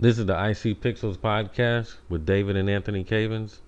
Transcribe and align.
This 0.00 0.20
is 0.20 0.26
the 0.26 0.34
IC 0.34 0.80
Pixels 0.80 1.16
podcast 1.16 1.96
with 2.08 2.24
David 2.24 2.56
and 2.56 2.70
Anthony 2.70 3.02
Cavens. 3.02 3.58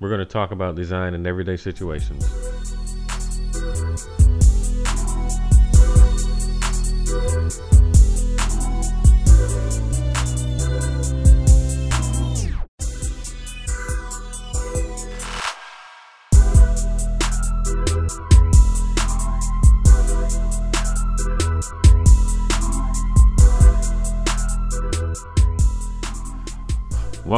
We're 0.00 0.08
going 0.08 0.20
to 0.20 0.24
talk 0.24 0.50
about 0.50 0.76
design 0.76 1.12
in 1.12 1.26
everyday 1.26 1.58
situations. 1.58 2.47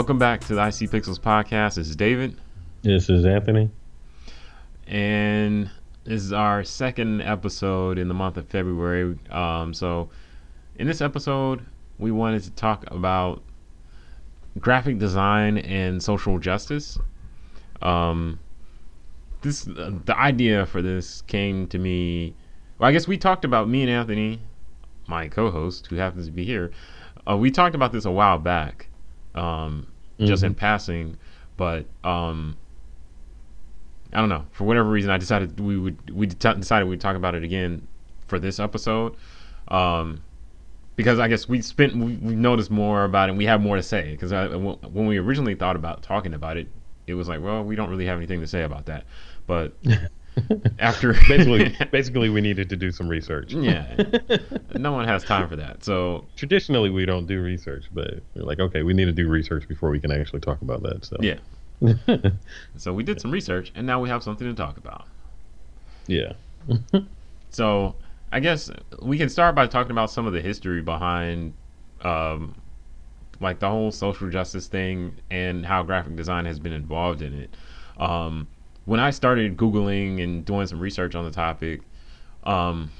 Welcome 0.00 0.18
back 0.18 0.40
to 0.46 0.54
the 0.54 0.66
IC 0.66 0.88
Pixels 0.90 1.20
podcast. 1.20 1.74
This 1.74 1.90
is 1.90 1.94
David, 1.94 2.34
This 2.80 3.10
is 3.10 3.26
Anthony. 3.26 3.68
and 4.86 5.70
this 6.04 6.22
is 6.22 6.32
our 6.32 6.64
second 6.64 7.20
episode 7.20 7.98
in 7.98 8.08
the 8.08 8.14
month 8.14 8.38
of 8.38 8.48
February. 8.48 9.18
Um, 9.30 9.74
so, 9.74 10.08
in 10.76 10.86
this 10.86 11.02
episode, 11.02 11.66
we 11.98 12.12
wanted 12.12 12.44
to 12.44 12.50
talk 12.52 12.90
about 12.90 13.42
graphic 14.58 14.96
design 14.98 15.58
and 15.58 16.02
social 16.02 16.38
justice. 16.38 16.98
Um, 17.82 18.38
this 19.42 19.64
the 19.64 20.14
idea 20.16 20.64
for 20.64 20.80
this 20.80 21.20
came 21.26 21.66
to 21.66 21.78
me. 21.78 22.34
Well, 22.78 22.88
I 22.88 22.92
guess 22.92 23.06
we 23.06 23.18
talked 23.18 23.44
about 23.44 23.68
me 23.68 23.82
and 23.82 23.90
Anthony, 23.90 24.40
my 25.06 25.28
co-host, 25.28 25.88
who 25.88 25.96
happens 25.96 26.24
to 26.24 26.32
be 26.32 26.46
here. 26.46 26.70
Uh, 27.30 27.36
we 27.36 27.50
talked 27.50 27.74
about 27.74 27.92
this 27.92 28.06
a 28.06 28.10
while 28.10 28.38
back, 28.38 28.86
um, 29.34 29.86
just 30.26 30.42
in 30.42 30.54
passing, 30.54 31.16
but 31.56 31.86
um, 32.04 32.56
I 34.12 34.18
don't 34.20 34.28
know. 34.28 34.44
For 34.52 34.64
whatever 34.64 34.88
reason, 34.88 35.10
I 35.10 35.18
decided 35.18 35.58
we 35.60 35.78
would 35.78 36.10
we 36.10 36.26
de- 36.26 36.54
decided 36.54 36.88
we'd 36.88 37.00
talk 37.00 37.16
about 37.16 37.34
it 37.34 37.44
again 37.44 37.86
for 38.26 38.38
this 38.38 38.58
episode, 38.58 39.16
um, 39.68 40.22
because 40.96 41.18
I 41.18 41.28
guess 41.28 41.48
we 41.48 41.62
spent 41.62 41.94
we, 41.96 42.16
we 42.16 42.34
noticed 42.34 42.70
more 42.70 43.04
about 43.04 43.28
it. 43.28 43.32
and 43.32 43.38
We 43.38 43.46
have 43.46 43.60
more 43.60 43.76
to 43.76 43.82
say 43.82 44.10
because 44.12 44.32
when 44.32 45.06
we 45.06 45.18
originally 45.18 45.54
thought 45.54 45.76
about 45.76 46.02
talking 46.02 46.34
about 46.34 46.56
it, 46.56 46.68
it 47.06 47.14
was 47.14 47.28
like, 47.28 47.40
well, 47.40 47.62
we 47.62 47.76
don't 47.76 47.90
really 47.90 48.06
have 48.06 48.16
anything 48.16 48.40
to 48.40 48.46
say 48.46 48.62
about 48.62 48.86
that. 48.86 49.04
But 49.46 49.74
after 50.78 51.12
basically, 51.28 51.76
basically, 51.90 52.28
we 52.28 52.40
needed 52.40 52.68
to 52.70 52.76
do 52.76 52.90
some 52.90 53.08
research. 53.08 53.52
yeah, 53.52 54.02
no 54.74 54.92
one 54.92 55.06
has 55.06 55.24
time 55.24 55.48
for 55.48 55.56
that. 55.56 55.84
So 55.84 56.26
Traditionally, 56.36 56.90
we 56.90 57.04
don't 57.06 57.26
do 57.26 57.42
research, 57.42 57.86
but 57.92 58.20
we're 58.34 58.42
like, 58.42 58.60
okay, 58.60 58.82
we 58.82 58.94
need 58.94 59.06
to 59.06 59.12
do 59.12 59.28
research 59.28 59.66
before 59.68 59.90
we 59.90 60.00
can 60.00 60.10
actually 60.12 60.40
talk 60.40 60.62
about 60.62 60.82
that. 60.82 61.04
So 61.04 61.16
yeah, 61.20 61.38
so 62.76 62.92
we 62.92 63.02
did 63.02 63.20
some 63.20 63.30
research, 63.30 63.72
and 63.74 63.86
now 63.86 64.00
we 64.00 64.08
have 64.08 64.22
something 64.22 64.46
to 64.46 64.54
talk 64.54 64.76
about. 64.76 65.06
yeah, 66.06 66.32
So 67.50 67.96
I 68.32 68.40
guess 68.40 68.70
we 69.02 69.18
can 69.18 69.28
start 69.28 69.54
by 69.54 69.66
talking 69.66 69.90
about 69.90 70.10
some 70.10 70.26
of 70.26 70.32
the 70.32 70.40
history 70.40 70.82
behind, 70.82 71.54
um, 72.02 72.54
like 73.40 73.58
the 73.58 73.68
whole 73.68 73.90
social 73.90 74.28
justice 74.28 74.66
thing 74.68 75.14
and 75.30 75.64
how 75.64 75.82
graphic 75.82 76.16
design 76.16 76.44
has 76.44 76.58
been 76.58 76.72
involved 76.72 77.22
in 77.22 77.34
it. 77.34 77.56
Um, 77.96 78.48
when 78.84 79.00
I 79.00 79.10
started 79.10 79.56
googling 79.56 80.22
and 80.22 80.44
doing 80.44 80.66
some 80.66 80.80
research 80.80 81.14
on 81.14 81.24
the 81.24 81.30
topic, 81.30 81.82
um, 82.44 82.90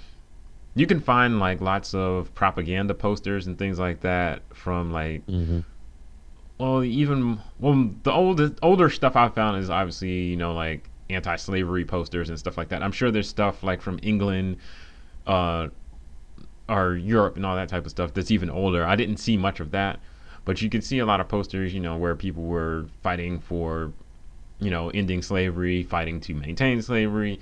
you 0.74 0.86
can 0.86 1.00
find 1.00 1.40
like 1.40 1.60
lots 1.60 1.94
of 1.94 2.34
propaganda 2.34 2.94
posters 2.94 3.46
and 3.46 3.58
things 3.58 3.78
like 3.78 4.00
that 4.00 4.42
from 4.54 4.92
like 4.92 5.24
hmm 5.26 5.60
well, 6.60 6.84
even 6.84 7.40
well, 7.58 7.90
the 8.02 8.12
old 8.12 8.58
older 8.62 8.90
stuff 8.90 9.16
I 9.16 9.28
found 9.30 9.56
is 9.62 9.70
obviously 9.70 10.24
you 10.24 10.36
know 10.36 10.52
like 10.52 10.90
anti-slavery 11.08 11.86
posters 11.86 12.28
and 12.28 12.38
stuff 12.38 12.58
like 12.58 12.68
that. 12.68 12.82
I'm 12.82 12.92
sure 12.92 13.10
there's 13.10 13.30
stuff 13.30 13.62
like 13.62 13.80
from 13.80 13.98
England, 14.02 14.58
uh, 15.26 15.68
or 16.68 16.96
Europe 16.96 17.36
and 17.36 17.46
all 17.46 17.56
that 17.56 17.70
type 17.70 17.86
of 17.86 17.90
stuff 17.90 18.12
that's 18.12 18.30
even 18.30 18.50
older. 18.50 18.84
I 18.84 18.94
didn't 18.94 19.16
see 19.16 19.38
much 19.38 19.60
of 19.60 19.70
that, 19.70 20.00
but 20.44 20.60
you 20.60 20.68
can 20.68 20.82
see 20.82 20.98
a 20.98 21.06
lot 21.06 21.18
of 21.18 21.28
posters, 21.28 21.72
you 21.72 21.80
know, 21.80 21.96
where 21.96 22.14
people 22.14 22.42
were 22.42 22.86
fighting 23.02 23.40
for, 23.40 23.92
you 24.60 24.70
know, 24.70 24.90
ending 24.90 25.22
slavery, 25.22 25.82
fighting 25.82 26.20
to 26.20 26.34
maintain 26.34 26.82
slavery, 26.82 27.40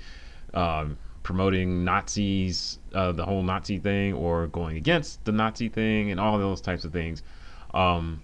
um, 0.53 0.97
promoting 1.23 1.83
Nazis, 1.83 2.79
uh, 2.93 3.11
the 3.11 3.25
whole 3.25 3.43
Nazi 3.43 3.77
thing, 3.77 4.13
or 4.13 4.47
going 4.47 4.77
against 4.77 5.23
the 5.25 5.31
Nazi 5.31 5.69
thing, 5.69 6.11
and 6.11 6.19
all 6.19 6.37
those 6.37 6.61
types 6.61 6.85
of 6.85 6.93
things. 6.93 7.21
Um, 7.73 8.23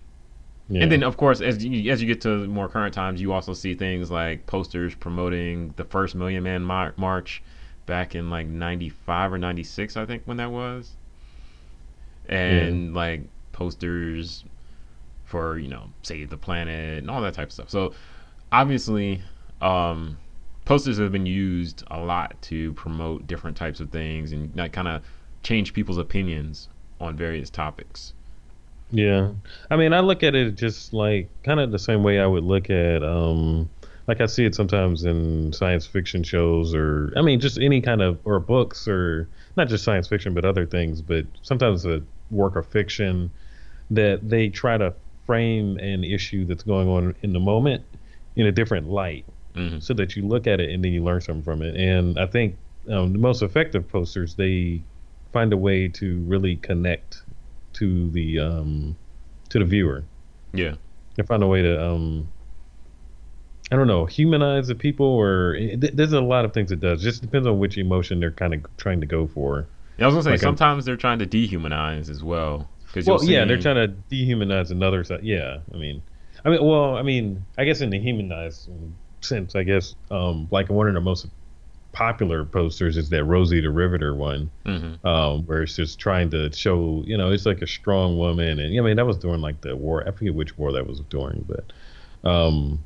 yeah. 0.70 0.84
and 0.84 0.92
then, 0.92 1.04
of 1.04 1.18
course, 1.18 1.42
as 1.42 1.64
you, 1.64 1.92
as 1.92 2.02
you 2.02 2.08
get 2.08 2.22
to 2.22 2.48
more 2.48 2.68
current 2.68 2.94
times, 2.94 3.22
you 3.22 3.34
also 3.34 3.54
see 3.54 3.76
things 3.76 4.10
like 4.10 4.48
posters 4.48 4.96
promoting 4.96 5.74
the 5.76 5.86
first 5.86 6.16
Million 6.16 6.44
Man 6.44 6.64
Mar- 6.64 6.94
March 6.98 7.44
back 7.86 8.16
in 8.16 8.30
like 8.30 8.48
'95 8.48 9.34
or 9.34 9.38
'96, 9.38 9.98
I 9.98 10.06
think, 10.06 10.24
when 10.26 10.38
that 10.38 10.52
was, 10.52 10.96
and 12.28 12.96
like 12.96 13.22
posters 13.52 14.44
for 15.26 15.58
you 15.58 15.68
know 15.68 15.90
save 16.04 16.30
the 16.30 16.38
planet 16.38 17.00
and 17.00 17.10
all 17.10 17.22
that 17.22 17.34
type 17.34 17.48
of 17.48 17.54
stuff. 17.54 17.70
So 17.70 17.94
obviously, 18.52 19.22
um, 19.62 20.18
posters 20.66 20.98
have 20.98 21.12
been 21.12 21.26
used 21.26 21.84
a 21.92 22.00
lot 22.00 22.40
to 22.44 22.74
promote 22.74 23.28
different 23.28 23.56
types 23.56 23.80
of 23.80 23.90
things 23.92 24.32
and 24.32 24.56
kind 24.74 24.88
of 24.88 25.04
change 25.44 25.74
people's 25.74 25.98
opinions 25.98 26.70
on 27.00 27.16
various 27.16 27.50
topics. 27.50 28.14
Yeah. 28.92 29.32
I 29.70 29.76
mean, 29.76 29.94
I 29.94 30.00
look 30.00 30.24
at 30.24 30.36
it 30.36 30.56
just 30.56 30.94
like 30.94 31.30
kind 31.44 31.60
of 31.60 31.72
the 31.72 31.80
same 31.80 32.04
way 32.04 32.20
I 32.20 32.26
would 32.26 32.44
look 32.44 32.70
at, 32.70 33.04
um, 33.04 33.70
like 34.08 34.22
I 34.22 34.28
see 34.28 34.46
it 34.46 34.56
sometimes 34.56 35.04
in 35.04 35.54
science 35.54 35.86
fiction 35.86 36.24
shows 36.24 36.74
or, 36.74 37.12
I 37.16 37.22
mean, 37.22 37.40
just 37.40 37.60
any 37.60 37.82
kind 37.82 38.02
of, 38.02 38.20
or 38.26 38.40
books 38.40 38.88
or 38.88 39.28
not 39.58 39.68
just 39.68 39.84
science 39.84 40.08
fiction, 40.08 40.34
but 40.34 40.46
other 40.46 40.66
things, 40.66 41.02
but 41.02 41.26
sometimes 41.42 41.86
a 41.86 42.02
work 42.32 42.56
of 42.56 42.66
fiction 42.68 43.32
that 43.92 44.28
they 44.28 44.50
try 44.50 44.78
to 44.78 44.94
frame 45.26 45.78
an 45.78 46.04
issue 46.04 46.46
that's 46.46 46.64
going 46.64 46.88
on 46.88 47.16
in 47.22 47.34
the 47.34 47.40
moment 47.40 47.84
in 48.36 48.46
a 48.46 48.52
different 48.52 48.90
light 48.90 49.26
hmm 49.56 49.80
so 49.80 49.94
that 49.94 50.16
you 50.16 50.28
look 50.28 50.48
at 50.48 50.60
it 50.60 50.70
and 50.72 50.84
then 50.84 50.92
you 50.92 51.02
learn 51.04 51.22
something 51.22 51.42
from 51.44 51.62
it. 51.62 51.76
And 51.76 52.20
I 52.20 52.26
think 52.26 52.58
um, 52.90 53.14
the 53.14 53.20
most 53.20 53.42
effective 53.42 53.88
posters 53.90 54.36
they 54.36 54.82
find 55.32 55.54
a 55.54 55.58
way 55.58 55.88
to 55.88 56.20
really 56.28 56.58
connect 56.58 57.22
to 57.74 58.10
the 58.12 58.40
um, 58.40 58.96
to 59.50 59.60
the 59.60 59.66
viewer. 59.66 60.04
Yeah. 60.54 60.76
They 61.16 61.24
find 61.24 61.42
a 61.42 61.48
way 61.48 61.62
to 61.62 61.82
um, 61.82 62.28
I 63.72 63.76
don't 63.76 63.88
know 63.88 64.06
humanize 64.06 64.68
the 64.68 64.76
people, 64.76 65.06
or 65.08 65.56
it, 65.56 65.82
th- 65.82 65.94
there's 65.94 66.14
a 66.14 66.22
lot 66.22 66.46
of 66.46 66.54
things 66.54 66.72
it 66.72 66.80
does. 66.82 67.02
Just 67.02 67.22
depends 67.22 67.48
on 67.48 67.58
which 67.58 67.78
emotion 67.78 68.20
they're 68.20 68.32
kind 68.32 68.54
of 68.54 68.64
trying 68.78 69.00
to 69.02 69.08
go 69.08 69.26
for. 69.28 69.66
Yeah, 69.98 70.06
I 70.06 70.08
was 70.08 70.16
gonna 70.16 70.24
say 70.24 70.30
Like 70.32 70.40
a- 70.42 70.44
sometimes 70.44 70.86
they're 70.86 70.98
trying 70.98 71.20
to 71.20 71.26
dehumanize 71.26 72.10
as 72.10 72.24
well. 72.24 72.70
Well, 73.06 73.24
yeah, 73.24 73.44
they're 73.46 73.60
trying 73.60 73.76
to 73.76 73.94
dehumanize 74.14 74.72
another 74.72 75.04
side. 75.04 75.24
Yeah, 75.24 75.60
I 75.74 75.78
mean, 75.78 76.02
I 76.46 76.50
mean, 76.50 76.64
well, 76.64 76.96
I 76.96 77.02
mean, 77.02 77.46
I 77.58 77.66
guess 77.66 77.82
in 77.82 77.90
the 77.90 78.00
humanized 78.00 78.70
sense, 79.22 79.56
I 79.56 79.64
guess, 79.64 79.96
um, 80.12 80.48
like 80.52 80.70
one 80.70 80.88
of 80.88 80.94
the 80.94 81.02
most 81.02 81.28
popular 81.92 82.46
posters 82.46 82.98
is 82.98 83.10
that 83.10 83.24
Rosie 83.24 83.62
the 83.62 83.70
Riveter 83.72 84.16
one, 84.16 84.52
hmm 84.66 84.94
um, 85.04 85.46
where 85.46 85.62
it's 85.62 85.76
just 85.76 86.00
trying 86.00 86.32
to 86.32 86.52
show, 86.52 87.04
you 87.06 87.18
know, 87.18 87.32
it's 87.32 87.46
like 87.46 87.62
a 87.62 87.68
strong 87.68 88.18
woman, 88.18 88.60
and 88.60 88.78
I 88.80 88.82
mean, 88.84 88.96
that 88.98 89.06
was 89.06 89.18
during 89.18 89.42
like 89.42 89.62
the 89.62 89.76
war. 89.76 90.08
I 90.08 90.12
forget 90.12 90.34
which 90.36 90.58
war 90.58 90.72
that 90.74 90.88
was 90.88 91.00
during, 91.10 91.46
but, 91.48 91.74
um, 92.30 92.84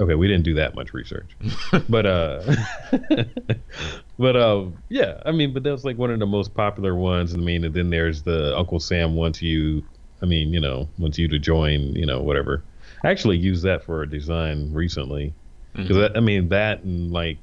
okay, 0.00 0.14
we 0.14 0.28
didn't 0.28 0.44
do 0.44 0.54
that 0.54 0.74
much 0.74 0.94
research, 0.94 1.36
but 1.88 2.06
uh, 2.06 2.42
but 4.18 4.36
uh, 4.36 4.66
yeah, 4.88 5.20
I 5.24 5.32
mean, 5.32 5.52
but 5.52 5.62
that 5.64 5.72
was 5.72 5.84
like 5.84 5.98
one 5.98 6.10
of 6.10 6.18
the 6.18 6.26
most 6.26 6.54
popular 6.54 6.94
ones. 6.94 7.34
I 7.34 7.38
mean, 7.38 7.64
and 7.64 7.74
then 7.74 7.90
there's 7.90 8.22
the 8.22 8.56
Uncle 8.56 8.80
Sam 8.80 9.14
wants 9.14 9.42
you. 9.42 9.84
I 10.22 10.26
mean, 10.26 10.52
you 10.52 10.60
know, 10.60 10.88
wants 10.98 11.18
you 11.18 11.28
to 11.28 11.38
join, 11.38 11.94
you 11.94 12.06
know, 12.06 12.20
whatever. 12.22 12.62
I 13.04 13.10
actually 13.10 13.36
used 13.36 13.62
that 13.64 13.84
for 13.84 14.02
a 14.02 14.08
design 14.08 14.72
recently 14.72 15.32
because 15.74 16.10
I 16.14 16.20
mean 16.20 16.48
that 16.48 16.82
and 16.84 17.12
like 17.12 17.36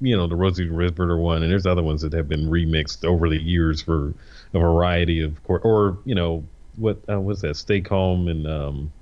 you 0.00 0.16
know 0.16 0.26
the 0.26 0.34
Rosie 0.36 0.68
Riveter 0.68 1.16
one, 1.16 1.42
and 1.42 1.50
there's 1.50 1.66
other 1.66 1.82
ones 1.82 2.02
that 2.02 2.12
have 2.12 2.28
been 2.28 2.50
remixed 2.50 3.04
over 3.04 3.28
the 3.28 3.40
years 3.40 3.80
for 3.80 4.12
a 4.52 4.58
variety 4.58 5.22
of 5.22 5.42
cour 5.44 5.60
or 5.62 5.98
you 6.04 6.14
know 6.14 6.44
what 6.76 6.98
uh, 7.08 7.20
what's 7.20 7.40
that? 7.42 7.56
Stay 7.56 7.80
calm 7.80 8.26
and 8.28 8.46
um 8.46 8.92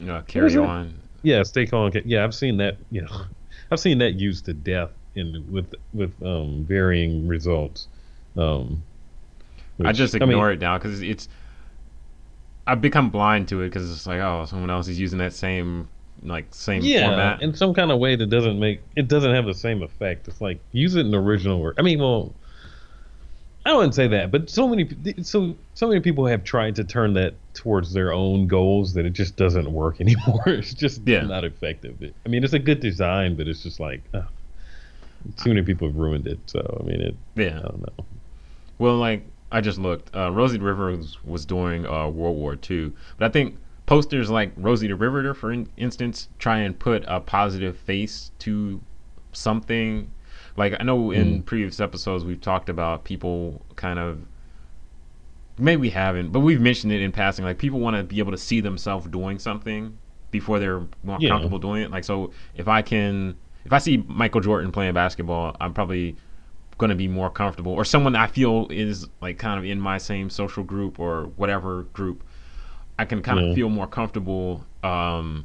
was 0.00 0.22
carry 0.28 0.50
that? 0.52 0.60
on. 0.62 0.94
yeah, 1.22 1.42
stay 1.42 1.66
calm. 1.66 1.90
Yeah, 2.04 2.24
I've 2.24 2.34
seen 2.34 2.56
that. 2.58 2.76
You 2.90 3.02
know, 3.02 3.22
I've 3.70 3.80
seen 3.80 3.98
that 3.98 4.12
used 4.14 4.44
to 4.46 4.54
death 4.54 4.90
in 5.16 5.44
with 5.50 5.74
with 5.92 6.12
um 6.22 6.64
varying 6.66 7.26
results. 7.26 7.88
Um, 8.36 8.82
I 9.80 9.88
which- 9.88 9.96
just 9.96 10.14
mean, 10.14 10.22
ignore 10.22 10.52
it 10.52 10.60
now 10.60 10.78
because 10.78 11.02
it's. 11.02 11.28
I've 12.66 12.80
become 12.80 13.10
blind 13.10 13.48
to 13.48 13.60
it 13.62 13.68
because 13.68 13.90
it's 13.90 14.06
like, 14.06 14.20
oh, 14.20 14.46
someone 14.46 14.70
else 14.70 14.88
is 14.88 14.98
using 14.98 15.18
that 15.18 15.32
same 15.32 15.88
like 16.22 16.46
same 16.50 16.82
yeah, 16.82 17.08
format. 17.08 17.42
in 17.42 17.54
some 17.54 17.74
kind 17.74 17.90
of 17.90 17.98
way 17.98 18.16
that 18.16 18.26
doesn't 18.26 18.58
make 18.58 18.80
it 18.96 19.08
doesn't 19.08 19.34
have 19.34 19.46
the 19.46 19.54
same 19.54 19.82
effect. 19.82 20.28
It's 20.28 20.40
like 20.40 20.58
use 20.72 20.94
it 20.94 21.00
in 21.00 21.10
the 21.10 21.20
original 21.20 21.60
word. 21.60 21.74
I 21.78 21.82
mean, 21.82 21.98
well, 21.98 22.32
I 23.66 23.74
wouldn't 23.74 23.94
say 23.94 24.08
that, 24.08 24.30
but 24.30 24.48
so 24.48 24.68
many 24.68 24.88
so 25.22 25.54
so 25.74 25.88
many 25.88 26.00
people 26.00 26.26
have 26.26 26.44
tried 26.44 26.76
to 26.76 26.84
turn 26.84 27.14
that 27.14 27.34
towards 27.52 27.92
their 27.92 28.12
own 28.12 28.46
goals 28.46 28.94
that 28.94 29.04
it 29.04 29.12
just 29.12 29.36
doesn't 29.36 29.70
work 29.72 30.00
anymore. 30.00 30.42
It's 30.46 30.74
just 30.74 31.02
yeah. 31.06 31.22
not 31.22 31.44
effective. 31.44 32.02
It, 32.02 32.14
I 32.24 32.28
mean, 32.28 32.44
it's 32.44 32.52
a 32.52 32.58
good 32.58 32.80
design, 32.80 33.36
but 33.36 33.48
it's 33.48 33.62
just 33.62 33.80
like 33.80 34.02
uh, 34.14 34.22
too 35.42 35.50
many 35.50 35.62
people 35.62 35.88
have 35.88 35.96
ruined 35.96 36.26
it. 36.26 36.38
So 36.46 36.78
I 36.80 36.86
mean, 36.86 37.00
it. 37.00 37.16
Yeah. 37.34 37.58
I 37.58 37.62
don't 37.62 37.80
know. 37.80 38.04
Well, 38.78 38.96
like 38.96 39.22
I 39.54 39.60
just 39.60 39.78
looked. 39.78 40.14
Uh, 40.14 40.32
Rosie 40.32 40.58
the 40.58 40.64
Riveter 40.64 40.96
was, 40.96 41.16
was 41.24 41.46
during 41.46 41.86
uh, 41.86 42.08
World 42.08 42.36
War 42.36 42.58
II, 42.68 42.92
but 43.16 43.26
I 43.26 43.28
think 43.28 43.56
posters 43.86 44.28
like 44.28 44.52
Rosie 44.56 44.88
the 44.88 44.96
Riveter, 44.96 45.32
for 45.32 45.52
in- 45.52 45.68
instance, 45.76 46.28
try 46.40 46.58
and 46.58 46.76
put 46.76 47.04
a 47.06 47.20
positive 47.20 47.76
face 47.76 48.32
to 48.40 48.80
something 49.32 50.10
like 50.56 50.74
I 50.78 50.82
know 50.82 51.12
in 51.12 51.42
mm. 51.42 51.46
previous 51.46 51.78
episodes 51.78 52.24
we've 52.24 52.40
talked 52.40 52.68
about 52.68 53.04
people 53.04 53.64
kind 53.76 54.00
of 54.00 54.18
maybe 55.56 55.80
we 55.80 55.90
haven't, 55.90 56.32
but 56.32 56.40
we've 56.40 56.60
mentioned 56.60 56.92
it 56.92 57.00
in 57.00 57.12
passing. 57.12 57.44
Like 57.44 57.58
people 57.58 57.78
want 57.78 57.96
to 57.96 58.02
be 58.02 58.18
able 58.18 58.32
to 58.32 58.38
see 58.38 58.60
themselves 58.60 59.06
doing 59.06 59.38
something 59.38 59.96
before 60.32 60.58
they're 60.58 60.82
more 61.04 61.18
yeah. 61.20 61.28
comfortable 61.28 61.60
doing 61.60 61.82
it. 61.82 61.92
Like 61.92 62.02
so, 62.02 62.32
if 62.56 62.66
I 62.66 62.82
can, 62.82 63.36
if 63.64 63.72
I 63.72 63.78
see 63.78 63.98
Michael 64.08 64.40
Jordan 64.40 64.72
playing 64.72 64.94
basketball, 64.94 65.56
I'm 65.60 65.72
probably 65.72 66.16
going 66.78 66.90
to 66.90 66.96
be 66.96 67.08
more 67.08 67.30
comfortable, 67.30 67.72
or 67.72 67.84
someone 67.84 68.16
I 68.16 68.26
feel 68.26 68.66
is 68.70 69.06
like 69.20 69.38
kind 69.38 69.58
of 69.58 69.64
in 69.64 69.80
my 69.80 69.98
same 69.98 70.30
social 70.30 70.64
group 70.64 70.98
or 70.98 71.24
whatever 71.36 71.84
group. 71.92 72.24
I 72.98 73.04
can 73.04 73.22
kind 73.22 73.40
yeah. 73.40 73.46
of 73.48 73.54
feel 73.54 73.68
more 73.68 73.86
comfortable 73.88 74.64
um, 74.84 75.44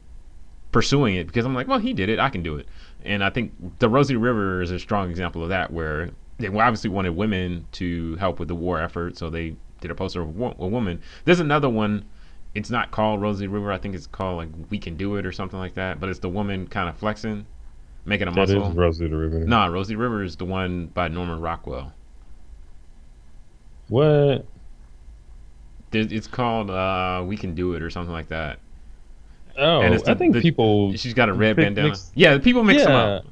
pursuing 0.72 1.16
it 1.16 1.28
because 1.28 1.46
I'm 1.46 1.56
like, 1.56 1.68
well, 1.68 1.80
he 1.80 1.94
did 1.94 2.10
it, 2.10 2.20
I 2.20 2.30
can 2.30 2.44
do 2.44 2.58
it. 2.58 2.68
And 3.04 3.24
I 3.24 3.30
think 3.30 3.54
the 3.80 3.90
Rosie 3.90 4.16
River 4.16 4.62
is 4.62 4.72
a 4.72 4.80
strong 4.80 5.10
example 5.10 5.42
of 5.42 5.50
that, 5.50 5.72
where 5.72 6.12
they 6.38 6.48
obviously 6.48 6.90
wanted 6.90 7.16
women 7.16 7.66
to 7.74 8.16
help 8.16 8.40
with 8.40 8.48
the 8.48 8.56
war 8.56 8.80
effort, 8.80 9.18
so 9.18 9.30
they 9.30 9.56
did 9.82 9.92
a 9.92 9.96
poster 9.96 10.22
of 10.22 10.30
a 10.30 10.68
woman. 10.68 11.02
There's 11.26 11.40
another 11.40 11.70
one. 11.70 12.06
It's 12.56 12.70
not 12.70 12.92
called 12.92 13.22
Rosie 13.22 13.48
River. 13.48 13.72
I 13.72 13.78
think 13.78 13.96
it's 13.96 14.08
called 14.08 14.38
like 14.38 14.50
We 14.70 14.80
Can 14.80 14.96
Do 14.96 15.16
It 15.16 15.26
or 15.26 15.32
something 15.32 15.60
like 15.60 15.76
that. 15.76 16.00
But 16.00 16.10
it's 16.10 16.20
the 16.20 16.30
woman 16.30 16.68
kind 16.68 16.90
of 16.90 16.98
flexing, 16.98 17.46
making 18.06 18.28
a 18.28 18.32
muscle. 18.32 18.62
That 18.62 18.72
is 18.72 18.76
Rosie 18.76 19.08
the 19.08 19.18
River. 19.18 19.40
Nah, 19.40 19.68
Rosie 19.68 19.96
River 19.96 20.24
is 20.24 20.36
the 20.36 20.46
one 20.46 20.88
by 20.88 21.08
Norman 21.08 21.40
Rockwell. 21.40 21.94
What? 23.88 24.46
It's 25.92 26.28
called 26.28 26.70
uh, 26.70 27.24
We 27.26 27.36
Can 27.36 27.56
Do 27.56 27.74
It 27.74 27.82
or 27.82 27.90
something 27.90 28.14
like 28.14 28.30
that. 28.30 28.60
Oh, 29.58 29.82
and 29.82 29.94
it's 29.94 30.04
the, 30.04 30.12
I 30.12 30.16
think 30.16 30.34
the, 30.34 30.42
people. 30.42 30.94
She's 30.96 31.14
got 31.14 31.28
a 31.28 31.34
red 31.34 31.56
bandana. 31.56 31.90
Mix, 31.90 32.12
yeah, 32.16 32.38
people 32.38 32.64
mix 32.64 32.82
yeah. 32.82 32.88
them 32.88 32.96
up. 32.96 33.26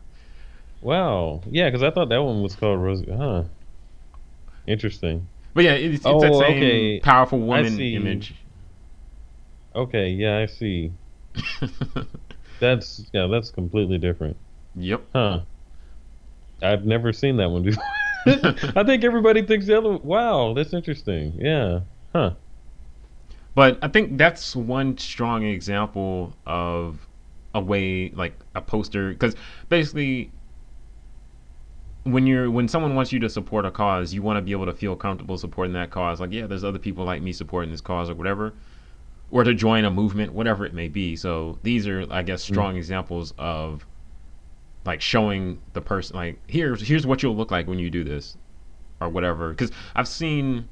Wow. 0.82 1.42
Yeah, 1.50 1.70
because 1.70 1.84
I 1.84 1.92
thought 1.92 2.10
that 2.10 2.22
one 2.22 2.42
was 2.42 2.56
called 2.56 2.82
Rosie. 2.82 3.12
Huh. 3.12 3.44
Interesting. 4.66 5.28
But 5.54 5.64
yeah, 5.64 5.74
it's, 5.74 5.98
it's 5.98 6.06
oh, 6.06 6.20
that 6.20 6.34
same 6.34 6.58
okay. 6.58 7.00
powerful 7.00 7.40
woman 7.40 7.80
image. 7.80 8.36
Okay. 9.76 10.10
Yeah, 10.10 10.40
I 10.40 10.46
see. 10.48 10.92
that's 12.60 13.06
yeah, 13.14 13.28
that's 13.28 13.52
completely 13.52 13.98
different. 13.98 14.38
Yep. 14.78 15.02
Huh. 15.14 15.42
I've 16.62 16.86
never 16.86 17.12
seen 17.14 17.38
that 17.38 17.50
one 17.50 17.64
before. 17.64 17.84
I 18.28 18.84
think 18.84 19.04
everybody 19.04 19.42
thinks 19.42 19.68
the 19.68 19.78
other. 19.78 19.98
Wow, 19.98 20.54
that's 20.54 20.74
interesting. 20.74 21.34
Yeah. 21.38 21.82
Huh. 22.14 22.32
But 23.56 23.80
I 23.82 23.88
think 23.88 24.18
that's 24.18 24.56
one 24.56 24.98
strong 24.98 25.44
example 25.44 26.34
of 26.46 27.08
a 27.56 27.60
way 27.60 28.10
like 28.10 28.38
a 28.54 28.62
poster 28.62 29.10
because 29.10 29.36
basically 29.70 30.32
when 32.04 32.28
you're 32.28 32.52
when 32.52 32.68
someone 32.68 32.96
wants 32.96 33.12
you 33.12 33.20
to 33.20 33.30
support 33.30 33.66
a 33.66 33.72
cause, 33.72 34.14
you 34.14 34.22
want 34.22 34.38
to 34.38 34.42
be 34.42 34.52
able 34.52 34.66
to 34.66 34.74
feel 34.74 34.96
comfortable 34.96 35.38
supporting 35.38 35.74
that 35.74 35.90
cause. 35.90 36.20
Like, 36.20 36.32
yeah, 36.32 36.48
there's 36.48 36.64
other 36.64 36.80
people 36.80 37.06
like 37.06 37.22
me 37.22 37.34
supporting 37.34 37.72
this 37.72 37.82
cause 37.82 38.10
or 38.10 38.16
whatever, 38.16 38.54
or 39.32 39.44
to 39.44 39.54
join 39.54 39.86
a 39.86 39.92
movement, 39.92 40.34
whatever 40.34 40.66
it 40.66 40.74
may 40.74 40.88
be. 40.88 41.16
So 41.16 41.58
these 41.64 41.88
are, 41.88 42.06
I 42.12 42.24
guess, 42.24 42.44
strong 42.44 42.76
mm. 42.76 42.78
examples 42.78 43.34
of 43.38 43.86
like 44.88 45.02
showing 45.02 45.60
the 45.74 45.82
person 45.82 46.16
like 46.16 46.40
here's 46.48 46.88
here's 46.88 47.06
what 47.06 47.22
you'll 47.22 47.36
look 47.36 47.52
like 47.52 47.68
when 47.68 47.78
you 47.78 47.90
do 47.90 48.04
this, 48.04 48.38
or 49.02 49.10
whatever. 49.10 49.50
Because 49.50 49.72
I've 49.94 50.08
seen 50.08 50.68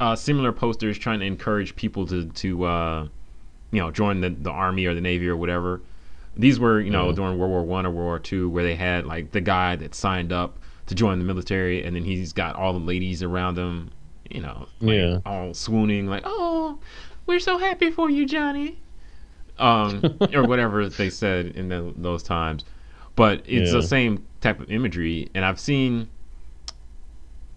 uh, 0.00 0.16
similar 0.16 0.52
posters 0.52 0.98
trying 0.98 1.20
to 1.20 1.26
encourage 1.26 1.76
people 1.76 2.06
to 2.06 2.24
to 2.26 2.64
uh, 2.64 3.08
you 3.70 3.80
know 3.80 3.90
join 3.90 4.22
the 4.22 4.30
the 4.30 4.50
army 4.50 4.86
or 4.86 4.94
the 4.94 5.00
navy 5.02 5.28
or 5.28 5.36
whatever. 5.36 5.82
These 6.34 6.58
were 6.58 6.80
you 6.80 6.90
know 6.90 7.12
mm. 7.12 7.16
during 7.16 7.38
World 7.38 7.50
War 7.50 7.64
One 7.64 7.86
or 7.86 7.90
World 7.90 8.06
War 8.06 8.18
Two 8.18 8.48
where 8.48 8.64
they 8.64 8.74
had 8.74 9.06
like 9.06 9.32
the 9.32 9.42
guy 9.42 9.76
that 9.76 9.94
signed 9.94 10.32
up 10.32 10.58
to 10.86 10.94
join 10.94 11.18
the 11.18 11.24
military 11.24 11.84
and 11.84 11.94
then 11.94 12.04
he's 12.04 12.32
got 12.32 12.56
all 12.56 12.72
the 12.72 12.78
ladies 12.78 13.22
around 13.22 13.58
him, 13.58 13.90
you 14.30 14.40
know, 14.40 14.66
like, 14.80 14.94
yeah, 14.94 15.18
all 15.26 15.52
swooning 15.52 16.06
like 16.06 16.22
oh 16.24 16.78
we're 17.26 17.40
so 17.40 17.58
happy 17.58 17.90
for 17.90 18.08
you 18.08 18.24
Johnny, 18.24 18.78
um 19.58 20.02
or 20.34 20.44
whatever 20.44 20.88
they 20.88 21.10
said 21.10 21.46
in 21.48 21.68
the, 21.68 21.92
those 21.96 22.22
times. 22.22 22.64
But 23.16 23.42
it's 23.46 23.72
yeah. 23.72 23.80
the 23.80 23.82
same 23.82 24.24
type 24.40 24.60
of 24.60 24.70
imagery, 24.70 25.30
and 25.34 25.44
I've 25.44 25.58
seen 25.58 26.08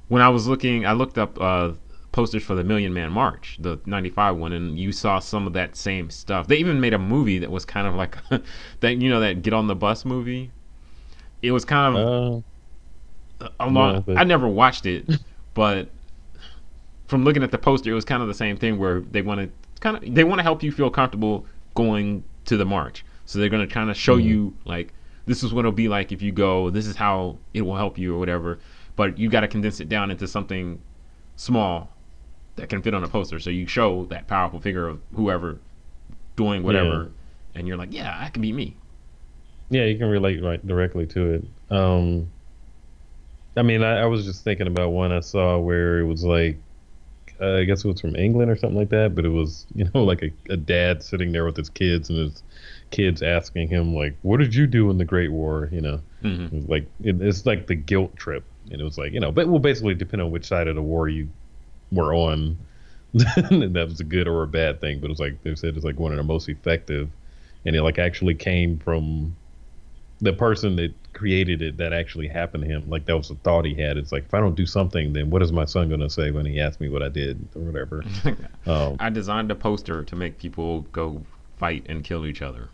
when 0.10 0.22
I 0.22 0.30
was 0.30 0.48
looking, 0.48 0.86
I 0.86 0.94
looked 0.94 1.18
up 1.18 1.40
uh, 1.40 1.74
posters 2.12 2.44
for 2.44 2.56
the 2.56 2.64
Million 2.64 2.94
Man 2.94 3.12
March, 3.12 3.58
the 3.62 3.80
'95 3.86 4.36
one, 4.36 4.54
and 4.54 4.78
you 4.78 4.92
saw 4.92 5.20
some 5.20 5.48
of 5.48 5.54
that 5.54 5.76
same 5.76 6.10
stuff. 6.10 6.48
They 6.48 6.58
even 6.58 6.82
made 6.82 6.94
a 6.94 7.00
movie 7.00 7.40
that 7.40 7.50
was 7.50 7.64
kind 7.64 7.88
of 7.88 7.96
like 7.96 8.18
that, 8.82 8.98
you 8.98 9.10
know, 9.10 9.20
that 9.20 9.42
Get 9.42 9.54
on 9.54 9.68
the 9.68 9.76
Bus 9.76 10.04
movie. 10.06 10.52
It 11.42 11.52
was 11.52 11.64
kind 11.64 11.96
of 11.96 12.44
uh, 13.42 13.50
a 13.60 13.70
lot. 13.70 14.04
I 14.10 14.24
never 14.24 14.48
watched 14.48 14.86
it, 14.86 15.08
but 15.54 15.90
from 17.08 17.24
looking 17.24 17.44
at 17.44 17.52
the 17.52 17.58
poster, 17.58 17.92
it 17.92 17.96
was 17.96 18.06
kind 18.06 18.22
of 18.22 18.28
the 18.28 18.34
same 18.34 18.58
thing 18.58 18.78
where 18.78 19.02
they 19.02 19.22
want 19.22 19.42
to 19.42 19.50
kind 19.80 19.96
of 19.96 20.16
they 20.16 20.24
want 20.24 20.40
to 20.40 20.44
help 20.44 20.64
you 20.64 20.72
feel 20.72 20.90
comfortable 20.90 21.46
going 21.76 22.24
to 22.46 22.58
the 22.58 22.66
march. 22.66 23.06
So 23.26 23.38
they're 23.38 23.50
going 23.50 23.68
to 23.68 23.72
kind 23.72 23.90
of 23.92 23.96
show 23.96 24.18
mm-hmm. 24.18 24.28
you 24.28 24.58
like 24.66 24.94
this 25.30 25.44
is 25.44 25.54
what 25.54 25.60
it'll 25.60 25.72
be 25.72 25.88
like 25.88 26.12
if 26.12 26.24
you 26.24 26.32
go. 26.32 26.72
This 26.72 26.88
is 26.88 26.96
how 26.96 27.38
it 27.54 27.62
will 27.62 27.76
help 27.76 28.00
you 28.00 28.16
or 28.16 28.20
whatever. 28.20 28.58
But 28.96 29.20
you 29.20 29.30
got 29.30 29.42
to 29.42 29.48
condense 29.48 29.80
it 29.80 29.88
down 29.88 30.10
into 30.10 30.28
something 30.28 30.82
small 31.36 31.92
that 32.56 32.68
can 32.68 32.82
fit 32.82 32.96
on 32.96 33.04
a 33.04 33.08
poster. 33.08 33.40
So 33.40 33.52
you 33.52 33.68
show 33.68 34.06
that 34.06 34.28
powerful 34.28 34.60
figure 34.60 34.88
of 34.88 35.00
whoever 35.16 35.60
doing 36.36 36.64
whatever, 36.64 37.04
yeah. 37.04 37.60
and 37.60 37.68
you're 37.68 37.78
like, 37.78 37.94
yeah, 37.94 38.18
I 38.20 38.30
can 38.30 38.42
be 38.42 38.52
me. 38.52 38.76
Yeah, 39.70 39.84
you 39.84 40.00
can 40.00 40.10
relate 40.10 40.44
right 40.44 40.66
directly 40.66 41.06
to 41.06 41.34
it. 41.34 41.46
Um, 41.70 42.32
I 43.56 43.62
mean, 43.62 43.84
I, 43.84 44.00
I 44.00 44.06
was 44.06 44.26
just 44.26 44.44
thinking 44.44 44.66
about 44.66 44.90
one 44.90 45.12
I 45.12 45.20
saw 45.20 45.60
where 45.60 46.00
it 46.00 46.06
was 46.06 46.24
like, 46.24 46.58
uh, 47.40 47.58
I 47.58 47.66
guess 47.66 47.86
it 47.86 47.88
was 47.88 48.02
from 48.02 48.16
England 48.16 48.50
or 48.50 48.56
something 48.56 48.80
like 48.80 48.90
that, 48.90 49.14
but 49.14 49.26
it 49.26 49.30
was 49.30 49.68
you 49.76 49.88
know 49.94 50.04
like 50.04 50.24
a, 50.24 50.32
a 50.52 50.58
dad 50.58 51.04
sitting 51.04 51.32
there 51.32 51.46
with 51.46 51.56
his 51.56 51.70
kids 51.70 52.10
and 52.10 52.18
his 52.18 52.42
kids 52.92 53.22
asking 53.22 53.70
him 53.70 53.94
like, 53.94 54.16
"What 54.22 54.38
did 54.38 54.54
you 54.56 54.68
do 54.68 54.90
in 54.90 54.98
the 54.98 55.06
Great 55.06 55.32
War?" 55.32 55.70
You 55.72 55.82
know, 55.82 56.02
mm-hmm. 56.24 56.56
it 56.56 56.70
like 56.70 56.86
it, 57.04 57.22
it's 57.22 57.46
like 57.46 57.68
the 57.68 57.76
guilt 57.76 58.16
trip, 58.16 58.44
and 58.72 58.80
it 58.80 58.84
was 58.84 58.98
like 58.98 59.14
you 59.14 59.20
know, 59.20 59.32
but 59.32 59.48
will 59.48 59.60
basically 59.60 59.96
depend 59.96 60.22
on 60.22 60.32
which 60.32 60.46
side 60.46 60.68
of 60.68 60.76
the 60.76 60.82
war 60.82 61.08
you 61.08 61.30
were 61.92 62.14
on 62.14 62.58
that 63.14 63.88
was 63.90 64.00
a 64.00 64.04
good 64.04 64.28
or 64.28 64.44
a 64.44 64.48
bad 64.48 64.80
thing, 64.80 65.00
but 65.00 65.08
it 65.08 65.10
was 65.10 65.20
like 65.20 65.42
they 65.42 65.56
said 65.56 65.76
it's 65.76 65.86
like 65.86 65.98
one 65.98 66.12
of 66.12 66.18
the 66.18 66.24
most 66.24 66.48
effective, 66.48 67.10
and 67.66 67.76
it 67.76 67.82
like 67.82 67.98
actually 67.98 68.36
came 68.36 68.78
from 68.78 69.36
the 70.22 70.34
person 70.34 70.76
that 70.76 70.94
created 71.14 71.62
it 71.62 71.78
that 71.78 71.92
actually 71.92 72.28
happened 72.28 72.64
to 72.64 72.70
him. 72.70 72.88
Like 72.88 73.06
that 73.06 73.18
was 73.18 73.32
a 73.32 73.36
thought 73.36 73.66
he 73.66 73.74
had. 73.74 73.98
It's 73.98 74.12
like 74.12 74.26
if 74.26 74.34
I 74.34 74.40
don't 74.40 74.56
do 74.56 74.68
something, 74.68 75.14
then 75.14 75.32
what 75.32 75.42
is 75.42 75.52
my 75.52 75.66
son 75.66 75.90
gonna 75.90 76.10
say 76.10 76.30
when 76.30 76.46
he 76.46 76.60
asks 76.60 76.80
me 76.80 76.88
what 76.88 77.02
I 77.02 77.10
did 77.10 77.48
or 77.56 77.62
whatever? 77.62 78.04
um, 78.68 78.98
I 79.00 79.10
designed 79.10 79.50
a 79.50 79.56
poster 79.56 80.04
to 80.04 80.16
make 80.16 80.38
people 80.38 80.82
go 80.92 81.24
fight 81.58 81.88
and 81.90 82.04
kill 82.04 82.28
each 82.28 82.44
other. 82.44 82.70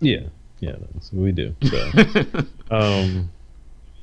Yeah, 0.00 0.26
yeah, 0.60 0.76
that's 0.94 1.12
what 1.12 1.22
we 1.22 1.32
do. 1.32 1.54
So, 1.62 1.90
um, 2.70 3.30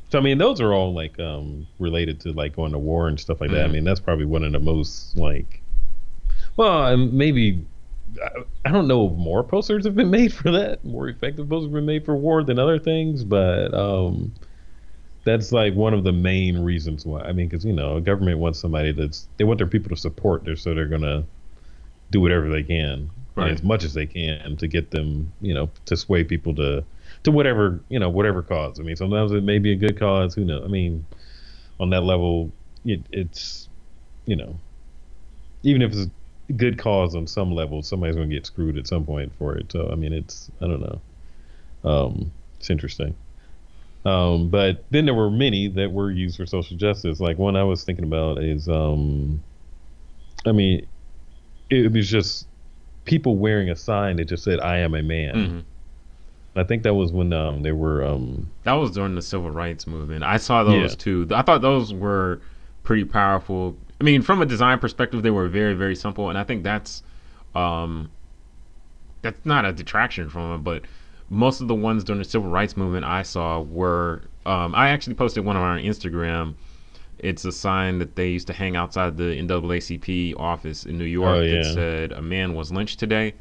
so 0.10 0.20
I 0.20 0.22
mean, 0.22 0.38
those 0.38 0.62
are 0.62 0.74
all 0.74 0.94
like 0.94 1.20
um, 1.20 1.68
related 1.80 2.20
to 2.22 2.32
like 2.32 2.56
going 2.56 2.72
to 2.72 2.80
war 2.80 3.08
and 3.08 3.20
stuff 3.20 3.42
like 3.42 3.52
that. 3.52 3.58
Mm-hmm. 3.58 3.70
I 3.70 3.74
mean, 3.74 3.84
that's 3.84 4.00
probably 4.00 4.26
one 4.26 4.44
of 4.44 4.52
the 4.52 4.60
most 4.60 5.18
like, 5.18 5.62
well, 6.56 6.96
maybe 6.98 7.66
I 8.66 8.72
don't 8.72 8.88
know 8.88 9.08
if 9.08 9.14
more 9.14 9.44
posters 9.44 9.86
have 9.86 9.96
been 9.96 10.10
made 10.10 10.34
for 10.34 10.52
that. 10.52 10.84
More 10.84 11.10
effective 11.10 11.50
posters 11.50 11.68
have 11.68 11.74
been 11.74 11.86
made 11.86 12.06
for 12.06 12.16
war 12.16 12.44
than 12.44 12.60
other 12.60 12.80
things, 12.80 13.24
but 13.24 13.74
um, 13.74 14.34
that's 15.24 15.52
like 15.52 15.74
one 15.74 15.94
of 15.94 16.04
the 16.04 16.14
main 16.14 16.60
reasons 16.60 17.06
why. 17.06 17.22
I 17.22 17.34
mean, 17.34 17.48
because 17.48 17.66
you 17.66 17.74
know, 17.74 17.98
a 17.98 18.02
government 18.02 18.40
wants 18.40 18.60
somebody 18.60 18.92
that's 18.92 19.28
they 19.38 19.44
want 19.44 19.58
their 19.60 19.68
people 19.68 19.90
to 19.90 19.98
support, 19.98 20.46
their 20.46 20.56
so 20.56 20.74
they're 20.74 20.88
gonna 20.88 21.26
do 22.12 22.22
whatever 22.22 22.50
they 22.50 22.64
can, 22.64 23.10
right. 23.38 23.52
as 23.52 23.64
much 23.64 23.84
as 23.84 23.94
they 23.94 24.06
can 24.06 24.58
to 24.58 24.68
get 24.68 24.92
them, 24.92 25.32
you 25.42 25.54
know, 25.54 25.70
to 25.86 25.96
sway 25.96 26.24
people 26.24 26.56
to 26.56 26.84
to 27.24 27.32
whatever 27.32 27.80
you 27.90 28.00
know 28.00 28.10
whatever 28.10 28.42
cause. 28.42 28.80
I 28.80 28.84
mean, 28.84 28.96
sometimes 28.96 29.32
it 29.32 29.44
may 29.44 29.60
be 29.60 29.72
a 29.72 29.76
good 29.76 30.00
cause. 30.00 30.36
Who 30.36 30.46
knows? 30.46 30.64
I 30.64 30.68
mean, 30.68 31.06
on 31.80 31.90
that 31.92 32.02
level, 32.02 32.52
it, 32.86 33.02
it's 33.12 33.70
you 34.26 34.36
know, 34.36 34.58
even 35.64 35.82
if 35.82 35.92
it's 35.92 36.10
a 36.50 36.54
good 36.54 36.78
cause 36.78 37.16
on 37.16 37.28
some 37.28 37.52
level, 37.52 37.82
somebody's 37.82 38.16
going 38.16 38.30
to 38.30 38.36
get 38.36 38.46
screwed 38.46 38.78
at 38.78 38.88
some 38.88 39.06
point 39.06 39.32
for 39.38 39.56
it. 39.56 39.72
So 39.72 39.90
I 39.92 39.96
mean, 39.96 40.14
it's 40.14 40.52
I 40.62 40.68
don't 40.68 40.82
know. 40.82 41.02
Um, 41.84 42.32
it's 42.60 42.70
interesting. 42.70 43.16
Um, 44.06 44.50
but 44.50 44.86
then 44.90 45.06
there 45.06 45.14
were 45.14 45.30
many 45.30 45.68
that 45.70 45.92
were 45.92 46.10
used 46.10 46.38
for 46.38 46.46
social 46.46 46.78
justice. 46.78 47.20
Like 47.20 47.38
one 47.38 47.58
I 47.58 47.64
was 47.64 47.84
thinking 47.84 48.06
about 48.06 48.42
is, 48.42 48.70
um, 48.70 49.44
I 50.46 50.54
mean, 50.54 50.88
it 51.70 51.92
was 51.92 52.10
just 52.10 52.48
people 53.08 53.38
wearing 53.38 53.70
a 53.70 53.76
sign 53.76 54.18
that 54.18 54.26
just 54.26 54.44
said 54.44 54.60
"I 54.60 54.78
am 54.78 54.94
a 54.94 55.02
man." 55.02 55.34
Mhm. 55.36 55.64
I 56.60 56.64
think 56.64 56.84
that 56.84 56.94
was 56.94 57.12
when 57.12 57.34
um, 57.34 57.62
they 57.64 57.72
were. 57.72 58.04
Um, 58.06 58.48
That 58.64 58.74
was 58.74 58.92
during 58.92 59.16
the 59.16 59.22
civil 59.22 59.50
rights 59.52 59.88
movement. 59.88 60.24
I 60.24 60.38
saw 60.38 60.64
those 60.64 60.92
Yeah. 60.92 60.96
too. 60.98 61.28
I 61.32 61.42
thought 61.42 61.62
those 61.62 61.94
were 61.94 62.40
pretty 62.84 63.04
powerful. 63.06 63.76
I 64.00 64.04
mean, 64.04 64.22
from 64.22 64.42
a 64.42 64.46
design 64.46 64.80
perspective, 64.80 65.24
they 65.24 65.32
were 65.32 65.48
very, 65.48 65.74
very 65.74 65.96
simple, 65.96 66.30
and 66.30 66.38
I 66.38 66.44
think 66.44 66.64
that's 66.64 67.02
um, 67.56 68.10
that's 69.22 69.44
not 69.46 69.66
a 69.66 69.72
detraction 69.74 70.30
from 70.30 70.54
it. 70.56 70.58
But 70.64 70.84
most 71.30 71.62
of 71.62 71.68
the 71.68 71.76
ones 71.76 72.04
during 72.04 72.20
the 72.20 72.26
civil 72.26 72.50
rights 72.50 72.76
movement 72.78 73.06
I 73.06 73.24
saw 73.24 73.62
were. 73.62 74.22
Um, 74.46 74.74
I 74.76 74.90
actually 74.90 75.16
posted 75.16 75.44
one 75.46 75.58
on 75.58 75.64
our 75.64 75.78
Instagram. 75.78 76.54
It's 77.20 77.46
a 77.46 77.52
sign 77.52 78.00
that 78.00 78.16
they 78.16 78.30
used 78.30 78.48
to 78.48 78.54
hang 78.54 78.76
outside 78.76 79.18
the 79.18 79.40
NAACP 79.42 80.40
office 80.40 80.86
in 80.86 80.98
New 80.98 81.06
York 81.06 81.38
Oh, 81.38 81.48
that 81.48 81.66
said 81.66 82.12
"A 82.12 82.22
man 82.22 82.54
was 82.54 82.72
lynched 82.72 83.00
today." 83.00 83.34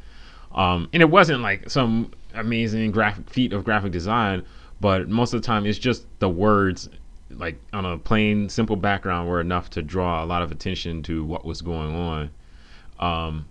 Um, 0.54 0.88
and 0.92 1.02
it 1.02 1.10
wasn't 1.10 1.42
like 1.42 1.68
some 1.68 2.12
amazing 2.34 2.90
graphic 2.90 3.28
feat 3.28 3.52
of 3.52 3.64
graphic 3.64 3.92
design, 3.92 4.44
but 4.80 5.08
most 5.08 5.34
of 5.34 5.42
the 5.42 5.46
time 5.46 5.66
it's 5.66 5.78
just 5.78 6.06
the 6.18 6.28
words, 6.28 6.88
like 7.30 7.60
on 7.72 7.84
a 7.84 7.98
plain, 7.98 8.48
simple 8.48 8.76
background, 8.76 9.28
were 9.28 9.40
enough 9.40 9.68
to 9.70 9.82
draw 9.82 10.24
a 10.24 10.26
lot 10.26 10.42
of 10.42 10.50
attention 10.50 11.02
to 11.04 11.24
what 11.24 11.44
was 11.44 11.60
going 11.60 11.94
on. 11.94 12.30
Um, 12.98 13.46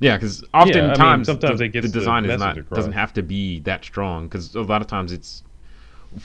yeah, 0.00 0.16
because 0.16 0.42
oftentimes 0.54 1.26
sometimes 1.26 1.58
the, 1.58 1.66
it 1.66 1.68
gets 1.72 1.86
the 1.86 1.92
the 1.92 1.98
design 1.98 2.24
is 2.24 2.38
not 2.38 2.56
across. 2.56 2.76
doesn't 2.76 2.92
have 2.92 3.12
to 3.14 3.22
be 3.22 3.60
that 3.60 3.84
strong 3.84 4.26
because 4.28 4.54
a 4.54 4.62
lot 4.62 4.80
of 4.80 4.86
times 4.86 5.12
it's 5.12 5.42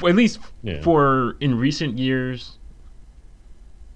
at 0.07 0.15
least 0.15 0.39
Yeah. 0.63 0.81
for 0.81 1.35
in 1.39 1.57
recent 1.57 1.97
years 1.97 2.57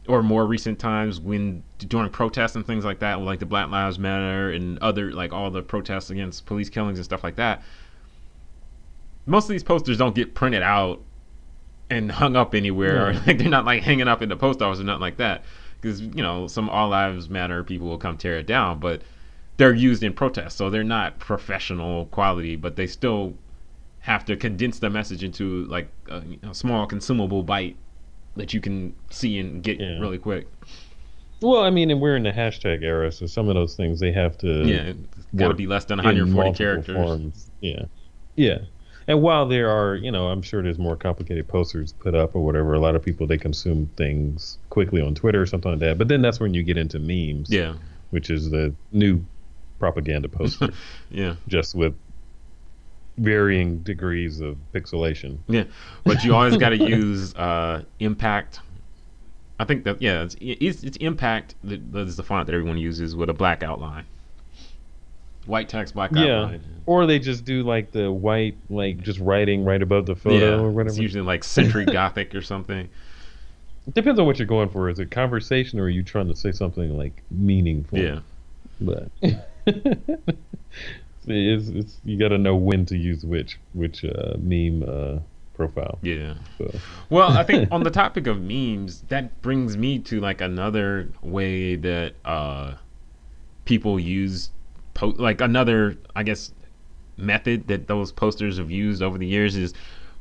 or 0.07 0.23
more 0.23 0.45
recent 0.45 0.79
times 0.79 1.19
when 1.19 1.63
during 1.79 2.09
protests 2.09 2.55
and 2.55 2.65
things 2.65 2.83
like 2.83 2.99
that, 2.99 3.21
like 3.21 3.39
the 3.39 3.45
Black 3.45 3.69
Lives 3.69 3.99
Matter 3.99 4.51
and 4.51 4.79
other 4.79 5.11
like 5.11 5.31
all 5.33 5.51
the 5.51 5.61
protests 5.61 6.09
against 6.09 6.45
police 6.45 6.69
killings 6.69 6.97
and 6.97 7.05
stuff 7.05 7.23
like 7.23 7.35
that. 7.35 7.61
Most 9.25 9.45
of 9.45 9.49
these 9.49 9.63
posters 9.63 9.97
don't 9.97 10.15
get 10.15 10.33
printed 10.33 10.63
out 10.63 11.01
and 11.91 12.11
hung 12.11 12.35
up 12.35 12.55
anywhere, 12.55 13.09
or 13.09 13.13
like 13.27 13.37
they're 13.37 13.49
not 13.49 13.65
like 13.65 13.83
hanging 13.83 14.07
up 14.07 14.21
in 14.21 14.29
the 14.29 14.35
post 14.35 14.61
office 14.61 14.79
or 14.79 14.83
nothing 14.83 15.01
like 15.01 15.17
that. 15.17 15.43
Because 15.81 16.01
you 16.01 16.21
know 16.23 16.47
some 16.47 16.69
All 16.69 16.89
Lives 16.89 17.29
Matter 17.29 17.63
people 17.63 17.87
will 17.87 17.97
come 17.97 18.17
tear 18.17 18.37
it 18.37 18.47
down, 18.47 18.79
but 18.79 19.01
they're 19.57 19.73
used 19.73 20.03
in 20.03 20.13
protest, 20.13 20.57
so 20.57 20.69
they're 20.69 20.83
not 20.83 21.19
professional 21.19 22.05
quality, 22.07 22.55
but 22.55 22.75
they 22.75 22.87
still 22.87 23.33
have 24.01 24.25
to 24.25 24.35
condense 24.37 24.79
the 24.79 24.89
message 24.89 25.23
into 25.23 25.65
like 25.65 25.89
a, 26.09 26.21
a 26.43 26.53
small 26.53 26.85
consumable 26.87 27.43
bite 27.43 27.75
that 28.35 28.53
you 28.53 28.61
can 28.61 28.93
see 29.09 29.37
and 29.39 29.61
get 29.63 29.79
Yeah. 29.79 29.99
really 29.99 30.17
quick. 30.17 30.47
well, 31.41 31.61
I 31.63 31.69
mean, 31.69 31.89
and 31.91 31.99
we're 32.01 32.15
in 32.15 32.23
the 32.23 32.31
hashtag 32.31 32.83
era, 32.83 33.11
so 33.11 33.25
some 33.25 33.47
of 33.49 33.55
those 33.55 33.75
things 33.75 33.99
they 33.99 34.11
have 34.11 34.37
to 34.39 34.65
Yeah, 34.65 34.93
got 35.35 35.49
to 35.49 35.53
be 35.53 35.67
less 35.67 35.85
than 35.85 35.97
140 35.97 36.53
characters. 36.57 36.95
forms. 36.95 37.49
Yeah, 37.61 37.85
yeah. 38.35 38.59
And 39.07 39.21
while 39.23 39.47
there 39.47 39.69
are, 39.69 39.95
you 39.95 40.11
know, 40.11 40.27
I'm 40.27 40.41
sure 40.43 40.61
there's 40.61 40.77
more 40.77 40.95
complicated 40.95 41.47
posters 41.47 41.93
put 41.93 42.13
up 42.13 42.35
or 42.35 42.45
whatever. 42.45 42.73
A 42.75 42.79
lot 42.79 42.95
of 42.95 43.03
people 43.03 43.25
they 43.25 43.37
consume 43.39 43.87
things 43.97 44.59
quickly 44.69 45.01
on 45.01 45.15
Twitter 45.15 45.41
or 45.41 45.45
something 45.47 45.71
like 45.71 45.79
that. 45.79 45.97
But 45.97 46.09
then 46.09 46.21
that's 46.21 46.39
when 46.39 46.53
you 46.53 46.61
get 46.61 46.77
into 46.77 46.99
memes, 46.99 47.49
Yeah, 47.49 47.73
which 48.11 48.29
is 48.29 48.51
the 48.51 48.73
new 48.91 49.25
propaganda 49.79 50.29
poster, 50.29 50.69
yeah, 51.09 51.35
just 51.47 51.73
with 51.73 51.95
varying 53.19 53.79
degrees 53.79 54.39
of 54.39 54.57
pixelation. 54.73 55.37
yeah. 55.47 55.65
But 56.03 56.23
you 56.23 56.33
always 56.35 56.57
got 56.57 56.69
to 56.69 56.77
use 56.89 57.35
uh, 57.35 57.83
impact. 57.99 58.59
I 59.59 59.65
think 59.65 59.83
that 59.83 60.01
yeah, 60.01 60.23
it's 60.23 60.35
it's, 60.39 60.83
it's 60.83 60.97
impact 60.97 61.55
that 61.65 61.91
that 61.91 62.07
is 62.07 62.15
the 62.15 62.23
font 62.23 62.47
that 62.47 62.53
everyone 62.55 62.77
uses 62.77 63.15
with 63.15 63.29
a 63.29 63.33
black 63.33 63.61
outline. 63.63 64.05
White 65.45 65.67
text, 65.69 65.93
black 65.95 66.11
Yeah. 66.13 66.43
outline. 66.43 66.61
Or 66.85 67.05
they 67.05 67.19
just 67.19 67.43
do 67.45 67.63
like 67.63 67.91
the 67.91 68.11
white, 68.11 68.55
like 68.69 69.01
just 69.01 69.19
writing 69.19 69.63
right 69.65 69.81
above 69.81 70.05
the 70.05 70.15
photo 70.15 70.35
yeah, 70.57 70.61
or 70.61 70.69
whatever. 70.71 70.89
it's 70.89 70.97
usually 70.99 71.23
like 71.23 71.43
century 71.43 71.85
gothic 71.99 72.33
or 72.35 72.41
something. 72.41 72.89
It 73.87 73.93
depends 73.95 74.19
on 74.19 74.25
what 74.27 74.37
you're 74.37 74.47
going 74.47 74.69
for. 74.69 74.89
Is 74.89 74.99
it 74.99 75.09
conversation 75.11 75.79
or 75.79 75.83
are 75.83 75.89
you 75.89 76.03
trying 76.03 76.27
to 76.27 76.35
say 76.35 76.51
something 76.51 76.95
like 76.97 77.23
meaningful? 77.31 77.97
Yeah, 77.99 78.19
But 78.79 79.09
it's, 81.29 81.67
it's 81.69 81.97
you 82.03 82.17
got 82.17 82.29
to 82.29 82.37
know 82.37 82.55
when 82.55 82.85
to 82.87 82.97
use 82.97 83.23
which 83.23 83.59
which 83.73 84.03
uh, 84.05 84.33
meme 84.39 84.83
uh, 84.87 85.19
profile. 85.53 85.99
yeah. 86.01 86.33
So. 86.57 86.71
Well, 87.09 87.31
I 87.31 87.43
think 87.43 87.67
on 87.71 87.83
the 87.83 87.91
topic 87.91 88.27
of 88.27 88.41
memes, 88.41 89.01
that 89.09 89.41
brings 89.41 89.77
me 89.77 89.99
to 89.99 90.19
like 90.19 90.41
another 90.41 91.09
way 91.21 91.75
that 91.75 92.13
uh, 92.25 92.75
people 93.65 93.99
use, 93.99 94.49
po- 94.93 95.15
like 95.17 95.41
another, 95.41 95.97
I 96.15 96.23
guess, 96.23 96.51
method 97.17 97.67
that 97.67 97.87
those 97.87 98.11
posters 98.11 98.57
have 98.57 98.71
used 98.71 99.01
over 99.01 99.17
the 99.17 99.27
years 99.27 99.55
is 99.55 99.73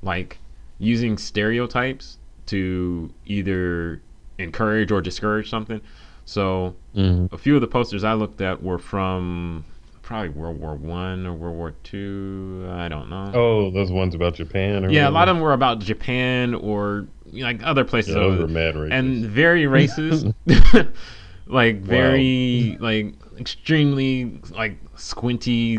like 0.02 0.38
using 0.78 1.16
stereotypes 1.18 2.18
to 2.46 3.12
either 3.26 4.00
encourage 4.38 4.90
or 4.90 5.00
discourage 5.00 5.48
something. 5.50 5.80
So 6.24 6.74
Mhm. 6.94 7.32
a 7.32 7.38
few 7.38 7.54
of 7.54 7.60
the 7.60 7.66
posters 7.66 8.04
I 8.04 8.14
looked 8.14 8.40
at 8.40 8.62
were 8.62 8.78
from 8.78 9.64
probably 10.08 10.30
World 10.30 10.58
War 10.58 10.74
One 10.74 11.26
or 11.26 11.34
World 11.34 11.56
War 11.56 11.74
Two. 11.84 12.66
I 12.70 12.88
don't 12.88 13.10
know. 13.10 13.30
Oh, 13.34 13.70
those 13.70 13.92
ones 13.92 14.14
about 14.14 14.34
Japan. 14.34 14.86
Or 14.86 14.90
Yeah, 14.90 15.06
a 15.06 15.10
lot 15.10 15.28
of 15.28 15.36
them 15.36 15.42
were 15.42 15.52
about 15.52 15.80
Japan 15.80 16.54
or 16.54 17.06
you 17.30 17.40
know, 17.42 17.46
like 17.46 17.62
other 17.62 17.84
places, 17.84 18.14
Yeah, 18.14 18.20
those 18.22 18.40
were 18.40 18.48
mad 18.48 18.74
racist. 18.74 18.92
and 18.92 19.26
very 19.26 19.64
racist. 19.76 20.32
like 21.46 21.80
very 21.80 22.76
like 22.80 23.14
extremely 23.38 24.40
like 24.50 24.78
squinty, 24.96 25.76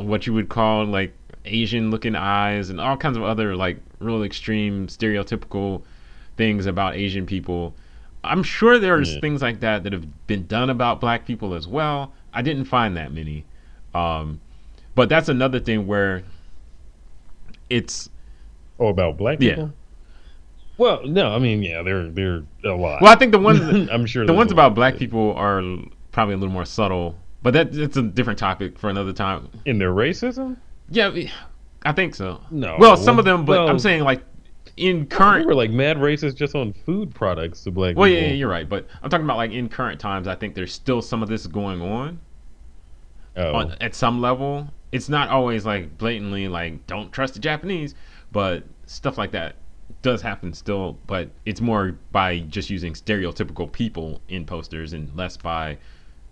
what 0.00 0.26
you 0.28 0.32
would 0.32 0.48
call 0.48 0.84
like 0.86 1.12
Asian 1.44 1.90
looking 1.90 2.14
eyes, 2.14 2.70
and 2.70 2.80
all 2.80 2.96
kinds 2.96 3.16
of 3.16 3.24
other 3.24 3.56
like 3.56 3.78
real 3.98 4.22
extreme 4.22 4.86
stereotypical 4.86 5.82
things 6.36 6.66
about 6.66 6.94
Asian 6.94 7.26
people. 7.26 7.74
I'm 8.24 8.44
sure 8.44 8.78
there's 8.78 9.14
Yeah. 9.14 9.20
things 9.20 9.42
like 9.42 9.58
that 9.60 9.82
that 9.82 9.92
have 9.92 10.26
been 10.28 10.46
done 10.46 10.70
about 10.70 11.00
black 11.00 11.26
people 11.26 11.54
as 11.54 11.66
well. 11.66 12.12
I 12.32 12.42
didn't 12.42 12.66
find 12.66 12.96
that 12.96 13.12
many. 13.12 13.44
Um, 13.94 14.40
but 14.94 15.08
that's 15.08 15.28
another 15.28 15.60
thing 15.60 15.86
where 15.86 16.22
it's 17.70 18.10
oh, 18.78 18.88
about 18.88 19.16
black 19.16 19.40
Yeah. 19.40 19.50
people. 19.54 19.72
Well, 20.78 21.06
no, 21.06 21.28
I 21.34 21.38
mean, 21.38 21.62
yeah, 21.62 21.82
they're 21.82 22.08
they're 22.08 22.42
a 22.64 22.74
lot. 22.74 23.02
well, 23.02 23.12
I 23.12 23.16
think 23.16 23.32
the 23.32 23.38
ones 23.38 23.88
I'm 23.92 24.06
sure 24.06 24.26
the 24.26 24.32
ones 24.32 24.50
about 24.52 24.74
black 24.74 24.96
people 24.96 25.32
are 25.34 25.62
probably 26.12 26.34
a 26.34 26.38
little 26.38 26.52
more 26.52 26.64
subtle, 26.64 27.16
but 27.42 27.52
that 27.54 27.72
that's 27.72 27.96
a 27.96 28.02
different 28.02 28.38
topic 28.38 28.78
for 28.78 28.88
another 28.90 29.12
time. 29.12 29.48
in 29.64 29.78
their 29.78 29.92
racism. 29.92 30.56
Yeah, 30.90 31.14
I 31.84 31.92
think 31.92 32.14
so. 32.14 32.40
No. 32.50 32.76
Well, 32.78 32.96
some 32.96 33.18
of 33.18 33.24
them, 33.24 33.44
but 33.44 33.60
Well, 33.60 33.68
I'm 33.68 33.78
saying 33.78 34.02
like 34.02 34.22
in 34.76 35.06
current. 35.06 35.46
We 35.46 35.48
were 35.48 35.54
like 35.54 35.70
mad 35.70 35.98
racist 35.98 36.34
just 36.36 36.54
on 36.54 36.72
food 36.72 37.14
products 37.14 37.62
to 37.64 37.70
black 37.70 37.96
Well, 37.96 38.08
people. 38.08 38.22
yeah, 38.28 38.32
you're 38.32 38.48
right, 38.48 38.68
but 38.68 38.86
I'm 39.02 39.10
talking 39.10 39.24
about 39.26 39.36
like 39.36 39.52
in 39.52 39.68
current 39.68 40.00
times. 40.00 40.26
I 40.26 40.34
think 40.34 40.54
there's 40.54 40.72
still 40.72 41.02
some 41.02 41.22
of 41.22 41.28
this 41.28 41.46
going 41.46 41.80
on. 41.82 42.18
Oh. 43.36 43.54
on, 43.54 43.76
at 43.80 43.94
some 43.94 44.20
level. 44.20 44.68
It's 44.92 45.08
not 45.08 45.30
always 45.30 45.64
like 45.64 45.96
blatantly 45.96 46.48
like 46.48 46.86
don't 46.86 47.10
trust 47.12 47.34
the 47.34 47.40
Japanese, 47.40 47.94
but 48.30 48.64
stuff 48.86 49.16
like 49.16 49.30
that 49.32 49.54
does 50.02 50.20
happen 50.20 50.52
still. 50.52 50.98
But 51.06 51.30
it's 51.46 51.60
more 51.60 51.96
by 52.10 52.40
just 52.40 52.68
using 52.68 52.92
stereotypical 52.92 53.70
people 53.72 54.20
in 54.28 54.44
posters 54.44 54.92
and 54.92 55.14
less 55.16 55.36
by 55.36 55.78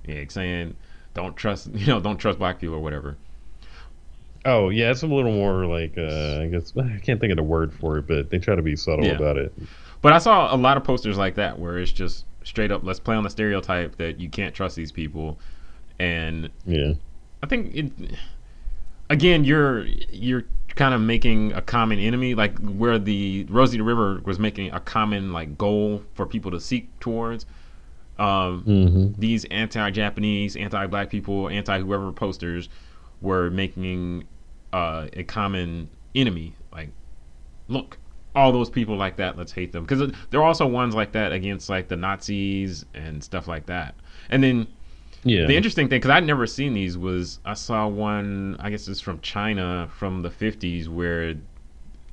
yeah, 0.06 0.24
saying 0.28 0.76
don't 1.14 1.36
trust 1.36 1.70
you 1.74 1.86
know 1.86 2.00
don't 2.00 2.18
trust 2.18 2.38
black 2.38 2.60
people 2.60 2.74
or 2.74 2.80
whatever. 2.80 3.16
Oh 4.44 4.68
yeah, 4.70 4.90
it's 4.90 5.02
a 5.02 5.06
little 5.06 5.32
more 5.32 5.66
like 5.66 5.96
uh, 5.96 6.40
I 6.42 6.48
guess 6.48 6.74
I 6.76 6.98
can't 7.02 7.20
think 7.20 7.30
of 7.30 7.36
the 7.36 7.42
word 7.42 7.72
for 7.72 7.98
it, 7.98 8.06
but 8.06 8.30
they 8.30 8.38
try 8.38 8.54
to 8.54 8.62
be 8.62 8.76
subtle 8.76 9.04
Yeah. 9.06 9.12
about 9.12 9.36
it. 9.38 9.52
But 10.02 10.12
I 10.12 10.18
saw 10.18 10.54
a 10.54 10.56
lot 10.56 10.76
of 10.76 10.84
posters 10.84 11.18
like 11.18 11.34
that 11.36 11.58
where 11.58 11.78
it's 11.78 11.92
just 11.92 12.24
straight 12.42 12.70
up 12.72 12.82
let's 12.84 13.00
play 13.00 13.16
on 13.16 13.22
the 13.22 13.28
stereotype 13.30 13.96
that 13.96 14.18
you 14.18 14.30
can't 14.30 14.54
trust 14.54 14.74
these 14.76 14.90
people 14.92 15.38
and 16.00 16.50
Yeah, 16.64 16.94
I 17.42 17.46
think 17.46 17.74
it 17.74 17.92
again 19.10 19.44
you're 19.44 19.84
you're 19.84 20.44
kind 20.76 20.94
of 20.94 21.00
making 21.00 21.52
a 21.52 21.60
common 21.60 21.98
enemy 21.98 22.34
like 22.34 22.58
where 22.58 22.98
the 22.98 23.46
Rosie 23.50 23.76
the 23.76 23.84
River 23.84 24.20
was 24.24 24.38
making 24.38 24.72
a 24.72 24.80
common 24.80 25.32
like 25.32 25.58
goal 25.58 26.02
for 26.14 26.26
people 26.26 26.50
to 26.52 26.60
seek 26.60 26.98
towards 27.00 27.44
um 28.18 28.62
hmm 28.62 29.06
these 29.18 29.44
anti-Japanese, 29.46 30.56
anti-black 30.56 31.10
people, 31.10 31.48
anti-whoever 31.50 32.12
posters 32.12 32.68
were 33.20 33.50
making 33.50 34.24
uh, 34.72 35.08
a 35.12 35.24
common 35.24 35.90
enemy. 36.14 36.54
Like, 36.72 36.90
look, 37.68 37.98
all 38.34 38.52
those 38.52 38.70
people 38.70 38.96
like 38.96 39.16
that, 39.16 39.36
let's 39.36 39.52
hate 39.52 39.72
them. 39.72 39.84
Because 39.84 40.12
there 40.30 40.40
are 40.40 40.44
also 40.44 40.66
ones 40.66 40.94
like 40.94 41.12
that 41.12 41.32
against 41.32 41.68
like 41.68 41.88
the 41.88 41.96
Nazis 41.96 42.84
and 42.94 43.22
stuff 43.22 43.46
like 43.48 43.66
that. 43.66 43.94
And 44.30 44.42
then 44.42 44.68
yeah. 45.24 45.46
the 45.46 45.56
interesting 45.56 45.88
thing, 45.88 45.98
because 45.98 46.10
I'd 46.10 46.24
never 46.26 46.46
seen 46.46 46.72
these, 46.74 46.96
was 46.96 47.38
I 47.44 47.54
saw 47.54 47.86
one. 47.88 48.56
I 48.58 48.70
guess 48.70 48.88
it's 48.88 49.00
from 49.00 49.20
China 49.20 49.88
from 49.96 50.22
the 50.22 50.30
'50s, 50.30 50.88
where 50.88 51.34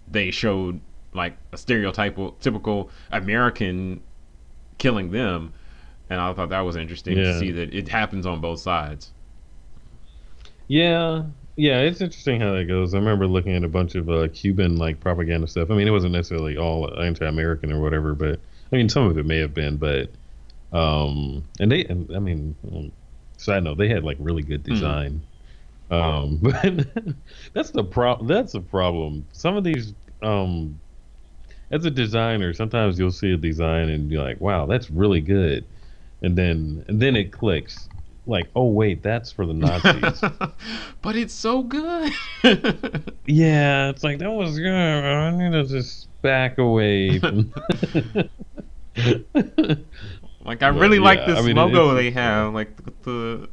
they 0.09 0.31
showed 0.31 0.79
like 1.13 1.37
a 1.51 1.55
stereotypical 1.55 2.39
typical 2.39 2.89
American 3.11 4.01
killing 4.77 5.11
them, 5.11 5.53
and 6.09 6.19
I 6.21 6.33
thought 6.33 6.49
that 6.49 6.61
was 6.61 6.75
interesting 6.75 7.17
Yeah. 7.17 7.23
to 7.33 7.39
see 7.39 7.51
that 7.51 7.73
it 7.73 7.87
happens 7.87 8.25
on 8.25 8.41
both 8.41 8.59
sides. 8.59 9.11
Yeah, 10.67 11.23
yeah, 11.55 11.79
it's 11.79 12.01
interesting 12.01 12.41
how 12.41 12.53
that 12.53 12.65
goes. 12.65 12.93
I 12.93 12.97
remember 12.97 13.25
looking 13.25 13.55
at 13.55 13.63
a 13.63 13.69
bunch 13.69 13.95
of 13.95 14.09
uh, 14.09 14.27
Cuban 14.33 14.77
like 14.77 14.99
propaganda 14.99 15.47
stuff. 15.47 15.71
I 15.71 15.75
mean, 15.75 15.87
it 15.87 15.91
wasn't 15.91 16.13
necessarily 16.13 16.57
all 16.57 16.93
anti-American 17.01 17.71
or 17.71 17.81
whatever, 17.81 18.13
but 18.13 18.39
I 18.71 18.75
mean, 18.75 18.89
some 18.89 19.05
of 19.07 19.17
it 19.17 19.25
may 19.25 19.37
have 19.39 19.53
been. 19.53 19.77
But 19.77 20.11
um, 20.73 21.43
and 21.59 21.71
they, 21.71 21.85
and, 21.85 22.13
I 22.15 22.19
mean, 22.19 22.55
um, 22.71 22.91
side 23.37 23.63
note, 23.63 23.77
they 23.77 23.87
had 23.87 24.03
like 24.03 24.17
really 24.19 24.43
good 24.43 24.63
design. 24.63 25.21
Um, 25.89 26.37
but 26.41 26.85
that's 27.53 27.71
the 27.71 27.83
pro. 27.83 28.17
That's 28.23 28.53
the 28.53 28.61
problem. 28.61 29.25
Some 29.31 29.55
of 29.55 29.63
these, 29.63 29.93
um, 30.21 30.79
as 31.71 31.85
a 31.85 31.91
designer, 31.91 32.53
sometimes 32.53 32.99
you'll 32.99 33.11
see 33.11 33.33
a 33.33 33.37
design 33.37 33.89
and 33.89 34.11
you're 34.11 34.23
like, 34.23 34.41
"Wow, 34.41 34.65
that's 34.65 34.89
really 34.89 35.21
good," 35.21 35.65
and 36.21 36.37
then 36.37 36.83
and 36.87 36.99
then 37.01 37.15
it 37.15 37.31
clicks. 37.31 37.87
Like, 38.25 38.49
oh 38.57 38.65
wait, 38.65 39.01
that's 39.03 39.31
for 39.31 39.45
the 39.45 39.53
Nazis. 39.53 40.19
but 41.01 41.15
it's 41.15 41.33
so 41.33 41.63
good. 41.63 42.11
Yeah, 43.29 43.89
it's 43.89 44.05
like 44.05 44.19
that 44.19 44.31
was 44.31 44.57
good. 44.57 44.71
I 44.73 45.31
need 45.31 45.51
to 45.51 45.65
just 45.65 46.07
back 46.21 46.57
away. 46.59 47.19
From... 47.19 47.51
like 50.47 50.63
I 50.63 50.71
But, 50.71 50.79
really 50.79 50.97
like 50.99 51.19
yeah, 51.19 51.25
this 51.27 51.39
I 51.39 51.41
mean, 51.43 51.55
logo 51.57 51.91
it's- 51.91 52.03
they 52.03 52.11
have. 52.11 52.53
Like 52.53 52.75
the 53.03 53.47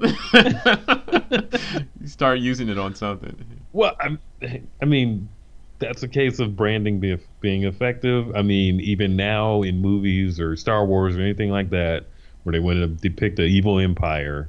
you 2.00 2.06
start 2.08 2.38
using 2.38 2.68
it 2.68 2.78
on 2.78 2.94
something. 2.94 3.36
well, 3.72 3.94
I, 4.00 4.16
I 4.80 4.84
mean, 4.84 5.28
that's 5.80 6.02
a 6.02 6.08
case 6.08 6.38
of 6.38 6.56
branding 6.56 7.00
be, 7.00 7.18
being 7.40 7.64
effective. 7.64 8.34
I 8.34 8.42
mean, 8.42 8.80
even 8.80 9.16
now 9.16 9.62
in 9.62 9.80
movies 9.80 10.38
or 10.40 10.56
Star 10.56 10.86
Wars 10.86 11.16
or 11.16 11.20
anything 11.20 11.50
like 11.50 11.70
that, 11.70 12.06
where 12.44 12.52
they 12.52 12.60
want 12.60 12.76
to 12.78 12.86
depict 12.86 13.38
an 13.38 13.46
evil 13.46 13.78
empire, 13.80 14.48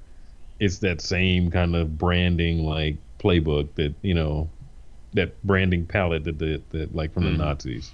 it's 0.59 0.77
that 0.79 1.01
same 1.01 1.49
kind 1.51 1.75
of 1.75 1.97
branding 1.97 2.59
like 2.63 2.97
playbook 3.19 3.69
that 3.75 3.93
you 4.03 4.13
know, 4.13 4.49
that 5.13 5.41
branding 5.43 5.85
palette 5.85 6.23
that 6.25 6.37
that, 6.39 6.69
that 6.71 6.95
like 6.95 7.13
from 7.13 7.23
Mhm. 7.23 7.37
the 7.37 7.43
Nazis. 7.43 7.91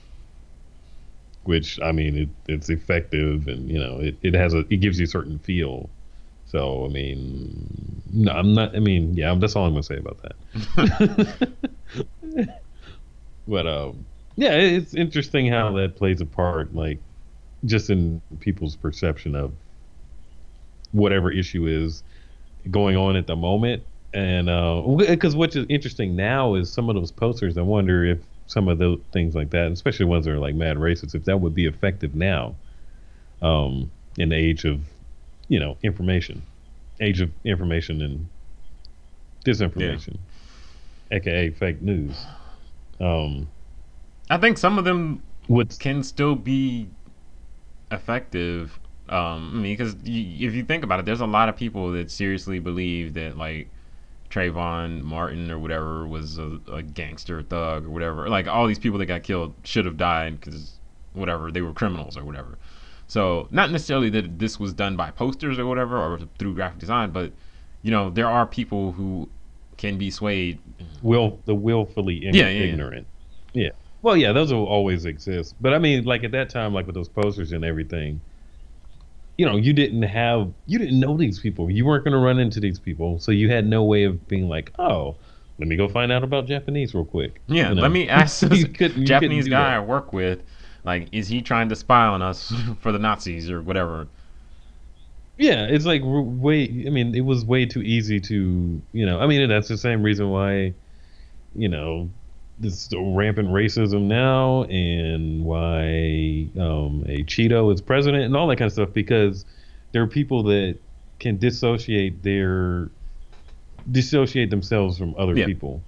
Which 1.43 1.79
I 1.81 1.91
mean, 1.91 2.17
it, 2.17 2.29
it's 2.47 2.69
effective 2.69 3.47
and 3.47 3.69
you 3.69 3.79
know 3.79 3.99
it, 3.99 4.17
it 4.21 4.33
has 4.35 4.53
a 4.53 4.59
it 4.69 4.77
gives 4.77 4.99
you 4.99 5.05
a 5.05 5.09
certain 5.09 5.39
feel. 5.39 5.89
So 6.45 6.85
I 6.85 6.89
mean, 6.89 8.01
no, 8.13 8.31
I'm 8.31 8.53
not. 8.53 8.75
I 8.75 8.79
mean, 8.79 9.15
yeah, 9.15 9.33
that's 9.35 9.55
all 9.55 9.65
I'm 9.65 9.73
gonna 9.73 9.83
say 9.83 9.97
about 9.97 10.17
that. 10.21 10.35
but 13.47 13.67
um, 13.67 14.05
yeah, 14.35 14.53
it's 14.53 14.93
interesting 14.93 15.47
how 15.47 15.71
that 15.73 15.95
plays 15.95 16.21
a 16.21 16.25
part, 16.25 16.75
like 16.75 16.99
just 17.65 17.89
in 17.89 18.21
people's 18.39 18.75
perception 18.75 19.35
of 19.35 19.53
whatever 20.91 21.31
issue 21.31 21.67
is 21.67 22.03
going 22.69 22.97
on 22.97 23.15
at 23.15 23.27
the 23.27 23.35
moment. 23.35 23.83
And 24.13 24.49
uh, 24.49 24.81
because 24.97 25.35
what's 25.35 25.55
interesting 25.55 26.15
now 26.15 26.55
is 26.55 26.71
some 26.71 26.89
of 26.89 26.95
those 26.95 27.11
posters. 27.11 27.57
I 27.57 27.61
wonder 27.61 28.03
if 28.05 28.19
some 28.51 28.67
of 28.67 28.79
those 28.79 28.99
things 29.13 29.33
like 29.33 29.49
that, 29.51 29.71
especially 29.71 30.05
ones 30.05 30.25
that 30.25 30.31
are 30.31 30.39
like 30.39 30.55
mad 30.55 30.75
racist, 30.75 31.15
if 31.15 31.23
that 31.23 31.39
would 31.39 31.55
be 31.55 31.67
effective 31.67 32.13
now, 32.13 32.53
um, 33.41 33.89
in 34.17 34.27
the 34.29 34.35
age 34.35 34.65
of, 34.65 34.81
you 35.47 35.57
know, 35.57 35.77
information, 35.83 36.41
age 36.99 37.21
of 37.21 37.31
information 37.45 38.01
and 38.01 38.27
disinformation, 39.45 40.17
aka 41.11 41.49
fake 41.51 41.81
news. 41.81 42.25
Um, 42.99 43.47
I 44.29 44.37
think 44.37 44.57
some 44.57 44.77
of 44.77 44.83
them 44.83 45.23
what's 45.47 45.77
can 45.77 46.03
still 46.03 46.35
be 46.35 46.89
effective. 47.89 48.77
Um, 49.07 49.51
I 49.53 49.57
mean, 49.59 49.77
because 49.77 49.95
if 50.03 50.53
you 50.53 50.63
think 50.65 50.83
about 50.83 50.99
it, 50.99 51.05
there's 51.05 51.21
a 51.21 51.25
lot 51.25 51.47
of 51.47 51.55
people 51.55 51.93
that 51.93 52.11
seriously 52.11 52.59
believe 52.59 53.13
that 53.13 53.37
like 53.37 53.69
Trayvon 54.31 55.01
Martin 55.01 55.51
or 55.51 55.59
whatever 55.59 56.07
was 56.07 56.37
a, 56.37 56.59
a 56.71 56.81
gangster 56.81 57.43
thug 57.43 57.85
or 57.85 57.89
whatever. 57.89 58.29
Like 58.29 58.47
all 58.47 58.65
these 58.67 58.79
people 58.79 58.97
that 58.99 59.05
got 59.05 59.23
killed 59.23 59.53
should 59.63 59.85
have 59.85 59.97
died 59.97 60.39
because 60.39 60.73
whatever 61.13 61.51
they 61.51 61.61
were 61.61 61.73
criminals 61.73 62.17
or 62.17 62.23
whatever. 62.23 62.57
So 63.07 63.47
not 63.51 63.71
necessarily 63.71 64.09
that 64.11 64.39
this 64.39 64.59
was 64.59 64.73
done 64.73 64.95
by 64.95 65.11
posters 65.11 65.59
or 65.59 65.65
whatever 65.65 65.97
or 65.97 66.19
through 66.39 66.55
graphic 66.55 66.79
design, 66.79 67.11
but 67.11 67.33
you 67.81 67.91
know 67.91 68.09
there 68.09 68.29
are 68.29 68.45
people 68.45 68.93
who 68.93 69.29
can 69.77 69.97
be 69.97 70.09
swayed. 70.09 70.59
will 71.01 71.39
the 71.45 71.55
willfully 71.55 72.23
Yeah, 72.23 72.31
yeah, 72.31 72.49
yeah. 72.49 72.63
ignorant. 72.65 73.07
Yeah. 73.53 73.71
Well, 74.01 74.15
yeah, 74.15 74.31
those 74.31 74.51
will 74.53 74.65
always 74.65 75.05
exist. 75.05 75.55
But 75.59 75.73
I 75.73 75.79
mean, 75.79 76.05
like 76.05 76.23
at 76.23 76.31
that 76.31 76.49
time, 76.49 76.73
like 76.73 76.85
with 76.85 76.95
those 76.95 77.09
posters 77.09 77.51
and 77.51 77.65
everything, 77.65 78.21
you 79.41 79.47
know, 79.47 79.55
you 79.55 79.73
didn't 79.73 80.03
have, 80.03 80.53
you 80.67 80.77
didn't 80.77 80.99
know 80.99 81.17
these 81.17 81.39
people. 81.39 81.71
You 81.71 81.83
weren't 81.83 82.03
going 82.03 82.11
to 82.13 82.19
run 82.19 82.37
into 82.37 82.59
these 82.59 82.77
people, 82.77 83.17
so 83.17 83.31
you 83.31 83.49
had 83.49 83.65
no 83.65 83.83
way 83.83 84.03
of 84.03 84.27
being 84.27 84.47
like, 84.47 84.71
oh, 84.77 85.15
let 85.57 85.67
me 85.67 85.75
go 85.75 85.87
find 85.87 86.11
out 86.11 86.23
about 86.23 86.45
Japanese 86.45 86.93
real 86.93 87.05
quick. 87.05 87.41
Yeah, 87.47 87.69
You 87.69 87.75
know? 87.75 87.81
let 87.81 87.89
me 87.91 88.07
ask 88.21 88.41
this 88.41 88.59
You 88.59 88.67
couldn't- 88.67 88.99
you 88.99 89.07
Japanese 89.07 89.47
guy 89.47 89.63
that. 89.63 89.77
I 89.77 89.79
work 89.79 90.13
with, 90.13 90.43
like, 90.83 91.07
is 91.11 91.27
he 91.27 91.41
trying 91.41 91.69
to 91.69 91.75
spy 91.75 92.05
on 92.05 92.21
us 92.21 92.53
for 92.81 92.91
the 92.91 92.99
Nazis 92.99 93.49
or 93.49 93.63
whatever? 93.63 94.07
Yeah, 95.39 95.65
it's 95.67 95.85
like 95.87 96.03
way. 96.05 96.65
I 96.85 96.91
mean, 96.91 97.15
it 97.15 97.21
was 97.21 97.43
way 97.43 97.65
too 97.65 97.81
easy 97.81 98.19
to, 98.19 98.79
you 98.93 99.05
know. 99.07 99.19
I 99.19 99.25
mean, 99.25 99.49
that's 99.49 99.67
the 99.69 99.77
same 99.77 100.03
reason 100.03 100.29
why, 100.29 100.75
you 101.55 101.67
know, 101.67 102.11
this 102.61 102.89
rampant 102.95 103.49
racism 103.49 104.03
now, 104.03 104.63
and 104.63 105.43
why 105.43 106.49
um, 106.59 107.03
a 107.07 107.23
Cheeto 107.23 107.73
is 107.73 107.81
president, 107.81 108.23
and 108.23 108.35
all 108.35 108.47
that 108.47 108.57
kind 108.57 108.67
of 108.67 108.73
stuff, 108.73 108.93
because 108.93 109.45
there 109.91 110.01
are 110.01 110.07
people 110.07 110.43
that 110.43 110.77
can 111.19 111.37
dissociate 111.37 112.23
their 112.23 112.89
dissociate 113.91 114.49
themselves 114.51 114.97
from 114.97 115.15
other 115.17 115.35
Yeah. 115.35 115.45
people 115.45 115.81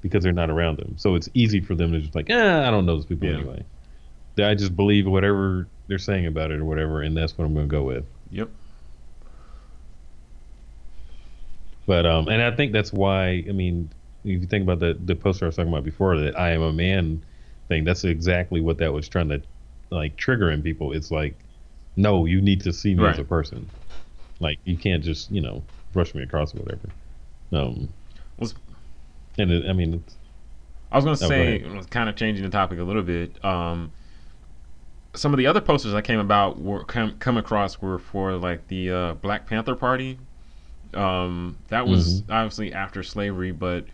because 0.00 0.24
they're 0.24 0.32
not 0.32 0.50
around 0.50 0.78
them. 0.78 0.94
So 0.96 1.14
it's 1.14 1.28
easy 1.34 1.60
for 1.60 1.74
them 1.74 1.92
to 1.92 2.00
just 2.00 2.14
like, 2.14 2.30
eh, 2.30 2.66
I 2.66 2.70
don't 2.70 2.86
know 2.86 2.96
those 2.96 3.06
people 3.06 3.28
Yeah. 3.28 3.34
anyway. 3.36 3.64
I 4.38 4.54
just 4.54 4.74
believe 4.74 5.06
whatever 5.06 5.68
they're 5.86 5.98
saying 5.98 6.26
about 6.26 6.50
it 6.50 6.58
or 6.58 6.64
whatever, 6.64 7.02
and 7.02 7.16
that's 7.16 7.36
what 7.38 7.44
I'm 7.44 7.54
going 7.54 7.68
to 7.68 7.70
go 7.70 7.82
with. 7.84 8.04
Yep. 8.30 8.48
But 11.86 12.06
um, 12.06 12.28
and 12.28 12.42
I 12.42 12.50
think 12.50 12.72
that's 12.72 12.92
why 12.92 13.44
I 13.48 13.52
mean, 13.52 13.90
if 14.24 14.40
you 14.42 14.46
think 14.46 14.62
about 14.64 14.80
the 14.80 14.94
the 15.04 15.16
poster 15.16 15.46
I 15.46 15.48
was 15.48 15.56
talking 15.56 15.72
about 15.72 15.84
before, 15.84 16.16
that 16.18 16.38
I 16.38 16.50
am 16.52 16.62
a 16.62 16.72
man 16.72 17.24
thing, 17.68 17.84
that's 17.84 18.04
exactly 18.04 18.60
what 18.60 18.78
that 18.78 18.92
was 18.92 19.08
trying 19.08 19.28
to 19.30 19.42
like 19.90 20.16
trigger 20.16 20.50
in 20.50 20.62
people. 20.62 20.92
It's 20.92 21.10
like, 21.10 21.44
no, 21.96 22.26
you 22.26 22.40
need 22.42 22.62
to 22.62 22.72
see 22.72 22.94
me 22.94 23.06
as 23.06 23.18
a 23.18 23.24
person. 23.24 23.70
Like 24.40 24.58
you 24.64 24.78
can't 24.78 25.04
just 25.04 25.30
you 25.30 25.42
know 25.42 25.66
brush 25.92 26.14
me 26.14 26.22
across 26.24 26.54
or 26.54 26.60
whatever. 26.60 26.92
Um, 27.52 27.94
Was- 28.38 28.54
and 29.38 29.50
it, 29.50 29.68
I 29.68 29.72
mean, 29.72 29.94
it's, 29.94 30.16
I 30.92 30.96
was 30.96 31.04
gonna 31.04 31.16
Oh, 31.20 31.32
say, 31.32 31.62
was 31.64 31.86
kind 31.86 32.08
of 32.08 32.16
changing 32.16 32.44
the 32.44 32.50
topic 32.50 32.78
a 32.78 32.84
little 32.84 33.02
bit. 33.02 33.42
Um, 33.44 33.92
some 35.14 35.32
of 35.32 35.38
the 35.38 35.46
other 35.46 35.60
posters 35.60 35.94
I 35.94 36.00
came 36.02 36.18
about 36.18 36.60
were 36.60 36.84
come, 36.84 37.16
come 37.18 37.36
across 37.36 37.80
were 37.80 37.98
for 37.98 38.32
like 38.36 38.66
the 38.68 38.90
uh, 38.90 39.14
Black 39.14 39.46
Panther 39.46 39.76
Party. 39.76 40.18
Um, 40.94 41.58
that 41.68 41.86
was 41.88 42.22
Mm-hmm. 42.22 42.30
obviously 42.30 42.72
after 42.72 43.02
slavery, 43.02 43.52
but 43.52 43.86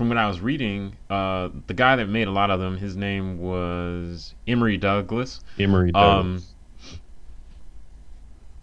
from 0.00 0.08
what 0.08 0.16
I 0.16 0.26
was 0.26 0.40
reading, 0.40 0.96
uh, 1.10 1.50
the 1.66 1.74
guy 1.74 1.94
that 1.96 2.08
made 2.08 2.26
a 2.26 2.30
lot 2.30 2.50
of 2.50 2.58
them, 2.58 2.78
his 2.78 2.96
name 2.96 3.38
was 3.38 4.34
Emory 4.48 4.78
Douglas. 4.78 5.40
Emory 5.58 5.92
Um, 5.92 6.36
Douglas. 6.38 6.54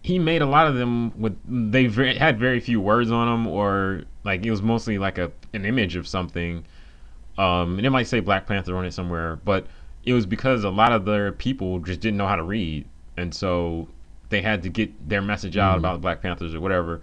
he 0.02 0.18
made 0.18 0.42
a 0.42 0.46
lot 0.46 0.66
of 0.66 0.74
them 0.74 1.12
with 1.16 1.36
they 1.46 1.86
very, 1.86 2.16
had 2.16 2.40
very 2.40 2.58
few 2.58 2.80
words 2.80 3.12
on 3.12 3.28
them 3.28 3.46
or 3.46 4.02
like 4.24 4.44
it 4.44 4.50
was 4.50 4.62
mostly 4.62 4.98
like 4.98 5.16
a 5.16 5.30
an 5.54 5.64
image 5.64 5.94
of 5.94 6.08
something 6.08 6.64
um 7.36 7.76
and 7.78 7.86
it 7.86 7.90
might 7.90 8.08
say 8.08 8.18
black 8.18 8.44
panther 8.46 8.76
on 8.76 8.84
it 8.84 8.92
somewhere 8.92 9.36
but 9.44 9.66
it 10.04 10.14
was 10.14 10.26
because 10.26 10.64
a 10.64 10.70
lot 10.70 10.90
of 10.90 11.04
their 11.04 11.30
people 11.30 11.78
just 11.78 12.00
didn't 12.00 12.16
know 12.16 12.26
how 12.26 12.36
to 12.36 12.42
read 12.42 12.84
and 13.16 13.32
so 13.32 13.86
they 14.30 14.42
had 14.42 14.62
to 14.62 14.68
get 14.68 15.08
their 15.08 15.22
message 15.22 15.56
out 15.56 15.76
Mhm. 15.76 15.78
about 15.78 15.92
the 15.94 15.98
black 16.00 16.20
panthers 16.20 16.52
or 16.54 16.60
whatever 16.60 17.00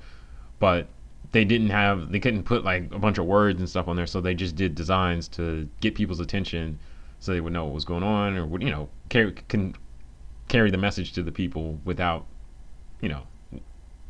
but 0.59 0.87
they 1.35 1.43
didn't 1.43 1.69
have 1.69 2.11
they 2.13 2.19
couldn't 2.19 2.43
put 2.43 2.63
like 2.63 2.83
a 2.93 2.97
bunch 2.97 3.17
of 3.17 3.25
words 3.25 3.59
and 3.59 3.67
stuff 3.69 3.89
on 3.89 3.97
there 3.97 4.07
so 4.07 4.21
they 4.21 4.33
just 4.33 4.55
did 4.55 4.73
designs 4.73 5.27
to 5.27 5.67
get 5.81 5.93
people's 5.93 6.21
attention 6.21 6.79
so 7.19 7.33
they 7.33 7.41
would 7.41 7.51
know 7.51 7.65
what 7.65 7.73
was 7.73 7.83
going 7.83 8.03
on 8.03 8.37
or 8.37 8.45
would 8.45 8.63
you 8.63 8.69
know 8.69 8.87
carry 9.09 9.33
can 9.49 9.75
carry 10.47 10.71
the 10.71 10.77
message 10.77 11.11
to 11.11 11.21
the 11.21 11.33
people 11.33 11.77
without 11.83 12.25
you 13.01 13.09
know 13.09 13.23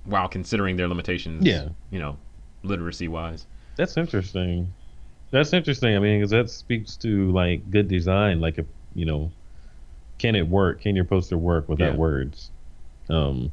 while 0.03 0.27
considering 0.27 0.75
their 0.77 0.88
limitations 0.88 1.43
Yeah. 1.43 1.69
you 1.89 1.97
know 1.97 2.15
literacy 2.61 3.07
wise 3.07 3.47
That's 3.75 3.97
interesting. 3.97 4.71
That's 5.31 5.51
interesting. 5.51 5.95
I 5.95 5.99
mean, 5.99 6.19
because 6.19 6.29
that 6.31 6.49
speaks 6.51 6.95
to 6.97 7.31
like 7.31 7.69
good 7.71 7.88
design. 7.88 8.39
Like, 8.39 8.57
if 8.59 8.67
you 8.93 9.05
know, 9.05 9.31
can 10.19 10.35
it 10.35 10.47
work? 10.47 10.81
Can 10.81 10.95
your 10.95 11.03
poster 11.05 11.38
work 11.38 11.67
without 11.67 11.93
Yeah. 11.93 11.97
words? 12.07 12.51
Um, 13.09 13.51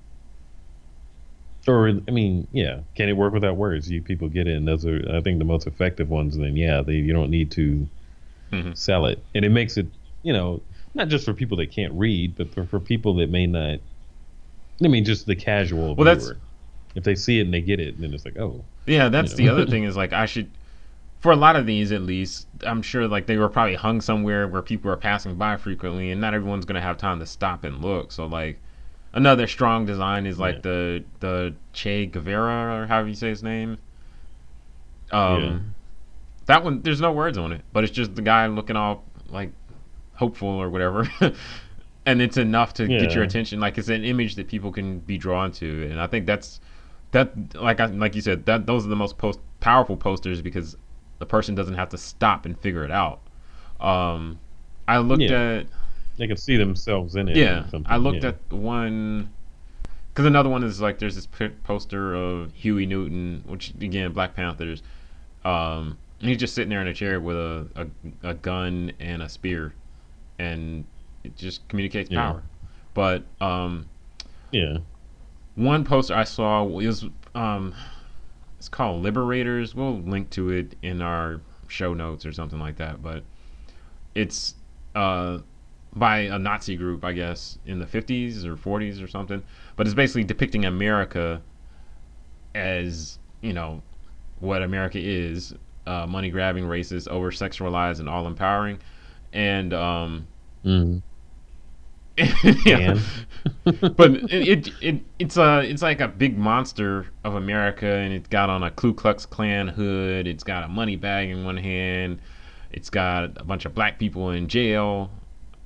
or 1.66 1.88
I 1.88 2.10
mean, 2.10 2.46
yeah, 2.52 2.80
can 2.94 3.08
it 3.08 3.16
work 3.16 3.32
without 3.32 3.56
words? 3.56 3.90
You 3.90 4.02
people 4.02 4.28
get 4.28 4.46
it, 4.46 4.56
and 4.56 4.66
those 4.66 4.84
are 4.84 5.00
I 5.14 5.20
think 5.20 5.38
the 5.38 5.44
most 5.44 5.66
effective 5.66 6.10
ones. 6.10 6.36
Then 6.36 6.56
yeah, 6.56 6.82
they 6.82 6.94
you 6.94 7.12
don't 7.12 7.30
need 7.30 7.50
to 7.52 7.88
mm-hmm. 8.52 8.72
sell 8.74 9.06
it, 9.06 9.22
and 9.34 9.44
it 9.44 9.50
makes 9.50 9.76
it 9.76 9.86
you 10.22 10.32
know 10.32 10.60
not 10.94 11.08
just 11.08 11.24
for 11.24 11.34
people 11.34 11.56
that 11.58 11.70
can't 11.70 11.92
read, 11.94 12.36
but 12.36 12.52
for, 12.52 12.64
for 12.64 12.80
people 12.80 13.14
that 13.16 13.30
may 13.30 13.46
not. 13.46 13.78
I 14.82 14.88
mean, 14.88 15.04
just 15.04 15.26
the 15.26 15.36
casual 15.36 15.94
well, 15.94 15.94
viewer. 15.94 16.04
That's, 16.04 16.32
if 16.94 17.04
they 17.04 17.14
see 17.14 17.38
it 17.38 17.42
and 17.42 17.54
they 17.54 17.60
get 17.60 17.80
it, 17.80 18.00
then 18.00 18.12
it's 18.12 18.24
like, 18.24 18.38
oh. 18.38 18.64
Yeah, 18.86 19.08
that's 19.08 19.38
you 19.38 19.46
know. 19.46 19.54
the 19.54 19.62
other 19.62 19.70
thing 19.70 19.84
is 19.84 19.96
like 19.96 20.12
I 20.12 20.26
should, 20.26 20.50
for 21.20 21.32
a 21.32 21.36
lot 21.36 21.56
of 21.56 21.66
these 21.66 21.92
at 21.92 22.02
least, 22.02 22.46
I'm 22.66 22.82
sure 22.82 23.06
like 23.06 23.26
they 23.26 23.36
were 23.36 23.48
probably 23.48 23.76
hung 23.76 24.00
somewhere 24.00 24.48
where 24.48 24.60
people 24.60 24.90
are 24.90 24.96
passing 24.96 25.36
by 25.36 25.56
frequently, 25.56 26.10
and 26.10 26.20
not 26.20 26.34
everyone's 26.34 26.64
gonna 26.64 26.80
have 26.80 26.98
time 26.98 27.20
to 27.20 27.26
stop 27.26 27.64
and 27.64 27.80
look. 27.80 28.12
So 28.12 28.26
like, 28.26 28.60
another 29.12 29.46
strong 29.46 29.86
design 29.86 30.26
is 30.26 30.38
like 30.38 30.56
yeah. 30.56 30.60
the 30.62 31.04
the 31.20 31.54
Che 31.72 32.06
Guevara 32.06 32.82
or 32.82 32.86
however 32.86 33.08
you 33.08 33.14
say 33.14 33.28
his 33.28 33.42
name. 33.42 33.78
Um, 35.10 35.42
yeah. 35.42 35.58
that 36.46 36.64
one 36.64 36.82
there's 36.82 37.00
no 37.00 37.12
words 37.12 37.36
on 37.36 37.52
it, 37.52 37.62
but 37.72 37.84
it's 37.84 37.92
just 37.92 38.14
the 38.14 38.22
guy 38.22 38.46
looking 38.46 38.76
all 38.76 39.04
like 39.28 39.52
hopeful 40.14 40.48
or 40.48 40.70
whatever. 40.70 41.08
and 42.06 42.22
it's 42.22 42.36
enough 42.36 42.74
to 42.74 42.90
yeah. 42.90 43.00
get 43.00 43.14
your 43.14 43.24
attention. 43.24 43.60
Like 43.60 43.78
it's 43.78 43.88
an 43.88 44.04
image 44.04 44.36
that 44.36 44.48
people 44.48 44.72
can 44.72 45.00
be 45.00 45.18
drawn 45.18 45.52
to, 45.52 45.88
and 45.90 46.00
I 46.00 46.06
think 46.06 46.26
that's 46.26 46.60
that. 47.12 47.54
Like 47.54 47.80
I 47.80 47.86
like 47.86 48.14
you 48.14 48.20
said, 48.22 48.46
that 48.46 48.66
those 48.66 48.86
are 48.86 48.88
the 48.88 48.96
most 48.96 49.18
post 49.18 49.40
powerful 49.60 49.96
posters 49.96 50.40
because 50.40 50.76
the 51.18 51.26
person 51.26 51.54
doesn't 51.54 51.74
have 51.74 51.90
to 51.90 51.98
stop 51.98 52.46
and 52.46 52.58
figure 52.58 52.84
it 52.84 52.90
out. 52.90 53.20
Um, 53.80 54.38
I 54.88 54.98
looked 54.98 55.22
at. 55.22 55.66
They 56.16 56.26
can 56.26 56.36
see 56.36 56.56
themselves 56.56 57.16
in 57.16 57.28
it. 57.28 57.36
Yeah, 57.36 57.64
I 57.86 57.96
looked 57.96 58.22
yeah. 58.22 58.30
at 58.30 58.52
one 58.52 59.30
because 60.12 60.26
another 60.26 60.50
one 60.50 60.62
is 60.62 60.80
like 60.80 60.98
there's 60.98 61.14
this 61.14 61.28
poster 61.64 62.14
of 62.14 62.52
Huey 62.52 62.86
Newton, 62.86 63.42
which 63.46 63.72
again 63.80 64.12
Black 64.12 64.34
Panthers. 64.34 64.82
Um, 65.44 65.98
he's 66.18 66.36
just 66.36 66.54
sitting 66.54 66.68
there 66.68 66.82
in 66.82 66.88
a 66.88 66.94
chair 66.94 67.20
with 67.20 67.36
a, 67.36 67.66
a, 67.74 68.28
a 68.30 68.34
gun 68.34 68.92
and 69.00 69.22
a 69.22 69.28
spear, 69.28 69.74
and 70.38 70.84
it 71.24 71.36
just 71.36 71.66
communicates 71.68 72.10
yeah. 72.10 72.30
power. 72.30 72.42
But 72.94 73.24
um, 73.40 73.88
yeah, 74.50 74.78
one 75.54 75.84
poster 75.84 76.14
I 76.14 76.24
saw 76.24 76.62
was 76.62 77.06
um, 77.34 77.74
it's 78.58 78.68
called 78.68 79.02
Liberators. 79.02 79.74
We'll 79.74 79.98
link 80.00 80.28
to 80.30 80.50
it 80.50 80.76
in 80.82 81.00
our 81.00 81.40
show 81.68 81.94
notes 81.94 82.26
or 82.26 82.32
something 82.32 82.58
like 82.58 82.76
that. 82.76 83.02
But 83.02 83.24
it's 84.14 84.54
uh, 84.94 85.38
by 85.94 86.20
a 86.20 86.38
Nazi 86.38 86.76
group, 86.76 87.04
I 87.04 87.12
guess, 87.12 87.58
in 87.66 87.78
the 87.78 87.86
50s 87.86 88.44
or 88.44 88.56
40s 88.56 89.02
or 89.02 89.06
something. 89.06 89.42
But 89.76 89.86
it's 89.86 89.94
basically 89.94 90.24
depicting 90.24 90.64
America 90.64 91.42
as 92.54 93.18
you 93.40 93.52
know 93.52 93.82
what 94.40 94.62
America 94.62 94.98
is: 95.00 95.54
uh, 95.86 96.06
money 96.06 96.30
grabbing, 96.30 96.64
racist, 96.64 97.08
over 97.08 97.30
sexualized, 97.30 98.00
and 98.00 98.08
all 98.08 98.26
empowering. 98.26 98.78
And 99.32 99.72
um, 99.72 100.26
mm. 100.64 101.02
yeah. 102.66 102.98
but 103.64 104.10
it, 104.30 104.48
it, 104.48 104.68
it 104.80 105.00
it's 105.18 105.36
a 105.36 105.60
it's 105.60 105.82
like 105.82 106.00
a 106.00 106.08
big 106.08 106.38
monster 106.38 107.06
of 107.24 107.34
America, 107.34 107.86
and 107.86 108.12
it's 108.12 108.28
got 108.28 108.50
on 108.50 108.62
a 108.62 108.70
Ku 108.70 108.94
Klux 108.94 109.26
Klan 109.26 109.68
hood. 109.68 110.26
It's 110.26 110.44
got 110.44 110.64
a 110.64 110.68
money 110.68 110.96
bag 110.96 111.30
in 111.30 111.44
one 111.44 111.56
hand. 111.56 112.20
It's 112.70 112.90
got 112.90 113.24
a 113.36 113.44
bunch 113.44 113.64
of 113.64 113.74
black 113.74 113.98
people 113.98 114.30
in 114.30 114.48
jail. 114.48 115.10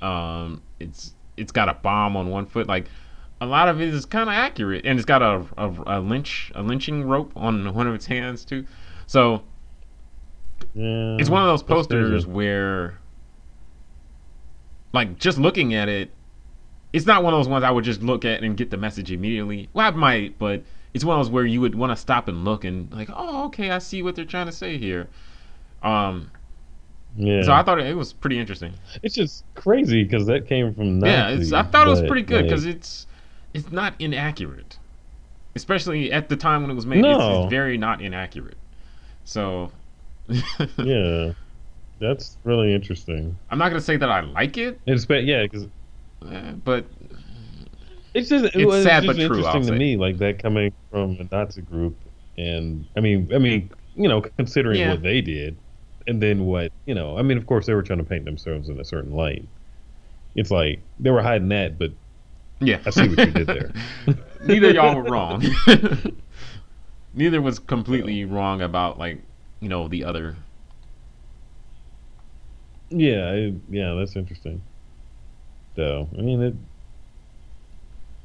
Um, 0.00 0.62
it's 0.80 1.14
it's 1.36 1.52
got 1.52 1.68
a 1.68 1.74
bomb 1.74 2.16
on 2.16 2.28
one 2.30 2.46
foot. 2.46 2.66
Like 2.66 2.86
a 3.40 3.46
lot 3.46 3.68
of 3.68 3.80
it 3.80 3.92
is 3.92 4.06
kind 4.06 4.28
of 4.28 4.34
accurate, 4.34 4.84
and 4.86 4.98
it's 4.98 5.06
got 5.06 5.22
a, 5.22 5.44
a, 5.56 5.98
a 5.98 6.00
lynch 6.00 6.52
a 6.54 6.62
lynching 6.62 7.04
rope 7.04 7.32
on 7.36 7.74
one 7.74 7.86
of 7.86 7.94
its 7.94 8.06
hands 8.06 8.44
too. 8.44 8.66
So 9.06 9.42
yeah, 10.74 11.16
it's 11.18 11.30
one 11.30 11.42
of 11.42 11.48
those 11.48 11.62
posters 11.62 12.26
where, 12.26 12.98
like, 14.92 15.18
just 15.18 15.38
looking 15.38 15.74
at 15.74 15.88
it, 15.88 16.10
it's 16.92 17.06
not 17.06 17.22
one 17.22 17.34
of 17.34 17.38
those 17.38 17.48
ones 17.48 17.64
I 17.64 17.70
would 17.70 17.84
just 17.84 18.02
look 18.02 18.24
at 18.24 18.42
and 18.42 18.56
get 18.56 18.70
the 18.70 18.76
message 18.76 19.12
immediately. 19.12 19.68
Well, 19.72 19.86
I 19.86 19.90
might, 19.90 20.38
but 20.38 20.62
it's 20.94 21.04
one 21.04 21.18
of 21.18 21.26
those 21.26 21.30
where 21.30 21.44
you 21.44 21.60
would 21.60 21.74
want 21.74 21.92
to 21.92 21.96
stop 21.96 22.28
and 22.28 22.44
look 22.44 22.64
and 22.64 22.92
like, 22.92 23.10
oh, 23.14 23.46
okay, 23.46 23.70
I 23.70 23.78
see 23.78 24.02
what 24.02 24.16
they're 24.16 24.24
trying 24.24 24.46
to 24.46 24.52
say 24.52 24.78
here. 24.78 25.08
Um, 25.82 26.30
yeah. 27.16 27.42
So 27.42 27.52
I 27.52 27.62
thought 27.62 27.80
it, 27.80 27.96
was 27.96 28.12
pretty 28.12 28.38
interesting. 28.38 28.72
It's 29.02 29.14
just 29.14 29.44
crazy 29.54 30.04
because 30.04 30.26
that 30.26 30.46
came 30.46 30.74
from 30.74 30.98
Nazi, 30.98 31.50
yeah. 31.50 31.60
I 31.60 31.62
thought 31.62 31.86
it 31.86 31.90
was 31.90 32.02
pretty 32.02 32.22
good 32.22 32.44
because 32.44 32.66
like, 32.66 32.76
it's 32.76 33.06
it's 33.54 33.72
not 33.72 33.94
inaccurate, 33.98 34.78
especially 35.54 36.12
at 36.12 36.28
the 36.28 36.36
time 36.36 36.62
when 36.62 36.70
it 36.70 36.74
was 36.74 36.86
made. 36.86 37.00
No. 37.00 37.10
It's, 37.12 37.44
it's 37.44 37.50
very 37.50 37.78
not 37.78 38.00
inaccurate. 38.02 38.58
So. 39.24 39.70
yeah, 40.78 41.32
that's 42.00 42.36
really 42.44 42.74
interesting. 42.74 43.38
I'm 43.50 43.58
not 43.58 43.68
gonna 43.68 43.80
say 43.80 43.96
that 43.96 44.10
I 44.10 44.20
like 44.20 44.58
it. 44.58 44.80
It's 44.86 45.06
yeah, 45.08 45.42
because 45.42 45.66
uh, 46.22 46.52
but 46.64 46.84
it's 48.12 48.28
just 48.28 48.44
it's, 48.46 48.56
it's 48.56 48.82
sad 48.82 49.04
just 49.04 49.18
but 49.18 49.26
true. 49.26 49.36
Interesting 49.36 49.66
to 49.66 49.72
me, 49.72 49.96
like 49.96 50.18
that 50.18 50.38
coming 50.38 50.72
from 50.90 51.16
a 51.20 51.34
Nazi 51.34 51.62
group, 51.62 51.96
and 52.36 52.86
I 52.96 53.00
mean, 53.00 53.30
I 53.34 53.38
mean, 53.38 53.70
you 53.94 54.08
know, 54.08 54.20
considering 54.20 54.80
yeah. 54.80 54.90
what 54.90 55.02
they 55.02 55.20
did, 55.20 55.56
and 56.06 56.22
then 56.22 56.46
what 56.46 56.72
you 56.86 56.94
know, 56.94 57.18
I 57.18 57.22
mean, 57.22 57.38
of 57.38 57.46
course, 57.46 57.66
they 57.66 57.74
were 57.74 57.82
trying 57.82 57.98
to 57.98 58.04
paint 58.04 58.24
themselves 58.24 58.68
in 58.68 58.78
a 58.80 58.84
certain 58.84 59.14
light. 59.14 59.46
It's 60.34 60.50
like 60.50 60.80
they 60.98 61.10
were 61.10 61.22
hiding 61.22 61.48
that, 61.48 61.78
but 61.78 61.92
yeah, 62.60 62.80
I 62.84 62.90
see 62.90 63.08
what 63.08 63.18
you 63.18 63.32
did 63.32 63.46
there. 63.46 63.72
Neither 64.44 64.70
y'all 64.70 64.96
were 64.96 65.10
wrong. 65.10 65.44
Neither 67.14 67.40
was 67.40 67.58
completely 67.58 68.24
wrong 68.24 68.62
about 68.62 68.98
like 68.98 69.20
you 69.60 69.68
know 69.68 69.88
the 69.88 70.04
other. 70.04 70.36
Yeah, 72.90 73.30
I, 73.30 73.54
yeah, 73.68 73.94
that's 73.94 74.14
interesting 74.16 74.62
though. 75.76 76.08
I 76.18 76.22
mean, 76.22 76.42
it. 76.42 76.54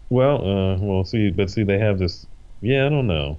Well, 0.09 0.37
uh, 0.37 0.77
well, 0.77 1.05
see, 1.05 1.29
but 1.29 1.49
see, 1.49 1.63
they 1.63 1.77
have 1.77 1.99
this. 1.99 2.25
Yeah, 2.61 2.85
I 2.85 2.89
don't 2.89 3.07
know, 3.07 3.37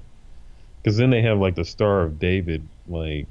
because 0.83 0.97
then 0.97 1.11
they 1.11 1.23
have 1.23 1.39
like 1.39 1.55
the 1.55 1.65
Star 1.65 2.03
of 2.03 2.19
David. 2.19 2.67
Like, 2.87 3.27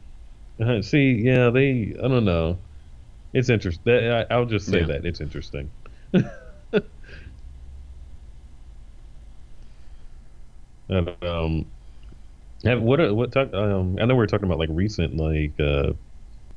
uh, 0.62 0.82
see, 0.82 1.14
yeah, 1.14 1.50
they. 1.50 1.96
I 1.98 2.08
don't 2.08 2.26
know. 2.26 2.58
It's 3.34 3.50
interesting. 3.50 3.94
I, 3.94 4.26
I'll 4.30 4.46
just 4.46 4.68
say 4.68 4.82
yeah. 4.82 4.88
that 4.88 5.06
it's 5.06 5.22
interesting. 5.22 5.72
and, 6.14 6.30
um, 11.22 11.66
have, 12.64 12.82
what 12.82 13.16
what 13.16 13.32
talk? 13.32 13.54
Um, 13.54 13.98
I 14.00 14.06
know 14.06 14.16
we 14.16 14.24
are 14.24 14.28
talking 14.28 14.46
about 14.46 14.60
like 14.60 14.70
recent 14.72 15.18
like 15.18 15.60
uh, 15.60 15.94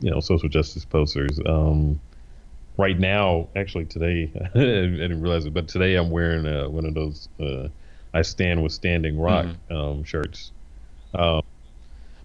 you 0.00 0.10
know 0.10 0.20
social 0.20 0.48
justice 0.48 0.84
posters. 0.84 1.38
Um, 1.46 2.00
right 2.76 2.98
now, 2.98 3.48
actually 3.56 3.86
today, 3.86 4.30
I 4.54 4.58
didn't 4.58 5.20
realize 5.20 5.46
it, 5.46 5.54
but 5.54 5.68
today 5.68 5.94
I'm 5.94 6.10
wearing 6.10 6.46
uh, 6.46 6.68
one 6.68 6.84
of 6.84 6.94
those 6.94 7.28
uh, 7.40 7.68
"I 8.12 8.22
Stand 8.22 8.62
with 8.62 8.72
Standing 8.72 9.18
Rock" 9.18 9.46
mm-hmm. 9.46 9.76
um, 9.76 10.04
shirts. 10.04 10.50
Um, 11.14 11.42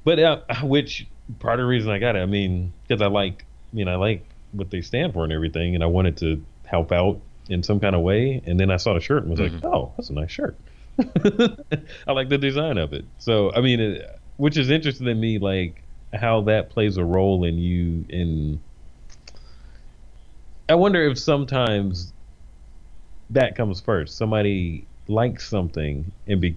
but 0.04 0.20
uh, 0.20 0.42
which 0.64 1.06
part 1.38 1.60
of 1.60 1.66
the 1.66 1.68
reason 1.68 1.92
I 1.92 2.00
got 2.00 2.16
it, 2.16 2.20
I 2.20 2.26
mean, 2.26 2.74
because 2.88 3.02
I 3.02 3.08
like, 3.08 3.46
I 3.72 3.76
mean, 3.76 3.88
I 3.88 3.96
like 3.96 4.26
what 4.52 4.72
they 4.72 4.82
stand 4.82 5.14
for 5.14 5.24
and 5.24 5.32
everything, 5.32 5.76
and 5.76 5.84
I 5.84 5.88
wanted 5.88 6.18
to 6.18 6.44
help 6.66 6.92
out 6.92 7.20
in 7.50 7.64
some 7.64 7.80
kind 7.80 7.96
of 7.96 8.02
way. 8.02 8.42
And 8.46 8.60
then 8.60 8.72
I 8.72 8.78
saw 8.78 8.94
the 8.94 9.00
shirt 9.00 9.24
and 9.24 9.32
was 9.32 9.40
mm-hmm. 9.40 9.56
like, 9.56 9.66
"Oh, 9.66 9.94
that's 9.98 10.10
a 10.10 10.14
nice 10.14 10.32
shirt." 10.32 10.58
I 12.08 12.12
like 12.12 12.30
the 12.30 12.38
design 12.38 12.78
of 12.78 12.94
it. 12.94 13.06
So 13.20 13.54
I 13.54 13.62
mean, 13.62 13.80
it, 13.80 14.20
which 14.38 14.58
is 14.58 14.70
interesting 14.70 15.06
to 15.08 15.16
me, 15.16 15.40
like 15.40 15.84
how 16.14 16.42
that 16.42 16.72
plays 16.72 16.98
a 16.98 17.06
role 17.06 17.44
in 17.44 17.58
you 17.58 18.06
in 18.10 18.60
I 20.70 20.76
wonder 20.76 21.04
if 21.04 21.18
sometimes 21.18 22.14
that 23.32 23.56
comes 23.56 23.82
first. 23.82 24.16
Somebody 24.18 24.86
likes 25.08 25.48
something 25.48 26.12
and 26.28 26.40
be 26.40 26.56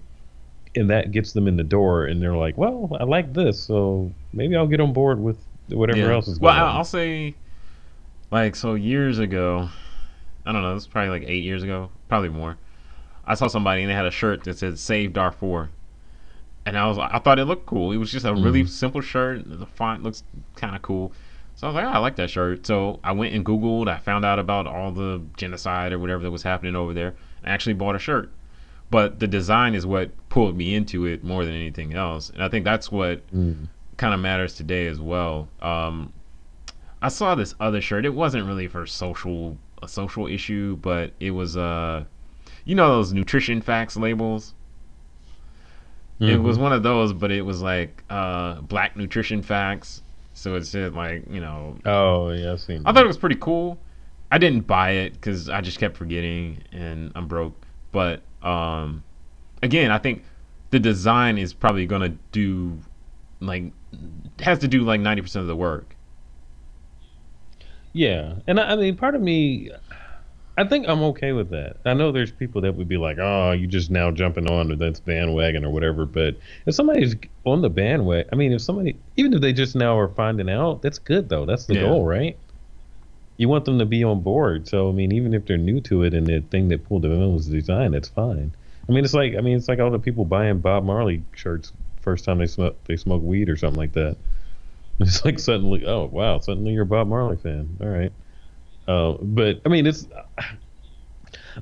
and 0.75 0.89
that 0.89 1.11
gets 1.11 1.33
them 1.33 1.47
in 1.47 1.57
the 1.57 1.63
door 1.63 2.05
and 2.05 2.21
they're 2.21 2.35
like, 2.35 2.57
"Well, 2.57 2.95
I 2.99 3.03
like 3.03 3.33
this, 3.33 3.61
so 3.61 4.11
maybe 4.31 4.55
I'll 4.55 4.67
get 4.67 4.79
on 4.79 4.93
board 4.93 5.19
with 5.19 5.37
whatever 5.69 5.99
yeah. 5.99 6.13
else 6.13 6.27
is 6.27 6.39
going 6.39 6.55
well, 6.55 6.65
on." 6.65 6.69
Well, 6.69 6.77
I'll 6.77 6.83
say 6.83 7.35
like 8.31 8.55
so 8.55 8.73
years 8.73 9.19
ago, 9.19 9.69
I 10.45 10.51
don't 10.51 10.61
know, 10.61 10.75
it's 10.75 10.87
probably 10.87 11.19
like 11.19 11.29
8 11.29 11.43
years 11.43 11.63
ago, 11.63 11.89
probably 12.09 12.29
more. 12.29 12.57
I 13.25 13.35
saw 13.35 13.47
somebody 13.47 13.81
and 13.81 13.89
they 13.89 13.95
had 13.95 14.05
a 14.05 14.11
shirt 14.11 14.43
that 14.45 14.57
said 14.57 14.77
"Save 14.79 15.13
Darfur." 15.13 15.69
And 16.65 16.77
I 16.77 16.87
was 16.87 16.97
I 16.97 17.19
thought 17.19 17.39
it 17.39 17.45
looked 17.45 17.65
cool. 17.65 17.91
It 17.91 17.97
was 17.97 18.11
just 18.11 18.25
a 18.25 18.33
really 18.33 18.61
mm-hmm. 18.61 18.67
simple 18.67 19.01
shirt. 19.01 19.43
The 19.45 19.65
font 19.65 20.01
looks 20.01 20.23
kind 20.55 20.75
of 20.75 20.81
cool. 20.81 21.11
So 21.55 21.67
I 21.67 21.69
was 21.69 21.75
like, 21.75 21.85
oh, 21.85 21.89
I 21.89 21.97
like 21.99 22.15
that 22.15 22.29
shirt. 22.29 22.65
So 22.65 22.99
I 23.03 23.11
went 23.11 23.33
and 23.35 23.45
Googled. 23.45 23.87
I 23.87 23.99
found 23.99 24.25
out 24.25 24.39
about 24.39 24.65
all 24.65 24.91
the 24.91 25.21
genocide 25.37 25.93
or 25.93 25.99
whatever 25.99 26.23
that 26.23 26.31
was 26.31 26.41
happening 26.41 26.75
over 26.75 26.93
there. 26.93 27.13
I 27.43 27.51
actually 27.51 27.73
bought 27.73 27.95
a 27.95 27.99
shirt. 27.99 28.31
But 28.93 29.19
the 29.19 29.25
design 29.25 29.73
is 29.73 29.87
what 29.87 30.11
pulled 30.29 30.55
me 30.55 30.75
into 30.75 31.05
it 31.07 31.23
more 31.23 31.43
than 31.43 31.55
anything 31.55 31.95
else. 31.95 32.29
And 32.29 32.43
I 32.43 32.47
think 32.47 32.63
that's 32.63 32.91
what 32.91 33.25
mm. 33.33 33.67
kind 33.97 34.13
of 34.13 34.19
matters 34.19 34.53
today 34.53 34.85
as 34.85 34.99
well. 34.99 35.47
Um, 35.63 36.13
I 37.01 37.07
saw 37.07 37.33
this 37.33 37.55
other 37.59 37.81
shirt. 37.81 38.05
It 38.05 38.13
wasn't 38.13 38.45
really 38.45 38.67
for 38.67 38.85
social 38.85 39.57
a 39.81 39.87
social 39.87 40.27
issue, 40.27 40.77
but 40.77 41.11
it 41.19 41.31
was 41.31 41.57
uh 41.57 42.03
you 42.65 42.75
know 42.75 42.89
those 42.89 43.13
nutrition 43.13 43.61
facts 43.61 43.97
labels. 43.97 44.53
Mm-hmm. 46.21 46.31
It 46.31 46.37
was 46.37 46.59
one 46.59 46.71
of 46.71 46.83
those, 46.83 47.13
but 47.13 47.31
it 47.31 47.41
was 47.41 47.63
like 47.63 48.03
uh, 48.11 48.61
black 48.61 48.95
nutrition 48.95 49.41
facts 49.41 50.03
So 50.35 50.53
it 50.53 50.67
said 50.67 50.93
like 50.93 51.23
you 51.31 51.41
know. 51.41 51.79
Oh 51.83 52.29
yeah, 52.29 52.51
I've 52.51 52.61
seen. 52.61 52.83
I 52.85 52.93
thought 52.93 53.03
it 53.03 53.07
was 53.07 53.17
pretty 53.17 53.37
cool. 53.39 53.79
I 54.31 54.37
didn't 54.37 54.67
buy 54.67 54.91
it 54.91 55.13
because 55.13 55.49
I 55.49 55.61
just 55.61 55.79
kept 55.79 55.97
forgetting 55.97 56.59
and 56.71 57.11
I'm 57.15 57.27
broke. 57.27 57.55
But 57.91 58.21
um, 58.43 59.03
again, 59.61 59.91
I 59.91 59.97
think 59.97 60.23
the 60.71 60.79
design 60.79 61.37
is 61.37 61.53
probably 61.53 61.85
gonna 61.85 62.15
do 62.31 62.77
like 63.39 63.71
has 64.39 64.59
to 64.59 64.67
do 64.67 64.81
like 64.81 64.99
ninety 64.99 65.21
percent 65.21 65.41
of 65.41 65.47
the 65.47 65.55
work. 65.55 65.95
Yeah, 67.93 68.35
and 68.47 68.59
I, 68.59 68.71
I 68.71 68.75
mean, 68.75 68.95
part 68.97 69.13
of 69.15 69.21
me, 69.21 69.69
I 70.57 70.63
think 70.63 70.87
I'm 70.87 71.01
okay 71.03 71.31
with 71.31 71.49
that. 71.51 71.77
I 71.85 71.93
know 71.93 72.11
there's 72.11 72.31
people 72.31 72.61
that 72.61 72.75
would 72.75 72.87
be 72.87 72.97
like, 72.97 73.17
"Oh, 73.19 73.51
you 73.51 73.67
just 73.67 73.91
now 73.91 74.11
jumping 74.11 74.49
on 74.49 74.75
this 74.77 74.99
bandwagon 74.99 75.63
or 75.63 75.71
whatever." 75.71 76.05
But 76.05 76.37
if 76.65 76.75
somebody's 76.75 77.15
on 77.45 77.61
the 77.61 77.69
bandwagon, 77.69 78.29
I 78.31 78.35
mean, 78.35 78.51
if 78.51 78.61
somebody, 78.61 78.97
even 79.15 79.33
if 79.33 79.41
they 79.41 79.53
just 79.53 79.75
now 79.75 79.97
are 79.97 80.09
finding 80.09 80.49
out, 80.49 80.81
that's 80.81 80.99
good 80.99 81.29
though. 81.29 81.45
That's 81.45 81.65
the 81.65 81.75
Yeah. 81.75 81.81
goal, 81.81 82.05
right? 82.05 82.37
You 83.37 83.49
want 83.49 83.65
them 83.65 83.79
to 83.79 83.85
be 83.85 84.03
on 84.03 84.21
board. 84.21 84.67
So 84.67 84.89
I 84.89 84.91
mean, 84.91 85.11
even 85.11 85.33
if 85.33 85.45
they're 85.45 85.57
new 85.57 85.81
to 85.81 86.03
it 86.03 86.13
and 86.13 86.27
the 86.27 86.41
thing 86.41 86.69
that 86.69 86.85
pulled 86.87 87.01
them 87.01 87.11
in 87.13 87.33
was 87.33 87.47
the 87.49 87.59
design, 87.59 87.91
that's 87.91 88.07
fine. 88.09 88.53
I 88.87 88.91
mean, 88.91 89.03
it's 89.03 89.13
like 89.13 89.35
I 89.35 89.41
mean, 89.41 89.57
it's 89.57 89.67
like 89.67 89.79
all 89.79 89.91
the 89.91 89.99
people 89.99 90.25
buying 90.25 90.59
Bob 90.59 90.83
Marley 90.83 91.23
shirts 91.33 91.71
first 92.01 92.25
time 92.25 92.37
they 92.39 92.47
smoke 92.47 92.83
they 92.83 92.97
smoke 92.97 93.23
weed 93.23 93.49
or 93.49 93.57
something 93.57 93.79
like 93.79 93.93
that. 93.93 94.17
It's 94.99 95.25
like 95.25 95.39
suddenly, 95.39 95.85
oh 95.87 96.05
wow, 96.05 96.37
suddenly 96.39 96.73
you're 96.73 96.83
a 96.83 96.85
Bob 96.85 97.07
Marley 97.07 97.37
fan. 97.37 97.77
All 97.81 97.87
right. 97.87 98.11
Uh, 98.87 99.13
but 99.21 99.61
I 99.65 99.69
mean, 99.69 99.87
it's 99.87 100.07
I 100.37 100.43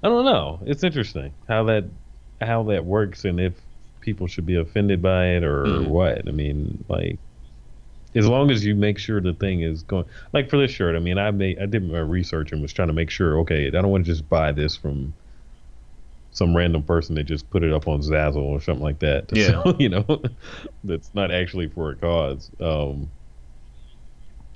don't 0.03 0.25
know. 0.25 0.59
It's 0.65 0.83
interesting 0.83 1.33
how 1.47 1.63
that 1.65 1.85
how 2.41 2.63
that 2.63 2.83
works 2.85 3.23
and 3.23 3.39
if 3.39 3.53
people 4.01 4.27
should 4.27 4.45
be 4.45 4.55
offended 4.55 5.01
by 5.01 5.27
it 5.27 5.43
or 5.43 5.63
Mhm. 5.65 5.87
what. 5.87 6.27
I 6.27 6.31
mean, 6.31 6.83
like 6.89 7.19
as 8.15 8.27
long 8.27 8.51
as 8.51 8.65
you 8.65 8.75
make 8.75 8.97
sure 8.97 9.21
the 9.21 9.33
thing 9.33 9.61
is 9.61 9.83
going 9.83 10.05
like 10.33 10.49
for 10.49 10.57
this 10.57 10.71
shirt. 10.71 10.95
I 10.95 10.99
mean, 10.99 11.17
I 11.17 11.31
made 11.31 11.59
I 11.59 11.65
did 11.65 11.89
my 11.89 11.99
research 11.99 12.51
and 12.51 12.61
was 12.61 12.73
trying 12.73 12.89
to 12.89 12.93
make 12.93 13.09
sure. 13.09 13.39
Okay, 13.39 13.67
I 13.67 13.69
don't 13.69 13.89
want 13.89 14.05
to 14.05 14.11
just 14.11 14.27
buy 14.29 14.51
this 14.51 14.75
from 14.75 15.13
some 16.33 16.55
random 16.55 16.83
person 16.83 17.15
that 17.15 17.23
just 17.23 17.49
put 17.49 17.63
it 17.63 17.73
up 17.73 17.87
on 17.87 18.01
Zazzle 18.01 18.37
or 18.37 18.61
something 18.61 18.83
like 18.83 18.99
that. 18.99 19.25
Yeah. 19.33 19.47
sell, 19.47 19.75
you 19.79 19.89
know, 19.89 20.21
that's 20.83 21.13
not 21.13 21.31
actually 21.31 21.67
for 21.67 21.91
a 21.91 21.95
cause. 21.95 22.49
Um, 22.59 23.09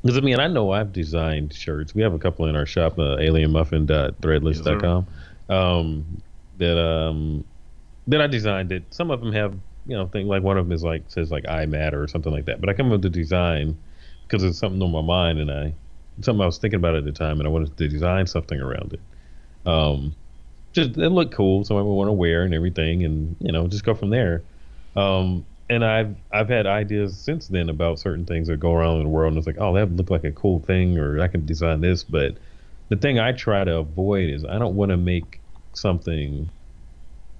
because 0.01 0.17
I 0.19 0.21
mean, 0.21 0.39
I 0.39 0.47
know 0.47 0.71
I've 0.71 0.93
designed 0.93 1.53
shirts. 1.53 1.95
We 1.95 2.03
have 2.03 2.13
a 2.13 2.19
couple 2.19 2.45
in 2.45 2.55
our 2.55 2.67
shop, 2.67 2.99
uh, 2.99 3.17
alienmuffin.threadless.com, 3.17 5.07
um, 5.49 6.21
that 6.59 6.79
um, 6.79 7.43
that 8.05 8.21
I 8.21 8.27
designed. 8.27 8.71
It. 8.71 8.83
Some 8.91 9.09
of 9.09 9.19
them 9.19 9.33
have, 9.33 9.55
you 9.85 9.95
know, 9.95 10.07
thing 10.07 10.27
like 10.27 10.43
one 10.43 10.57
of 10.57 10.65
them 10.65 10.71
is 10.71 10.83
like 10.83 11.03
says 11.07 11.31
like 11.31 11.47
I 11.47 11.65
matter 11.65 12.01
or 12.01 12.07
something 12.07 12.31
like 12.31 12.45
that. 12.45 12.59
But 12.59 12.69
I 12.69 12.73
come 12.73 12.87
up 12.87 12.93
with 12.93 13.01
the 13.03 13.09
design 13.09 13.77
because 14.27 14.43
it's 14.43 14.57
something 14.57 14.81
on 14.81 14.91
my 14.91 15.01
mind, 15.01 15.39
and 15.39 15.51
I 15.51 15.73
something 16.21 16.41
I 16.41 16.45
was 16.45 16.57
thinking 16.57 16.79
about 16.79 16.95
at 16.95 17.05
the 17.05 17.11
time, 17.11 17.39
and 17.39 17.47
I 17.47 17.51
wanted 17.51 17.77
to 17.77 17.87
design 17.87 18.27
something 18.27 18.59
around 18.59 18.93
it. 18.93 19.69
Um, 19.69 20.15
just 20.73 20.97
it 20.97 21.09
looked 21.09 21.33
cool, 21.33 21.63
so 21.63 21.77
I 21.77 21.81
would 21.81 21.93
want 21.93 22.07
to 22.07 22.13
wear 22.13 22.43
and 22.43 22.53
everything, 22.53 23.03
and 23.03 23.35
you 23.39 23.51
know, 23.51 23.67
just 23.67 23.83
go 23.83 23.93
from 23.93 24.09
there. 24.09 24.41
Um, 24.95 25.45
and 25.69 25.83
I've 25.83 26.15
I've 26.31 26.49
had 26.49 26.65
ideas 26.65 27.17
since 27.17 27.47
then 27.47 27.69
about 27.69 27.99
certain 27.99 28.25
things 28.25 28.47
that 28.47 28.59
go 28.59 28.73
around 28.73 28.97
in 28.97 29.03
the 29.03 29.09
world, 29.09 29.33
and 29.33 29.37
it's 29.37 29.47
like, 29.47 29.57
oh, 29.59 29.73
that 29.73 29.95
look 29.95 30.09
like 30.09 30.23
a 30.23 30.31
cool 30.31 30.59
thing, 30.59 30.97
or 30.97 31.21
I 31.21 31.27
can 31.27 31.45
design 31.45 31.81
this. 31.81 32.03
But 32.03 32.37
the 32.89 32.95
thing 32.95 33.19
I 33.19 33.31
try 33.31 33.63
to 33.63 33.77
avoid 33.77 34.29
is 34.29 34.45
I 34.45 34.57
don't 34.57 34.75
want 34.75 34.89
to 34.89 34.97
make 34.97 35.39
something 35.73 36.49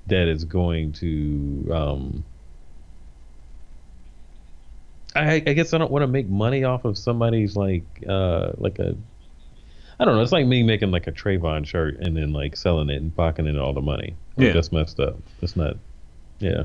that 0.08 0.28
is 0.28 0.44
going 0.44 0.94
to. 0.94 1.70
Um, 1.74 2.24
I, 5.16 5.34
I 5.36 5.54
guess 5.54 5.74
I 5.74 5.78
don't 5.78 5.92
want 5.92 6.04
to 6.04 6.08
make 6.08 6.28
money 6.30 6.64
off 6.64 6.86
of 6.86 6.98
somebody's 6.98 7.56
like 7.56 7.84
uh, 8.08 8.52
like 8.58 8.80
a. 8.80 8.96
I 10.00 10.04
don't 10.04 10.16
know. 10.16 10.22
It's 10.22 10.34
like 10.34 10.46
me 10.46 10.62
making 10.62 10.92
like 10.92 11.08
a 11.08 11.12
Trayvon 11.12 11.66
shirt 11.66 11.98
and 12.00 12.18
then 12.18 12.34
like 12.34 12.58
selling 12.58 12.90
it 12.90 13.02
and 13.02 13.16
pocketing 13.16 13.58
all 13.58 13.74
the 13.74 13.82
money. 13.82 14.16
Like, 14.36 14.48
Yeah. 14.48 14.54
that's 14.54 14.72
messed 14.72 15.00
up. 15.00 15.18
That's 15.40 15.56
not. 15.56 15.78
Yeah. 16.40 16.64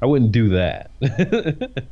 I 0.00 0.06
wouldn't 0.06 0.32
do 0.32 0.48
that. 0.50 0.90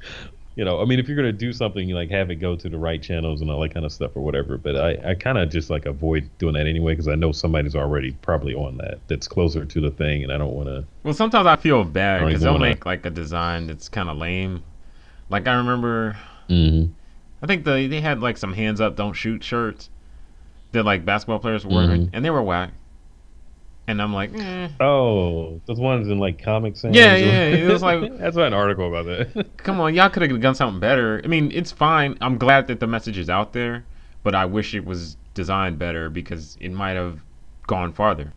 you 0.57 0.64
know, 0.64 0.81
I 0.81 0.85
mean, 0.85 0.99
if 0.99 1.09
you're 1.09 1.16
gonna 1.16 1.33
do 1.33 1.53
something, 1.53 1.88
you 1.88 1.94
like 1.94 2.11
have 2.11 2.31
it 2.31 2.37
go 2.37 2.55
to 2.57 2.68
the 2.68 2.79
right 2.79 3.03
channels 3.03 3.40
and 3.40 3.51
all 3.51 3.61
that 3.61 3.75
kind 3.75 3.85
of 3.85 3.92
stuff 3.92 4.12
or 4.14 4.20
whatever. 4.23 4.57
But 4.57 4.77
I, 4.77 5.11
I 5.11 5.14
kind 5.14 5.37
of 5.37 5.51
just 5.51 5.68
like 5.68 5.85
avoid 5.87 6.31
doing 6.38 6.55
that 6.55 6.66
anyway 6.66 6.92
because 6.92 7.09
I 7.09 7.14
know 7.14 7.33
somebody's 7.33 7.75
already 7.75 8.12
probably 8.23 8.55
on 8.55 8.77
that 8.79 9.01
that's 9.09 9.27
closer 9.27 9.64
to 9.64 9.81
the 9.81 9.90
thing, 9.90 10.23
and 10.23 10.33
I 10.33 10.38
don't 10.38 10.55
want 10.55 10.68
to. 10.68 10.85
Well, 11.03 11.14
sometimes 11.14 11.47
I 11.47 11.57
feel 11.57 11.85
bad 11.85 12.25
because 12.25 12.42
they'll 12.42 12.59
make 12.59 12.87
like 12.87 13.05
a 13.05 13.11
design 13.11 13.66
that's 13.66 13.88
kind 13.88 14.09
of 14.09 14.16
lame. 14.16 14.62
Like 15.31 15.47
I 15.49 15.55
remember, 15.55 16.17
Mm-hmm. 16.49 16.93
I 17.43 17.47
think 17.47 17.65
they 17.65 17.87
they 17.87 18.01
had 18.01 18.21
like 18.21 18.37
some 18.37 18.53
hands 18.53 18.81
up, 18.81 18.97
don't 18.97 19.15
shoot 19.15 19.43
shirts 19.43 19.91
that 20.73 20.85
like 20.85 21.05
basketball 21.05 21.39
players 21.39 21.65
were 21.65 21.75
wearing, 21.75 22.07
Mhm. 22.07 22.11
and 22.13 22.25
they 22.25 22.31
were 22.31 22.43
whack. 22.43 22.71
And 23.87 24.01
I'm 24.01 24.15
like, 24.15 24.31
eh. 24.35 24.69
Oh, 24.81 25.61
those 25.67 25.79
ones 25.79 26.09
in 26.09 26.19
like 26.19 26.43
Comic 26.43 26.75
Sans. 26.77 26.97
Yeah, 26.97 27.17
yeah, 27.17 27.43
it 27.49 27.71
was 27.71 27.83
like- 27.83 28.17
that's 28.19 28.37
an 28.37 28.55
article 28.55 28.89
about 28.89 29.05
that. 29.35 29.47
come 29.59 29.79
on, 29.81 29.95
y'all 29.95 30.09
could 30.09 30.23
have 30.29 30.41
done 30.41 30.55
something 30.55 30.81
better. 30.81 31.21
I 31.23 31.27
mean, 31.29 31.51
it's 31.53 31.71
fine. 31.71 32.17
I'm 32.23 32.39
glad 32.39 32.67
that 32.69 32.81
the 32.81 32.87
message 32.87 33.19
is 33.19 33.29
out 33.29 33.53
there, 33.53 33.85
but 34.23 34.35
I 34.35 34.47
wish 34.47 34.75
it 34.75 34.87
was 34.87 35.19
designed 35.35 35.79
better 35.79 36.09
because 36.09 36.57
it 36.61 36.73
might 36.73 36.97
have 36.97 37.21
gone 37.67 37.93
farther. 37.93 38.33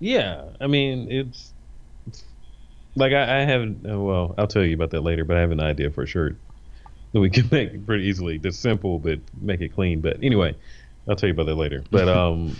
yeah, 0.00 0.44
I 0.60 0.66
mean, 0.66 1.06
it's, 1.10 1.38
it's 1.38 1.52
like 2.96 3.12
I, 3.12 3.40
I 3.42 3.44
have. 3.44 3.62
uh, 3.62 4.00
Well, 4.00 4.34
I'll 4.38 4.46
tell 4.46 4.64
you 4.64 4.74
about 4.74 4.90
that 4.90 5.02
later, 5.02 5.24
but 5.24 5.36
I 5.36 5.40
have 5.40 5.50
an 5.52 5.60
idea 5.60 5.90
for 5.90 6.02
a 6.02 6.06
shirt 6.06 6.36
that 7.12 7.20
we 7.20 7.30
can 7.30 7.48
make 7.52 7.86
pretty 7.86 8.04
easily. 8.04 8.38
That's 8.38 8.58
simple, 8.58 8.98
but 8.98 9.20
make 9.40 9.60
it 9.60 9.74
clean. 9.74 10.00
But 10.00 10.18
anyway, 10.22 10.56
I'll 11.08 11.16
tell 11.16 11.28
you 11.28 11.34
about 11.34 11.46
that 11.46 11.54
later. 11.56 11.84
But 11.90 12.08
um. 12.16 12.56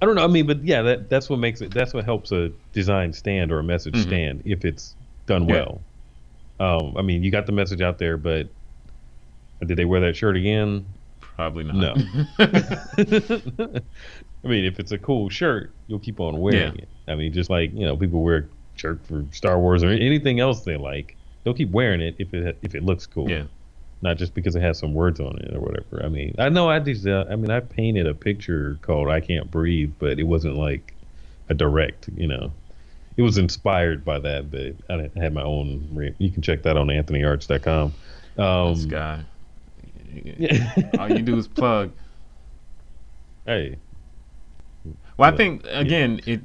I 0.00 0.04
don't 0.04 0.16
know. 0.16 0.24
I 0.24 0.26
mean, 0.26 0.48
but 0.48 0.64
yeah, 0.64 0.82
that 0.82 1.08
that's 1.08 1.30
what 1.30 1.38
makes 1.38 1.60
it. 1.60 1.72
That's 1.72 1.94
what 1.94 2.04
helps 2.04 2.32
a 2.32 2.50
design 2.72 3.12
stand 3.12 3.52
or 3.52 3.60
a 3.60 3.62
message 3.62 3.94
Mhm. 3.94 4.02
stand 4.02 4.42
if 4.44 4.64
it's 4.64 4.96
done 5.26 5.46
Yeah. 5.48 5.66
well. 5.66 5.84
Um, 6.58 6.96
I 6.96 7.02
mean, 7.02 7.22
you 7.22 7.30
got 7.30 7.46
the 7.46 7.52
message 7.52 7.80
out 7.80 7.98
there, 7.98 8.16
but 8.16 8.48
did 9.64 9.76
they 9.76 9.84
wear 9.84 10.00
that 10.00 10.16
shirt 10.16 10.36
again? 10.36 10.86
Probably 11.36 11.62
not. 11.62 11.76
No. 11.76 11.94
I 14.44 14.48
mean, 14.48 14.64
if 14.64 14.80
it's 14.80 14.90
a 14.92 14.98
cool 14.98 15.28
shirt, 15.28 15.72
you'll 15.86 15.98
keep 16.00 16.18
on 16.20 16.38
wearing 16.40 16.74
Yeah. 16.74 16.82
it. 16.82 16.88
I 17.06 17.14
mean, 17.14 17.32
just 17.32 17.48
like 17.50 17.72
you 17.72 17.86
know, 17.86 17.96
people 17.96 18.22
wear 18.22 18.48
shirt 18.76 19.00
for 19.06 19.24
Star 19.32 19.58
Wars 19.58 19.82
or 19.82 19.88
anything 19.90 20.40
else 20.40 20.62
they 20.62 20.76
like, 20.76 21.16
they'll 21.44 21.54
keep 21.54 21.70
wearing 21.70 22.00
it 22.00 22.16
if 22.18 22.32
it 22.34 22.58
if 22.62 22.74
it 22.74 22.82
looks 22.84 23.06
cool. 23.06 23.30
Yeah. 23.30 23.44
Not 24.00 24.16
just 24.16 24.34
because 24.34 24.56
it 24.56 24.62
has 24.62 24.78
some 24.78 24.94
words 24.94 25.20
on 25.20 25.38
it 25.38 25.54
or 25.54 25.60
whatever. 25.60 26.02
I 26.04 26.08
mean, 26.08 26.34
I 26.38 26.48
know 26.48 26.68
I 26.68 26.80
did. 26.80 27.06
Uh, 27.06 27.24
I 27.30 27.36
mean, 27.36 27.50
I 27.52 27.60
painted 27.60 28.06
a 28.08 28.14
picture 28.14 28.76
called 28.82 29.08
"I 29.08 29.20
Can't 29.20 29.48
Breathe," 29.50 29.92
but 30.00 30.18
it 30.18 30.24
wasn't 30.24 30.56
like 30.56 30.92
a 31.48 31.54
direct. 31.54 32.08
You 32.16 32.26
know, 32.26 32.52
it 33.16 33.22
was 33.22 33.38
inspired 33.38 34.04
by 34.04 34.18
that, 34.18 34.50
but 34.50 34.74
I 34.90 35.08
had 35.20 35.32
my 35.32 35.42
own. 35.42 35.88
Re- 35.92 36.14
you 36.18 36.30
can 36.32 36.42
check 36.42 36.62
that 36.64 36.76
on 36.76 36.88
AnthonyArts.com. 36.88 37.94
Um, 38.38 38.74
This 38.74 38.84
guy. 38.86 39.20
yeah. 40.12 40.90
All 40.98 41.08
you 41.08 41.22
do 41.22 41.36
is 41.38 41.46
plug. 41.46 41.92
hey, 43.46 43.76
Well, 45.16 45.32
I 45.32 45.36
think 45.36 45.64
again 45.68 46.20
it. 46.26 46.40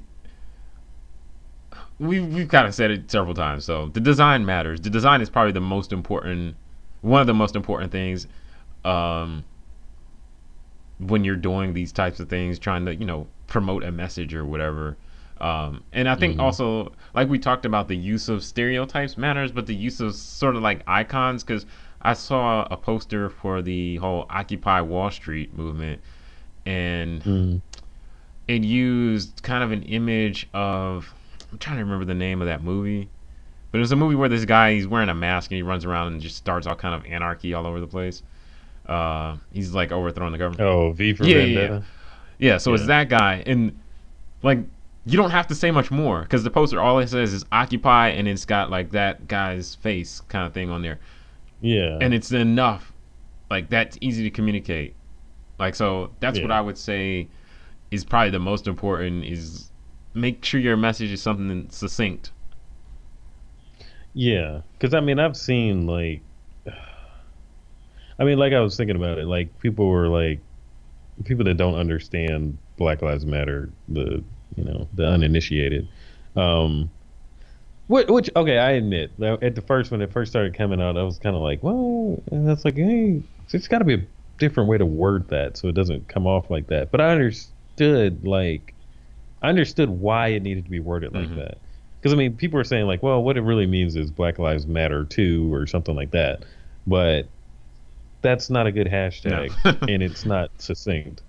We 1.99 2.19
we've 2.19 2.47
kind 2.47 2.67
of 2.67 2.75
said 2.75 2.91
it 2.91 3.09
several 3.09 3.33
times. 3.33 3.65
So 3.65 3.87
the 3.87 3.99
design 3.99 4.45
matters. 4.45 4.81
The 4.81 4.89
design 4.89 5.21
is 5.21 5.29
probably 5.29 5.51
the 5.51 5.61
most 5.61 5.91
important, 5.91 6.55
one 7.01 7.21
of 7.21 7.27
the 7.27 7.33
most 7.33 7.55
important 7.55 7.91
things, 7.91 8.27
um, 8.85 9.43
when 10.99 11.23
you're 11.23 11.35
doing 11.35 11.73
these 11.73 11.91
types 11.91 12.19
of 12.19 12.29
things, 12.29 12.59
trying 12.59 12.85
to 12.85 12.95
you 12.95 13.05
know 13.05 13.27
promote 13.47 13.83
a 13.83 13.91
message 13.91 14.33
or 14.35 14.45
whatever. 14.45 14.95
Um, 15.39 15.83
and 15.93 16.09
I 16.09 16.15
think 16.15 16.37
Mhm. 16.37 16.41
also, 16.41 16.91
like 17.13 17.29
we 17.29 17.37
talked 17.37 17.65
about, 17.65 17.87
the 17.87 17.95
use 17.97 18.27
of 18.27 18.43
stereotypes 18.43 19.17
matters, 19.17 19.51
but 19.51 19.67
the 19.67 19.75
use 19.75 19.99
of 19.99 20.15
sort 20.15 20.55
of 20.55 20.63
like 20.63 20.81
icons. 20.87 21.43
Because 21.43 21.65
I 22.01 22.13
saw 22.13 22.67
a 22.69 22.77
poster 22.77 23.29
for 23.29 23.61
the 23.61 23.97
whole 23.97 24.25
Occupy 24.29 24.81
Wall 24.81 25.09
Street 25.11 25.55
movement, 25.57 26.01
and 26.65 27.23
mm, 27.23 27.61
it 28.47 28.63
used 28.63 29.41
kind 29.43 29.63
of 29.63 29.71
an 29.71 29.83
image 29.83 30.47
of 30.53 31.13
I'm 31.51 31.57
trying 31.57 31.77
to 31.77 31.83
remember 31.83 32.05
the 32.05 32.13
name 32.13 32.41
of 32.41 32.47
that 32.47 32.63
movie. 32.63 33.09
But 33.71 33.79
it 33.79 33.81
was 33.81 33.91
a 33.91 33.95
movie 33.95 34.15
where 34.15 34.29
this 34.29 34.45
guy 34.45 34.73
he's 34.73 34.87
wearing 34.87 35.09
a 35.09 35.13
mask 35.13 35.51
and 35.51 35.57
he 35.57 35.61
runs 35.61 35.85
around 35.85 36.13
and 36.13 36.21
just 36.21 36.37
starts 36.37 36.65
all 36.67 36.75
kind 36.75 36.95
of 36.95 37.05
anarchy 37.11 37.53
all 37.53 37.65
over 37.67 37.79
the 37.79 37.87
place. 37.87 38.23
Uh, 38.85 39.35
he's 39.51 39.73
like 39.73 39.91
overthrowing 39.91 40.31
the 40.31 40.37
government. 40.37 40.61
oh, 40.61 40.91
V 40.93 41.13
for 41.13 41.25
Yeah, 41.25 41.37
yeah, 41.37 41.43
Vendetta. 41.59 41.85
Yeah, 42.39 42.57
so 42.57 42.73
it's 42.73 42.85
that 42.87 43.09
guy, 43.09 43.43
and 43.45 43.77
like 44.43 44.59
you 45.05 45.17
don't 45.17 45.31
have 45.31 45.47
to 45.47 45.55
say 45.55 45.71
much 45.71 45.89
more 45.91 46.21
because 46.21 46.43
the 46.43 46.49
poster 46.49 46.79
all 46.79 46.99
it 46.99 47.07
says 47.09 47.33
is 47.33 47.43
occupy, 47.51 48.09
and 48.09 48.27
it's 48.27 48.45
got 48.45 48.69
like 48.69 48.91
that 48.91 49.27
guy's 49.27 49.75
face 49.75 50.21
kind 50.29 50.45
of 50.45 50.53
thing 50.53 50.69
on 50.69 50.81
there, 50.81 50.99
Yeah. 51.61 51.97
and 51.99 52.13
it's 52.13 52.31
enough. 52.31 52.93
Like 53.49 53.69
that's 53.69 53.97
easy 54.01 54.23
to 54.23 54.29
communicate. 54.29 54.93
Like 55.59 55.73
so, 55.75 56.11
that's 56.19 56.39
what 56.39 56.51
I 56.51 56.61
would 56.61 56.77
say 56.77 57.27
is 57.91 58.05
probably 58.05 58.29
the 58.29 58.39
most 58.39 58.67
important 58.67 59.25
is 59.25 59.71
make 60.17 60.43
sure 60.43 60.59
your 60.59 60.77
message 60.77 61.11
is 61.11 61.21
something 61.21 61.69
succinct. 61.69 62.31
Yeah, 64.13 64.61
because 64.73 64.93
I 64.93 64.99
mean, 64.99 65.19
I've 65.19 65.37
seen 65.37 65.85
like 65.85 66.21
I 68.19 68.23
mean, 68.23 68.37
like 68.37 68.53
I 68.53 68.59
was 68.59 68.75
thinking 68.75 68.95
about 68.95 69.19
it, 69.19 69.25
like 69.27 69.59
people 69.59 69.87
were 69.87 70.07
like, 70.07 70.39
people 71.23 71.45
that 71.45 71.57
don't 71.57 71.75
understand 71.75 72.57
Black 72.77 73.01
Lives 73.01 73.25
Matter, 73.25 73.69
the 73.87 74.23
you 74.55 74.63
know 74.63 74.87
the 74.93 75.05
uninitiated. 75.07 75.87
Um, 76.35 76.89
which, 77.87 78.07
which 78.07 78.29
okay, 78.35 78.57
I 78.57 78.71
admit 78.71 79.11
at 79.21 79.55
the 79.55 79.61
first 79.61 79.91
when 79.91 80.01
it 80.01 80.11
first 80.11 80.31
started 80.31 80.53
coming 80.55 80.81
out, 80.81 80.97
I 80.97 81.03
was 81.03 81.19
kind 81.19 81.35
of 81.35 81.41
like, 81.41 81.63
well, 81.63 82.21
and 82.31 82.47
that's 82.47 82.65
like, 82.65 82.75
hey, 82.75 83.21
it's 83.51 83.67
got 83.67 83.79
to 83.79 83.85
be 83.85 83.93
a 83.93 84.05
different 84.37 84.69
way 84.69 84.77
to 84.77 84.85
word 84.85 85.29
that 85.29 85.57
so 85.57 85.67
it 85.67 85.73
doesn't 85.73 86.07
come 86.07 86.27
off 86.27 86.49
like 86.49 86.67
that. 86.67 86.91
But 86.91 87.01
I 87.01 87.09
understood 87.09 88.25
like, 88.25 88.73
I 89.41 89.49
understood 89.49 89.89
why 89.89 90.29
it 90.29 90.43
needed 90.43 90.65
to 90.65 90.71
be 90.71 90.79
worded 90.79 91.13
like 91.13 91.25
mm-hmm. 91.25 91.39
that. 91.39 91.57
Because 91.99 92.13
I 92.13 92.15
mean, 92.15 92.35
people 92.35 92.59
are 92.59 92.63
saying 92.63 92.85
like, 92.85 93.03
well, 93.03 93.21
what 93.21 93.37
it 93.37 93.41
really 93.41 93.65
means 93.65 93.95
is 93.95 94.11
Black 94.11 94.39
Lives 94.39 94.67
Matter 94.67 95.03
too, 95.03 95.53
or 95.53 95.67
something 95.67 95.95
like 95.95 96.11
that. 96.11 96.43
But 96.85 97.27
that's 98.21 98.49
not 98.49 98.67
a 98.67 98.71
good 98.71 98.87
hashtag, 98.87 99.51
no. 99.65 99.77
and 99.93 100.01
it's 100.01 100.25
not 100.25 100.51
succinct. 100.57 101.21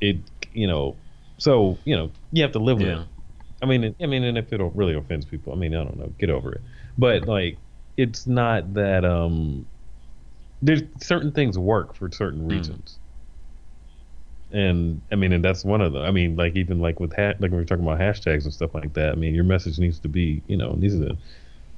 It, 0.00 0.18
you 0.52 0.66
know, 0.66 0.96
so 1.38 1.78
you 1.84 1.96
know, 1.96 2.10
you 2.32 2.42
have 2.42 2.52
to 2.52 2.58
live 2.58 2.78
with 2.78 2.88
yeah. 2.88 3.02
it. 3.02 3.08
I 3.62 3.66
mean, 3.66 3.94
I 4.00 4.06
mean, 4.06 4.24
and 4.24 4.36
if 4.36 4.52
it 4.52 4.60
really 4.74 4.94
offends 4.94 5.24
people, 5.24 5.52
I 5.52 5.56
mean, 5.56 5.74
I 5.74 5.84
don't 5.84 5.98
know, 5.98 6.12
get 6.18 6.30
over 6.30 6.52
it. 6.52 6.60
But 6.98 7.26
like, 7.28 7.58
it's 7.96 8.26
not 8.26 8.74
that 8.74 9.04
um, 9.04 9.66
there's 10.60 10.82
certain 11.00 11.32
things 11.32 11.58
work 11.58 11.94
for 11.94 12.10
certain 12.10 12.42
hmm. 12.42 12.48
reasons. 12.48 12.98
Mm. 12.98 13.01
And 14.52 15.00
I 15.10 15.14
mean, 15.14 15.32
and 15.32 15.44
that's 15.44 15.64
one 15.64 15.80
of 15.80 15.92
them. 15.92 16.02
I 16.02 16.10
mean, 16.10 16.36
like 16.36 16.56
even 16.56 16.80
like 16.80 17.00
with 17.00 17.14
ha- 17.14 17.34
like 17.38 17.50
when 17.50 17.54
we're 17.54 17.64
talking 17.64 17.84
about 17.84 17.98
hashtags 17.98 18.44
and 18.44 18.52
stuff 18.52 18.74
like 18.74 18.92
that. 18.94 19.12
I 19.12 19.14
mean, 19.14 19.34
your 19.34 19.44
message 19.44 19.78
needs 19.78 19.98
to 20.00 20.08
be, 20.08 20.42
you 20.46 20.56
know, 20.56 20.72
needs 20.72 20.98
to 20.98 21.16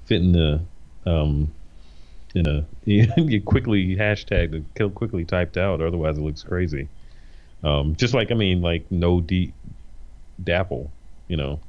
fit 0.07 0.21
in 0.21 0.33
the 0.33 0.61
um, 1.07 1.53
in 2.35 2.49
a 2.49 2.65
you 2.85 3.41
quickly 3.43 3.97
hashtag 3.97 4.65
kill 4.75 4.91
quickly 4.91 5.25
typed 5.25 5.57
out, 5.57 5.81
otherwise 5.81 6.19
it 6.19 6.23
looks 6.23 6.43
crazy. 6.43 6.89
Um, 7.63 7.95
just 7.97 8.13
like 8.13 8.31
I 8.31 8.35
mean, 8.35 8.61
like 8.61 8.91
no 8.91 9.21
D 9.21 9.53
DAPL, 10.43 10.91
you 11.29 11.37
know, 11.37 11.61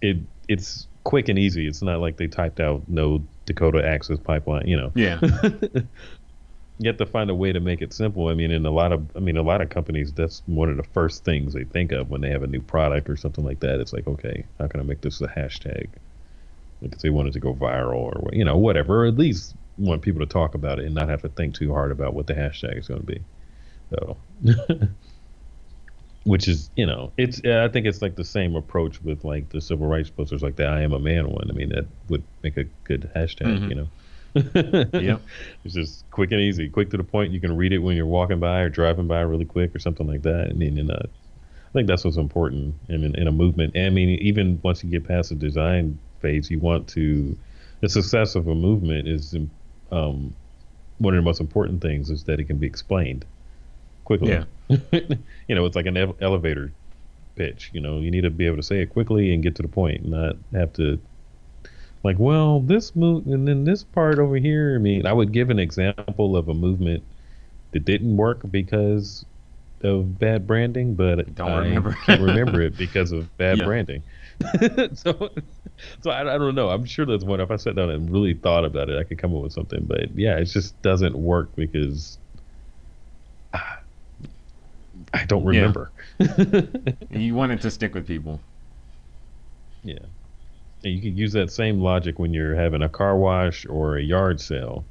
it 0.00 0.18
it's 0.48 0.86
quick 1.04 1.28
and 1.28 1.38
easy. 1.38 1.66
It's 1.66 1.82
not 1.82 2.00
like 2.00 2.16
they 2.16 2.26
typed 2.26 2.60
out 2.60 2.82
no 2.86 3.22
Dakota 3.46 3.86
Access 3.86 4.18
Pipeline, 4.18 4.66
you 4.66 4.76
know. 4.76 4.92
Yeah. 4.94 5.20
you 6.78 6.88
have 6.88 6.96
to 6.98 7.06
find 7.06 7.28
a 7.28 7.34
way 7.34 7.52
to 7.52 7.60
make 7.60 7.82
it 7.82 7.92
simple. 7.92 8.28
I 8.28 8.34
mean, 8.34 8.50
in 8.50 8.64
a 8.64 8.70
lot 8.70 8.92
of, 8.92 9.04
I 9.16 9.20
mean, 9.20 9.36
a 9.36 9.42
lot 9.42 9.60
of 9.60 9.68
companies, 9.68 10.12
that's 10.12 10.42
one 10.46 10.70
of 10.70 10.76
the 10.76 10.84
first 10.84 11.24
things 11.24 11.52
they 11.52 11.64
think 11.64 11.90
of 11.90 12.08
when 12.08 12.20
they 12.20 12.30
have 12.30 12.44
a 12.44 12.46
new 12.46 12.60
product 12.60 13.10
or 13.10 13.16
something 13.16 13.44
like 13.44 13.60
that. 13.60 13.80
It's 13.80 13.92
like, 13.92 14.06
okay, 14.06 14.44
how 14.58 14.68
can 14.68 14.80
I 14.80 14.84
make 14.84 15.00
this 15.00 15.20
a 15.20 15.26
hashtag? 15.26 15.88
Because 16.80 17.02
they 17.02 17.10
wanted 17.10 17.32
to 17.32 17.40
go 17.40 17.52
viral 17.52 17.96
or 17.96 18.30
you 18.32 18.44
know 18.44 18.56
whatever, 18.56 19.02
or 19.02 19.06
at 19.06 19.16
least 19.16 19.56
want 19.76 20.02
people 20.02 20.20
to 20.20 20.26
talk 20.26 20.54
about 20.54 20.78
it 20.78 20.84
and 20.84 20.94
not 20.94 21.08
have 21.08 21.22
to 21.22 21.28
think 21.28 21.54
too 21.54 21.72
hard 21.72 21.90
about 21.90 22.14
what 22.14 22.28
the 22.28 22.34
hashtag 22.34 22.78
is 22.78 22.86
going 22.86 23.00
to 23.00 23.06
be. 23.06 23.20
So, 23.90 24.16
which 26.24 26.46
is 26.46 26.70
you 26.76 26.86
know 26.86 27.12
it's 27.16 27.44
I 27.44 27.66
think 27.68 27.86
it's 27.86 28.00
like 28.00 28.14
the 28.14 28.24
same 28.24 28.54
approach 28.54 29.02
with 29.02 29.24
like 29.24 29.48
the 29.48 29.60
civil 29.60 29.88
rights 29.88 30.10
posters, 30.10 30.42
like 30.42 30.54
the 30.54 30.66
"I 30.66 30.82
am 30.82 30.92
a 30.92 31.00
man" 31.00 31.28
one. 31.28 31.48
I 31.50 31.54
mean 31.54 31.70
that 31.70 31.86
would 32.08 32.22
make 32.44 32.56
a 32.56 32.64
good 32.84 33.10
hashtag, 33.16 33.46
mm-hmm. 33.46 33.70
you 33.70 33.74
know. 33.74 33.88
Yeah, 34.34 35.18
it's 35.64 35.74
just 35.74 36.10
quick 36.10 36.32
and 36.32 36.40
easy, 36.40 36.68
quick 36.68 36.90
to 36.90 36.96
the 36.96 37.04
point. 37.04 37.32
You 37.32 37.40
can 37.40 37.56
read 37.56 37.72
it 37.72 37.78
when 37.78 37.96
you're 37.96 38.06
walking 38.06 38.40
by 38.40 38.60
or 38.60 38.68
driving 38.68 39.06
by 39.06 39.20
really 39.20 39.44
quick 39.44 39.74
or 39.74 39.78
something 39.78 40.06
like 40.06 40.22
that. 40.22 40.48
I 40.50 40.52
mean, 40.52 40.78
and 40.78 40.90
uh, 40.90 41.02
I 41.02 41.72
think 41.72 41.88
that's 41.88 42.04
what's 42.04 42.16
important 42.16 42.74
in, 42.88 43.04
in, 43.04 43.14
in 43.14 43.28
a 43.28 43.32
movement. 43.32 43.74
And 43.74 43.86
I 43.86 43.90
mean, 43.90 44.10
even 44.20 44.60
once 44.62 44.82
you 44.82 44.90
get 44.90 45.06
past 45.06 45.30
the 45.30 45.34
design 45.34 45.98
phase, 46.20 46.50
you 46.50 46.58
want 46.58 46.88
to 46.88 47.36
the 47.80 47.88
success 47.88 48.34
of 48.34 48.48
a 48.48 48.54
movement 48.54 49.06
is 49.06 49.36
um, 49.92 50.34
one 50.98 51.14
of 51.14 51.18
the 51.18 51.22
most 51.22 51.40
important 51.40 51.80
things 51.80 52.10
is 52.10 52.24
that 52.24 52.40
it 52.40 52.44
can 52.44 52.58
be 52.58 52.66
explained 52.66 53.24
quickly. 54.04 54.30
Yeah. 54.30 54.44
you 55.48 55.54
know, 55.54 55.64
it's 55.64 55.76
like 55.76 55.86
an 55.86 55.96
elevator 56.20 56.72
pitch. 57.36 57.70
You 57.72 57.80
know, 57.80 57.98
you 57.98 58.10
need 58.10 58.22
to 58.22 58.30
be 58.30 58.46
able 58.46 58.56
to 58.56 58.62
say 58.62 58.80
it 58.80 58.86
quickly 58.86 59.32
and 59.32 59.42
get 59.42 59.54
to 59.56 59.62
the 59.62 59.68
point, 59.68 60.04
not 60.06 60.36
have 60.52 60.72
to 60.74 60.98
like, 62.08 62.18
well, 62.18 62.60
this 62.60 62.96
move 62.96 63.26
and 63.26 63.46
then 63.46 63.64
this 63.64 63.84
part 63.84 64.18
over 64.18 64.36
here. 64.36 64.74
I 64.74 64.78
mean, 64.78 65.04
I 65.04 65.12
would 65.12 65.30
give 65.30 65.50
an 65.50 65.58
example 65.58 66.38
of 66.38 66.48
a 66.48 66.54
movement 66.54 67.02
that 67.72 67.84
didn't 67.84 68.16
work 68.16 68.40
because 68.50 69.26
of 69.82 70.18
bad 70.18 70.46
branding, 70.46 70.94
but 70.94 71.34
don't 71.34 71.50
I 71.50 71.58
remember. 71.58 71.98
can't 72.06 72.22
remember 72.22 72.62
it 72.62 72.78
because 72.78 73.12
of 73.12 73.36
bad 73.36 73.58
yeah. 73.58 73.64
branding. 73.66 74.02
so, 74.94 75.30
so 76.00 76.10
I, 76.10 76.20
I, 76.20 76.38
don't 76.38 76.54
know. 76.54 76.70
I'm 76.70 76.86
sure 76.86 77.04
there's 77.04 77.26
one. 77.26 77.42
If 77.42 77.50
I 77.50 77.56
sat 77.56 77.76
down 77.76 77.90
and 77.90 78.10
really 78.10 78.32
thought 78.32 78.64
about 78.64 78.88
it, 78.88 78.98
I 78.98 79.04
could 79.04 79.18
come 79.18 79.36
up 79.36 79.42
with 79.42 79.52
something. 79.52 79.84
But 79.84 80.16
yeah, 80.16 80.38
it 80.38 80.46
just 80.46 80.80
doesn't 80.80 81.14
work 81.14 81.54
because 81.56 82.16
uh, 83.52 83.76
I 85.12 85.26
don't 85.26 85.44
remember. 85.44 85.90
Yeah. 86.18 86.62
you 87.10 87.34
wanted 87.34 87.60
to 87.60 87.70
stick 87.70 87.92
with 87.92 88.06
people. 88.06 88.40
Yeah. 89.84 89.98
And 90.88 90.96
you 90.96 91.02
can 91.02 91.18
use 91.18 91.32
that 91.34 91.52
same 91.52 91.80
logic 91.80 92.18
when 92.18 92.32
you're 92.32 92.54
having 92.54 92.82
a 92.82 92.88
car 92.88 93.14
wash 93.16 93.66
or 93.66 93.98
a 93.98 94.02
yard 94.02 94.40
sale. 94.40 94.84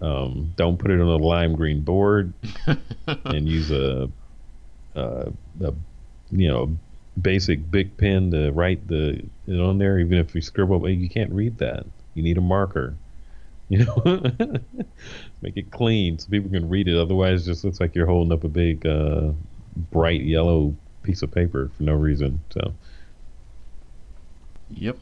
Um, 0.00 0.52
don't 0.56 0.78
put 0.78 0.90
it 0.90 1.00
on 1.00 1.06
a 1.06 1.16
lime 1.16 1.54
green 1.54 1.82
board 1.82 2.32
and 3.06 3.48
use 3.48 3.70
a, 3.70 4.10
a, 4.96 5.32
a, 5.62 5.74
you 6.32 6.48
know 6.48 6.76
basic 7.22 7.70
big 7.70 7.96
pen 7.96 8.30
to 8.32 8.50
write 8.50 8.88
the 8.88 9.22
it 9.46 9.60
on 9.60 9.78
there. 9.78 9.98
Even 10.00 10.18
if 10.18 10.34
you 10.34 10.40
scribble, 10.40 10.88
you 10.88 11.08
can't 11.08 11.30
read 11.30 11.58
that. 11.58 11.86
You 12.14 12.22
need 12.22 12.38
a 12.38 12.42
marker. 12.42 12.94
You 13.68 13.84
know, 13.84 14.60
make 15.42 15.56
it 15.56 15.72
clean 15.72 16.20
so 16.20 16.28
people 16.30 16.52
can 16.52 16.68
read 16.68 16.86
it. 16.86 16.96
Otherwise, 16.96 17.42
it 17.42 17.50
just 17.50 17.64
looks 17.64 17.80
like 17.80 17.96
you're 17.96 18.06
holding 18.06 18.32
up 18.32 18.44
a 18.44 18.48
big, 18.48 18.86
uh, 18.86 19.32
bright 19.90 20.20
yellow 20.20 20.72
piece 21.02 21.22
of 21.22 21.32
paper 21.32 21.68
for 21.76 21.82
no 21.82 21.94
reason. 21.94 22.40
So, 22.50 22.72
yep, 24.70 24.98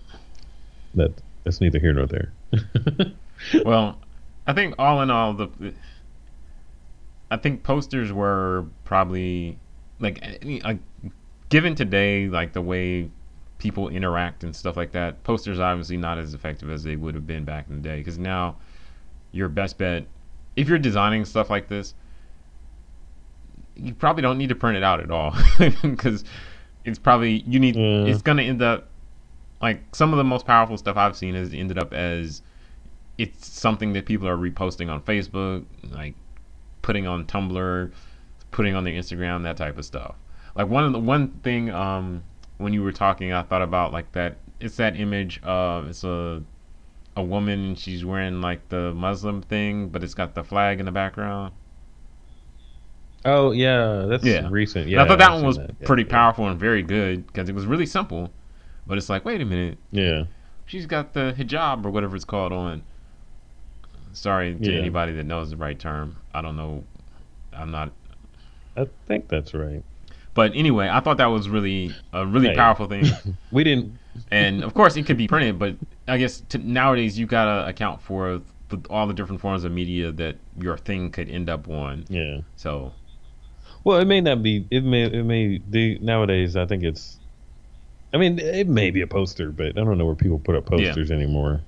that 0.94 1.12
that's 1.44 1.60
neither 1.60 1.78
here 1.78 1.92
nor 1.92 2.06
there. 2.06 2.32
well, 3.64 3.98
I 4.46 4.52
think 4.52 4.74
all 4.78 5.02
in 5.02 5.10
all, 5.10 5.34
the 5.34 5.48
I 7.30 7.36
think 7.36 7.62
posters 7.62 8.12
were 8.12 8.66
probably 8.84 9.58
like 10.00 10.22
like 10.62 10.78
given 11.48 11.74
today, 11.74 12.28
like 12.28 12.52
the 12.52 12.60
way 12.60 13.10
people 13.58 13.88
interact 13.88 14.44
and 14.44 14.54
stuff 14.54 14.76
like 14.76 14.92
that, 14.92 15.22
posters 15.24 15.58
obviously 15.58 15.96
not 15.96 16.18
as 16.18 16.34
effective 16.34 16.70
as 16.70 16.82
they 16.82 16.96
would 16.96 17.14
have 17.14 17.26
been 17.26 17.44
back 17.44 17.66
in 17.68 17.76
the 17.76 17.80
day. 17.80 17.98
Because 17.98 18.18
now, 18.18 18.56
your 19.32 19.48
best 19.48 19.78
bet, 19.78 20.04
if 20.56 20.68
you're 20.68 20.78
designing 20.78 21.24
stuff 21.24 21.50
like 21.50 21.68
this, 21.68 21.94
you 23.76 23.94
probably 23.94 24.22
don't 24.22 24.38
need 24.38 24.50
to 24.50 24.54
print 24.54 24.76
it 24.76 24.82
out 24.82 25.00
at 25.00 25.10
all 25.10 25.34
because 25.82 26.24
it's 26.84 26.98
probably 26.98 27.42
you 27.46 27.58
need. 27.58 27.74
Mm. 27.74 28.08
It's 28.08 28.22
gonna 28.22 28.42
end 28.42 28.62
up 28.62 28.88
like 29.64 29.96
some 29.96 30.12
of 30.12 30.18
the 30.18 30.24
most 30.24 30.44
powerful 30.44 30.76
stuff 30.76 30.98
I've 30.98 31.16
seen 31.16 31.34
has 31.34 31.54
ended 31.54 31.78
up 31.78 31.94
as 31.94 32.42
it's 33.16 33.46
something 33.46 33.94
that 33.94 34.04
people 34.04 34.28
are 34.28 34.36
reposting 34.36 34.90
on 34.90 35.00
Facebook, 35.00 35.64
like 35.90 36.14
putting 36.82 37.06
on 37.06 37.24
Tumblr, 37.24 37.90
putting 38.50 38.74
on 38.74 38.84
their 38.84 38.92
Instagram, 38.92 39.42
that 39.44 39.56
type 39.56 39.78
of 39.78 39.86
stuff. 39.86 40.16
Like 40.54 40.68
one 40.68 40.84
of 40.84 40.92
the 40.92 40.98
one 40.98 41.28
thing 41.42 41.70
um, 41.70 42.22
when 42.58 42.74
you 42.74 42.82
were 42.82 42.92
talking, 42.92 43.32
I 43.32 43.42
thought 43.42 43.62
about 43.62 43.90
like 43.90 44.12
that. 44.12 44.36
It's 44.60 44.76
that 44.76 45.00
image. 45.00 45.40
of 45.42 45.88
it's 45.88 46.04
a 46.04 46.42
a 47.16 47.22
woman. 47.22 47.74
She's 47.74 48.04
wearing 48.04 48.42
like 48.42 48.68
the 48.68 48.92
Muslim 48.92 49.40
thing, 49.40 49.88
but 49.88 50.04
it's 50.04 50.12
got 50.12 50.34
the 50.34 50.44
flag 50.44 50.78
in 50.78 50.84
the 50.84 50.92
background. 50.92 51.54
Oh 53.24 53.52
yeah, 53.52 54.04
that's 54.10 54.26
yeah. 54.26 54.46
recent. 54.50 54.88
Yeah, 54.88 55.00
and 55.00 55.06
I 55.06 55.08
thought 55.08 55.18
that 55.20 55.30
I've 55.30 55.36
one 55.36 55.46
was 55.46 55.56
that. 55.56 55.80
pretty 55.86 56.02
yeah, 56.02 56.10
powerful 56.10 56.44
yeah. 56.44 56.50
and 56.50 56.60
very 56.60 56.82
good 56.82 57.26
because 57.26 57.48
it 57.48 57.54
was 57.54 57.64
really 57.64 57.86
simple. 57.86 58.30
But 58.86 58.98
it's 58.98 59.08
like, 59.08 59.24
wait 59.24 59.40
a 59.40 59.44
minute. 59.44 59.78
Yeah. 59.90 60.24
She's 60.66 60.86
got 60.86 61.12
the 61.12 61.34
hijab 61.36 61.84
or 61.84 61.90
whatever 61.90 62.16
it's 62.16 62.24
called 62.24 62.52
on. 62.52 62.82
Sorry 64.12 64.54
to 64.54 64.78
anybody 64.78 65.12
that 65.12 65.24
knows 65.24 65.50
the 65.50 65.56
right 65.56 65.78
term. 65.78 66.16
I 66.32 66.40
don't 66.40 66.56
know. 66.56 66.84
I'm 67.52 67.70
not. 67.70 67.90
I 68.76 68.86
think 69.06 69.28
that's 69.28 69.54
right. 69.54 69.82
But 70.34 70.52
anyway, 70.54 70.88
I 70.88 71.00
thought 71.00 71.18
that 71.18 71.26
was 71.26 71.48
really 71.48 71.94
a 72.12 72.26
really 72.26 72.48
hey. 72.48 72.54
powerful 72.54 72.86
thing. 72.86 73.06
we 73.52 73.64
didn't. 73.64 73.98
and 74.30 74.62
of 74.62 74.74
course, 74.74 74.96
it 74.96 75.04
could 75.06 75.16
be 75.16 75.28
printed, 75.28 75.58
but 75.58 75.76
I 76.06 76.18
guess 76.18 76.42
to, 76.50 76.58
nowadays 76.58 77.18
you 77.18 77.26
gotta 77.26 77.68
account 77.68 78.02
for 78.02 78.40
the, 78.68 78.80
all 78.90 79.06
the 79.06 79.14
different 79.14 79.40
forms 79.40 79.64
of 79.64 79.72
media 79.72 80.12
that 80.12 80.36
your 80.58 80.76
thing 80.76 81.10
could 81.10 81.28
end 81.28 81.48
up 81.48 81.68
on. 81.68 82.04
Yeah. 82.08 82.40
So. 82.56 82.92
Well, 83.84 83.98
it 83.98 84.06
may 84.06 84.20
not 84.20 84.42
be. 84.42 84.66
It 84.70 84.84
may. 84.84 85.04
It 85.04 85.24
may. 85.24 85.60
The 85.68 85.98
nowadays, 86.00 86.56
I 86.56 86.66
think 86.66 86.82
it's. 86.82 87.20
I 88.14 88.16
mean, 88.16 88.38
it 88.38 88.68
may 88.68 88.90
be 88.90 89.00
a 89.00 89.06
poster, 89.06 89.50
but 89.50 89.76
I 89.76 89.84
don't 89.84 89.98
know 89.98 90.06
where 90.06 90.14
people 90.14 90.38
put 90.38 90.54
up 90.54 90.66
posters 90.66 91.10
yeah. 91.10 91.16
anymore. 91.16 91.60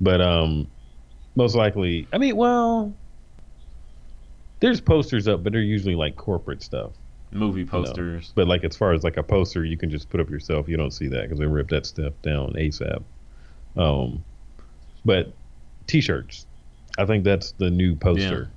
But 0.00 0.20
um, 0.20 0.68
most 1.34 1.54
likely, 1.54 2.06
I 2.12 2.18
mean, 2.18 2.36
well, 2.36 2.92
there's 4.60 4.80
posters 4.80 5.26
up, 5.26 5.42
but 5.42 5.52
they're 5.52 5.62
usually 5.62 5.94
like 5.94 6.16
corporate 6.16 6.62
stuff 6.62 6.92
movie 7.30 7.64
posters. 7.64 8.24
You 8.24 8.28
know? 8.28 8.32
But 8.34 8.48
like 8.48 8.64
as 8.64 8.76
far 8.76 8.92
as 8.92 9.02
like 9.02 9.16
a 9.16 9.22
poster, 9.22 9.64
you 9.64 9.76
can 9.76 9.90
just 9.90 10.10
put 10.10 10.20
up 10.20 10.30
yourself. 10.30 10.68
You 10.68 10.76
don't 10.76 10.90
see 10.90 11.08
that 11.08 11.22
because 11.22 11.38
they 11.38 11.46
rip 11.46 11.68
that 11.70 11.86
stuff 11.86 12.12
down 12.22 12.52
ASAP. 12.52 13.02
Um, 13.76 14.22
but 15.04 15.32
t-shirts, 15.86 16.46
I 16.98 17.06
think 17.06 17.24
that's 17.24 17.52
the 17.52 17.70
new 17.70 17.96
poster. 17.96 18.50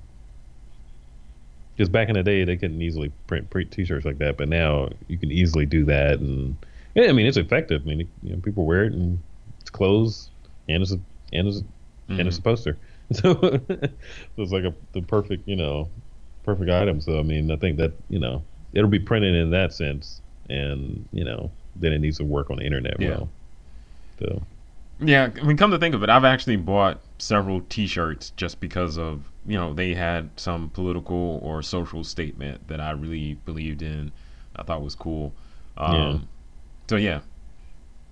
Because 1.76 1.88
back 1.88 2.08
in 2.08 2.14
the 2.14 2.22
day, 2.22 2.44
they 2.44 2.56
couldn't 2.56 2.82
easily 2.82 3.10
print, 3.26 3.48
print 3.48 3.70
T-shirts 3.70 4.04
like 4.04 4.18
that, 4.18 4.36
but 4.36 4.48
now 4.48 4.90
you 5.08 5.16
can 5.16 5.32
easily 5.32 5.64
do 5.64 5.86
that, 5.86 6.20
and 6.20 6.54
yeah, 6.94 7.08
I 7.08 7.12
mean 7.12 7.26
it's 7.26 7.36
effective. 7.36 7.82
I 7.84 7.88
mean, 7.88 8.08
you 8.22 8.34
know, 8.34 8.40
people 8.40 8.64
wear 8.64 8.84
it, 8.84 8.92
and 8.92 9.18
it's 9.60 9.70
clothes, 9.70 10.30
and 10.68 10.82
it's 10.82 10.92
a 10.92 11.00
and 11.32 11.48
it's 11.48 11.58
mm-hmm. 11.58 12.20
and 12.20 12.28
it's 12.28 12.38
a 12.38 12.40
mm-hmm. 12.40 12.50
poster. 12.50 12.78
So, 13.12 13.34
so 13.34 14.42
it's 14.42 14.52
like 14.52 14.64
a 14.64 14.72
the 14.92 15.02
perfect 15.02 15.46
you 15.46 15.56
know 15.56 15.88
perfect 16.44 16.70
item. 16.70 17.00
So 17.02 17.18
I 17.18 17.22
mean, 17.22 17.50
I 17.50 17.56
think 17.56 17.76
that 17.76 17.92
you 18.08 18.18
know 18.18 18.42
it'll 18.72 18.88
be 18.88 18.98
printed 18.98 19.34
in 19.34 19.50
that 19.50 19.74
sense, 19.74 20.22
and 20.48 21.06
you 21.12 21.24
know 21.24 21.50
then 21.76 21.92
it 21.92 21.98
needs 21.98 22.18
to 22.18 22.24
work 22.24 22.50
on 22.50 22.56
the 22.56 22.64
internet 22.64 22.98
yeah. 22.98 23.10
well. 23.10 23.28
So. 24.18 24.42
Yeah, 25.00 25.30
I 25.36 25.42
mean, 25.42 25.56
come 25.56 25.72
to 25.72 25.78
think 25.78 25.94
of 25.94 26.02
it, 26.04 26.10
I've 26.10 26.24
actually 26.24 26.56
bought 26.56 27.00
several 27.18 27.60
T-shirts 27.62 28.30
just 28.36 28.60
because 28.60 28.98
of 28.98 29.22
you 29.46 29.58
know 29.58 29.74
they 29.74 29.94
had 29.94 30.30
some 30.36 30.70
political 30.70 31.40
or 31.42 31.62
social 31.62 32.04
statement 32.04 32.66
that 32.68 32.80
I 32.80 32.92
really 32.92 33.34
believed 33.44 33.82
in. 33.82 34.12
I 34.56 34.62
thought 34.62 34.82
was 34.82 34.94
cool. 34.94 35.32
Um, 35.76 35.94
yeah. 35.94 36.18
So 36.88 36.96
yeah, 36.96 37.20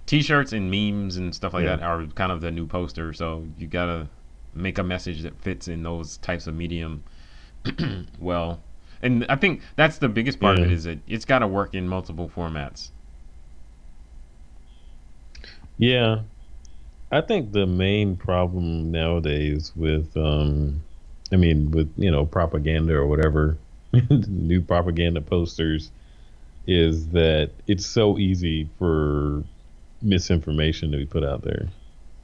T-shirts 0.07 0.53
and 0.53 0.71
memes 0.71 1.17
and 1.17 1.35
stuff 1.35 1.53
like 1.55 1.65
yeah. 1.65 1.77
that 1.77 1.83
are 1.83 2.05
kind 2.07 2.33
of 2.33 2.41
the 2.41 2.51
new 2.51 2.67
poster. 2.67 3.13
So 3.13 3.47
you 3.59 3.67
gotta 3.67 4.09
make 4.55 4.79
a 4.79 4.83
message 4.83 5.23
that 5.23 5.41
fits 5.41 5.69
in 5.69 5.83
those 5.83 6.17
types 6.19 6.47
of 6.47 6.55
medium 6.55 7.05
well. 8.19 8.61
And 9.03 9.25
I 9.29 9.37
think 9.37 9.63
that's 9.77 9.99
the 9.99 10.09
biggest 10.09 10.41
part 10.41 10.59
yeah. 10.59 10.65
of 10.65 10.71
it 10.71 10.75
is 10.75 10.85
that 10.85 10.99
it's 11.07 11.25
got 11.25 11.39
to 11.39 11.47
work 11.47 11.75
in 11.75 11.89
multiple 11.89 12.31
formats. 12.35 12.91
Yeah, 15.79 16.21
I 17.11 17.23
think 17.23 17.53
the 17.53 17.67
main 17.67 18.17
problem 18.17 18.91
nowadays 18.91 19.73
with, 19.75 20.15
um, 20.17 20.83
I 21.33 21.37
mean, 21.37 21.71
with 21.71 21.91
you 21.97 22.11
know 22.11 22.27
propaganda 22.27 22.95
or 22.95 23.07
whatever, 23.07 23.57
new 24.11 24.61
propaganda 24.61 25.23
posters, 25.23 25.91
is 26.71 27.09
that 27.09 27.51
it's 27.67 27.85
so 27.85 28.17
easy 28.17 28.69
for 28.79 29.43
misinformation 30.01 30.93
to 30.93 30.99
be 30.99 31.05
put 31.05 31.25
out 31.25 31.43
there. 31.43 31.69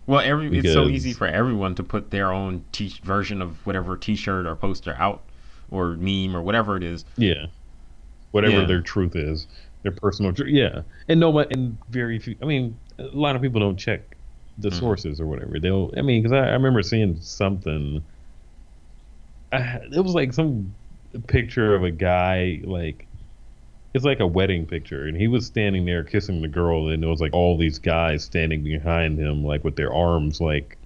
Well, 0.06 0.20
every 0.20 0.48
because, 0.48 0.66
it's 0.66 0.74
so 0.74 0.86
easy 0.86 1.12
for 1.12 1.26
everyone 1.26 1.74
to 1.74 1.82
put 1.82 2.12
their 2.12 2.32
own 2.32 2.64
t- 2.70 2.94
version 3.02 3.42
of 3.42 3.66
whatever 3.66 3.96
T-shirt 3.96 4.46
or 4.46 4.54
poster 4.54 4.94
out, 5.00 5.22
or 5.72 5.96
meme 5.96 6.36
or 6.36 6.42
whatever 6.42 6.76
it 6.76 6.84
is. 6.84 7.04
Yeah, 7.16 7.46
whatever 8.30 8.60
yeah. 8.60 8.66
their 8.66 8.80
truth 8.80 9.16
is, 9.16 9.48
their 9.82 9.90
personal 9.90 10.32
truth. 10.32 10.50
Yeah, 10.52 10.82
and 11.08 11.18
no, 11.18 11.36
and 11.40 11.76
very 11.90 12.20
few. 12.20 12.36
I 12.40 12.44
mean, 12.44 12.78
a 13.00 13.06
lot 13.06 13.34
of 13.34 13.42
people 13.42 13.60
don't 13.60 13.76
check 13.76 14.16
the 14.58 14.68
mm-hmm. 14.68 14.78
sources 14.78 15.20
or 15.20 15.26
whatever. 15.26 15.58
They'll. 15.58 15.92
I 15.96 16.02
mean, 16.02 16.22
because 16.22 16.32
I, 16.32 16.50
I, 16.50 16.52
remember 16.52 16.82
seeing 16.82 17.20
something. 17.20 18.00
I, 19.50 19.80
it 19.92 20.04
was 20.04 20.14
like 20.14 20.32
some 20.32 20.72
picture 21.26 21.74
of 21.74 21.82
a 21.82 21.90
guy 21.90 22.60
like 22.62 23.08
it's 23.96 24.04
like 24.04 24.20
a 24.20 24.26
wedding 24.26 24.66
picture 24.66 25.06
and 25.06 25.16
he 25.16 25.26
was 25.26 25.46
standing 25.46 25.86
there 25.86 26.04
kissing 26.04 26.42
the 26.42 26.48
girl 26.48 26.88
and 26.88 27.02
it 27.02 27.06
was 27.06 27.20
like 27.20 27.32
all 27.32 27.56
these 27.56 27.78
guys 27.78 28.22
standing 28.22 28.62
behind 28.62 29.18
him 29.18 29.42
like 29.42 29.64
with 29.64 29.74
their 29.74 29.92
arms 29.92 30.38
like 30.38 30.76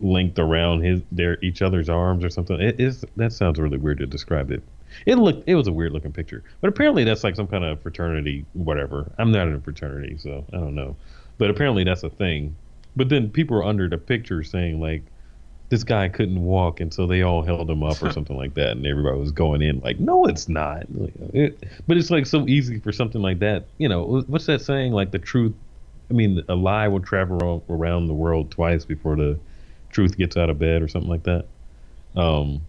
linked 0.00 0.38
around 0.38 0.82
his 0.82 1.00
their 1.10 1.38
each 1.42 1.62
other's 1.62 1.88
arms 1.88 2.22
or 2.22 2.28
something. 2.28 2.60
It 2.60 2.78
is 2.78 3.06
that 3.16 3.32
sounds 3.32 3.58
really 3.58 3.78
weird 3.78 3.98
to 3.98 4.06
describe 4.06 4.50
it. 4.50 4.62
It 5.06 5.16
looked 5.16 5.48
it 5.48 5.54
was 5.54 5.66
a 5.66 5.72
weird 5.72 5.92
looking 5.92 6.12
picture. 6.12 6.44
But 6.60 6.68
apparently 6.68 7.04
that's 7.04 7.24
like 7.24 7.36
some 7.36 7.48
kind 7.48 7.64
of 7.64 7.80
fraternity 7.80 8.44
whatever. 8.52 9.10
I'm 9.18 9.32
not 9.32 9.48
in 9.48 9.54
a 9.54 9.60
fraternity 9.60 10.18
so 10.18 10.44
i 10.52 10.56
don't 10.56 10.74
know. 10.74 10.94
But 11.38 11.48
apparently 11.48 11.84
that's 11.84 12.02
a 12.02 12.10
thing. 12.10 12.54
But 12.96 13.08
then 13.08 13.30
people 13.30 13.56
are 13.56 13.64
under 13.64 13.88
the 13.88 13.96
picture 13.96 14.42
saying 14.42 14.78
like 14.78 15.02
this 15.68 15.84
guy 15.84 16.08
couldn't 16.08 16.42
walk, 16.42 16.80
and 16.80 16.92
so 16.92 17.06
they 17.06 17.22
all 17.22 17.42
held 17.42 17.68
him 17.68 17.82
up 17.82 18.02
or 18.02 18.10
something 18.12 18.36
like 18.36 18.54
that, 18.54 18.72
and 18.72 18.86
everybody 18.86 19.18
was 19.18 19.32
going 19.32 19.62
in 19.62 19.80
like, 19.80 20.00
no, 20.00 20.26
it's 20.26 20.48
not. 20.48 20.86
It, 21.34 21.62
but 21.86 21.96
it's 21.96 22.10
like 22.10 22.26
so 22.26 22.46
easy 22.48 22.78
for 22.78 22.92
something 22.92 23.20
like 23.20 23.38
that. 23.40 23.66
You 23.78 23.88
know, 23.88 24.22
what's 24.26 24.46
that 24.46 24.62
saying? 24.62 24.92
Like 24.92 25.10
the 25.10 25.18
truth. 25.18 25.54
I 26.10 26.14
mean, 26.14 26.42
a 26.48 26.54
lie 26.54 26.88
will 26.88 27.00
travel 27.00 27.62
around 27.68 28.06
the 28.06 28.14
world 28.14 28.50
twice 28.50 28.86
before 28.86 29.14
the 29.14 29.38
truth 29.90 30.16
gets 30.16 30.38
out 30.38 30.48
of 30.48 30.58
bed, 30.58 30.82
or 30.82 30.88
something 30.88 31.10
like 31.10 31.24
that. 31.24 31.44
Um, 32.16 32.62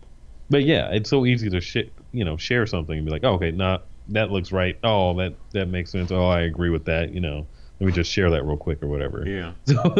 but 0.49 0.65
yeah, 0.65 0.89
it's 0.91 1.09
so 1.09 1.25
easy 1.25 1.49
to 1.49 1.61
sh- 1.61 1.89
you 2.11 2.25
know 2.25 2.35
share 2.35 2.65
something 2.65 2.97
and 2.97 3.05
be 3.05 3.11
like, 3.11 3.23
oh, 3.23 3.35
okay, 3.35 3.51
nah, 3.51 3.79
that 4.09 4.29
looks 4.29 4.51
right. 4.51 4.77
Oh, 4.83 5.15
that 5.17 5.35
that 5.51 5.67
makes 5.67 5.89
sense. 5.91 6.11
Oh, 6.11 6.27
I 6.27 6.41
agree 6.41 6.69
with 6.69 6.85
that. 6.85 7.13
You 7.13 7.21
know 7.21 7.47
let 7.79 7.87
me 7.87 7.93
just 7.93 8.11
share 8.11 8.29
that 8.29 8.43
real 8.43 8.57
quick 8.57 8.83
or 8.83 8.87
whatever. 8.87 9.23
Yeah. 9.25 9.53
So, 9.65 9.93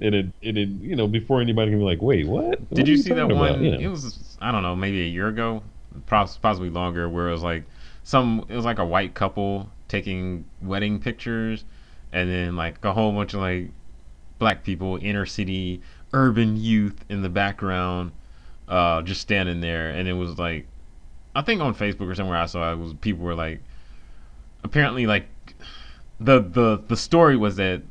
and 0.00 0.14
it, 0.14 0.26
it, 0.42 0.56
it, 0.56 0.68
you 0.68 0.94
know, 0.94 1.08
before 1.08 1.40
anybody 1.40 1.70
can 1.70 1.80
be 1.80 1.84
like, 1.84 2.00
wait, 2.00 2.26
what? 2.26 2.60
what 2.60 2.74
Did 2.74 2.86
you, 2.86 2.96
you 2.96 3.02
see 3.02 3.12
that 3.14 3.28
one? 3.28 3.64
You 3.64 3.72
know? 3.72 3.78
It 3.78 3.88
was, 3.88 4.36
I 4.40 4.52
don't 4.52 4.62
know, 4.62 4.76
maybe 4.76 5.00
a 5.02 5.06
year 5.06 5.28
ago, 5.28 5.62
possibly 6.06 6.70
longer, 6.70 7.08
where 7.08 7.28
it 7.28 7.32
was 7.32 7.42
like 7.42 7.64
some, 8.04 8.44
it 8.48 8.54
was 8.54 8.64
like 8.64 8.78
a 8.78 8.84
white 8.84 9.14
couple 9.14 9.68
taking 9.88 10.44
wedding 10.62 11.00
pictures, 11.00 11.64
and 12.12 12.30
then 12.30 12.56
like 12.56 12.84
a 12.84 12.92
whole 12.92 13.12
bunch 13.12 13.34
of 13.34 13.40
like 13.40 13.70
black 14.38 14.62
people, 14.62 14.98
inner 15.02 15.26
city, 15.26 15.80
urban 16.12 16.56
youth 16.56 17.04
in 17.08 17.22
the 17.22 17.28
background, 17.28 18.12
uh, 18.68 19.02
just 19.02 19.20
standing 19.20 19.60
there, 19.60 19.90
and 19.90 20.08
it 20.08 20.12
was 20.12 20.38
like, 20.38 20.66
I 21.34 21.42
think 21.42 21.60
on 21.60 21.74
Facebook 21.74 22.08
or 22.08 22.14
somewhere 22.14 22.38
I 22.38 22.46
saw 22.46 22.72
it 22.72 22.76
was 22.76 22.94
people 22.94 23.24
were 23.24 23.34
like, 23.34 23.60
apparently 24.62 25.06
like 25.06 25.26
the 26.20 26.40
the 26.40 26.82
the 26.86 26.96
story 26.96 27.36
was 27.36 27.56
that 27.56 27.82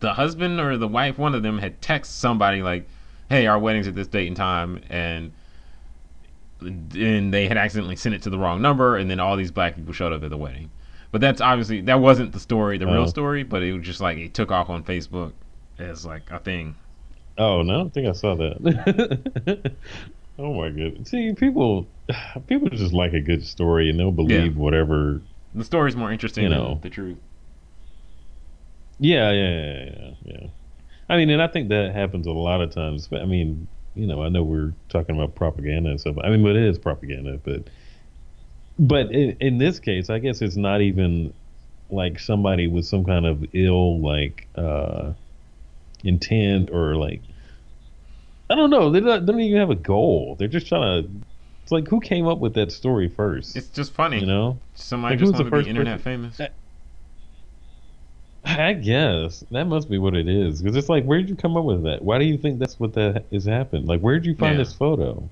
the 0.00 0.14
husband 0.14 0.60
or 0.60 0.76
the 0.76 0.88
wife, 0.88 1.18
one 1.18 1.34
of 1.34 1.42
them, 1.42 1.58
had 1.58 1.80
texted 1.80 2.06
somebody 2.06 2.62
like, 2.62 2.88
"Hey, 3.28 3.46
our 3.46 3.58
wedding's 3.58 3.86
at 3.86 3.94
this 3.94 4.06
date 4.06 4.28
and 4.28 4.36
time," 4.36 4.82
and 4.88 5.32
and 6.60 7.32
they 7.32 7.46
had 7.46 7.56
accidentally 7.56 7.96
sent 7.96 8.14
it 8.14 8.22
to 8.22 8.30
the 8.30 8.38
wrong 8.38 8.62
number, 8.62 8.96
and 8.96 9.10
then 9.10 9.20
all 9.20 9.36
these 9.36 9.50
black 9.50 9.76
people 9.76 9.92
showed 9.92 10.12
up 10.12 10.22
at 10.22 10.30
the 10.30 10.36
wedding. 10.36 10.70
But 11.10 11.20
that's 11.20 11.40
obviously 11.40 11.82
that 11.82 12.00
wasn't 12.00 12.32
the 12.32 12.40
story, 12.40 12.78
the 12.78 12.86
real 12.86 13.02
oh. 13.02 13.06
story. 13.06 13.42
But 13.42 13.62
it 13.62 13.72
was 13.72 13.84
just 13.84 14.00
like 14.00 14.18
it 14.18 14.34
took 14.34 14.50
off 14.50 14.70
on 14.70 14.82
Facebook 14.82 15.32
as 15.78 16.04
like 16.04 16.30
a 16.30 16.38
thing. 16.38 16.74
Oh 17.36 17.62
no, 17.62 17.74
I 17.74 17.76
don't 17.78 17.94
think 17.94 18.08
I 18.08 18.12
saw 18.12 18.34
that. 18.34 19.72
oh 20.38 20.54
my 20.54 20.70
goodness! 20.70 21.10
See, 21.10 21.32
people 21.34 21.86
people 22.46 22.68
just 22.70 22.92
like 22.92 23.12
a 23.12 23.20
good 23.20 23.44
story, 23.46 23.90
and 23.90 23.98
they'll 23.98 24.10
believe 24.10 24.56
yeah. 24.56 24.62
whatever. 24.62 25.20
The 25.54 25.64
story's 25.64 25.96
more 25.96 26.12
interesting 26.12 26.44
you 26.44 26.50
know. 26.50 26.74
than 26.74 26.80
the 26.82 26.90
truth. 26.90 27.18
Yeah, 28.98 29.30
yeah, 29.30 29.50
yeah, 29.50 29.84
yeah, 29.84 30.10
yeah. 30.24 30.46
I 31.08 31.16
mean, 31.16 31.30
and 31.30 31.40
I 31.40 31.48
think 31.48 31.68
that 31.70 31.94
happens 31.94 32.26
a 32.26 32.32
lot 32.32 32.60
of 32.60 32.70
times. 32.70 33.08
But 33.08 33.22
I 33.22 33.24
mean, 33.24 33.68
you 33.94 34.06
know, 34.06 34.22
I 34.22 34.28
know 34.28 34.42
we're 34.42 34.74
talking 34.88 35.16
about 35.16 35.34
propaganda 35.34 35.90
and 35.90 36.00
stuff. 36.00 36.16
I 36.22 36.30
mean, 36.30 36.42
but 36.42 36.56
it 36.56 36.64
is 36.64 36.78
propaganda. 36.78 37.38
But 37.42 37.68
but 38.78 39.12
in, 39.12 39.36
in 39.40 39.58
this 39.58 39.80
case, 39.80 40.10
I 40.10 40.18
guess 40.18 40.42
it's 40.42 40.56
not 40.56 40.80
even 40.80 41.32
like 41.90 42.18
somebody 42.18 42.66
with 42.66 42.84
some 42.84 43.04
kind 43.04 43.24
of 43.24 43.44
ill 43.54 44.00
like 44.02 44.46
uh 44.54 45.12
intent 46.04 46.70
or 46.70 46.96
like 46.96 47.22
I 48.50 48.54
don't 48.54 48.70
know. 48.70 48.90
They 48.90 49.00
don't, 49.00 49.26
they 49.26 49.32
don't 49.32 49.40
even 49.40 49.58
have 49.58 49.70
a 49.70 49.74
goal. 49.74 50.36
They're 50.38 50.48
just 50.48 50.66
trying 50.66 51.04
to. 51.04 51.10
It's 51.62 51.72
like 51.72 51.88
who 51.88 52.00
came 52.00 52.26
up 52.26 52.38
with 52.38 52.54
that 52.54 52.72
story 52.72 53.08
first? 53.08 53.56
It's 53.56 53.68
just 53.68 53.92
funny, 53.92 54.20
you 54.20 54.26
know. 54.26 54.58
Somebody 54.74 55.14
like, 55.14 55.20
just 55.20 55.32
wanted 55.32 55.50
to 55.50 55.62
be 55.64 55.68
internet 55.68 55.98
person? 55.98 56.30
famous. 56.38 56.40
I 58.48 58.72
guess 58.72 59.44
that 59.50 59.64
must 59.64 59.90
be 59.90 59.98
what 59.98 60.14
it 60.14 60.28
is. 60.28 60.62
Because 60.62 60.76
it's 60.76 60.88
like, 60.88 61.04
where 61.04 61.18
did 61.18 61.28
you 61.28 61.36
come 61.36 61.56
up 61.56 61.64
with 61.64 61.82
that? 61.84 62.02
Why 62.02 62.18
do 62.18 62.24
you 62.24 62.38
think 62.38 62.58
that's 62.58 62.80
what 62.80 62.94
that 62.94 63.26
is 63.30 63.44
happened? 63.44 63.86
Like, 63.86 64.00
where 64.00 64.14
did 64.14 64.26
you 64.26 64.34
find 64.34 64.54
yeah. 64.54 64.64
this 64.64 64.72
photo? 64.72 65.28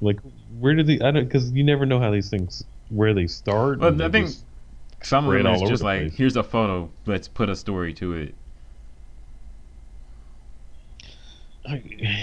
Like, 0.00 0.20
where 0.58 0.74
did 0.74 0.86
the 0.86 1.02
I 1.02 1.10
don't 1.10 1.24
because 1.24 1.50
you 1.52 1.64
never 1.64 1.84
know 1.84 1.98
how 1.98 2.10
these 2.10 2.30
things 2.30 2.64
where 2.90 3.14
they 3.14 3.26
start. 3.26 3.80
But 3.80 4.00
I 4.00 4.08
think 4.08 4.30
some 5.02 5.26
of 5.26 5.32
them 5.32 5.46
is 5.46 5.68
just 5.68 5.82
like, 5.82 6.00
place. 6.00 6.14
here's 6.16 6.36
a 6.36 6.42
photo, 6.42 6.90
let's 7.06 7.28
put 7.28 7.48
a 7.48 7.56
story 7.56 7.92
to 7.94 8.14
it. 8.14 8.34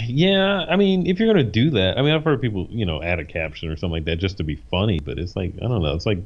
Yeah, 0.06 0.66
I 0.70 0.76
mean, 0.76 1.08
if 1.08 1.20
you're 1.20 1.28
gonna 1.28 1.44
do 1.44 1.72
that, 1.72 1.98
I 1.98 2.04
mean, 2.04 2.14
I've 2.14 2.24
heard 2.24 2.42
people, 2.42 2.68
you 2.70 2.86
know, 2.86 3.02
add 3.02 3.20
a 3.20 3.26
caption 3.26 3.70
or 3.70 3.76
something 3.76 3.94
like 3.94 4.06
that 4.06 4.18
just 4.18 4.38
to 4.38 4.44
be 4.44 4.56
funny, 4.56 5.00
but 5.00 5.18
it's 5.18 5.36
like 5.36 5.56
I 5.58 5.68
don't 5.68 5.82
know, 5.82 5.96
it's 5.96 6.06
like 6.06 6.20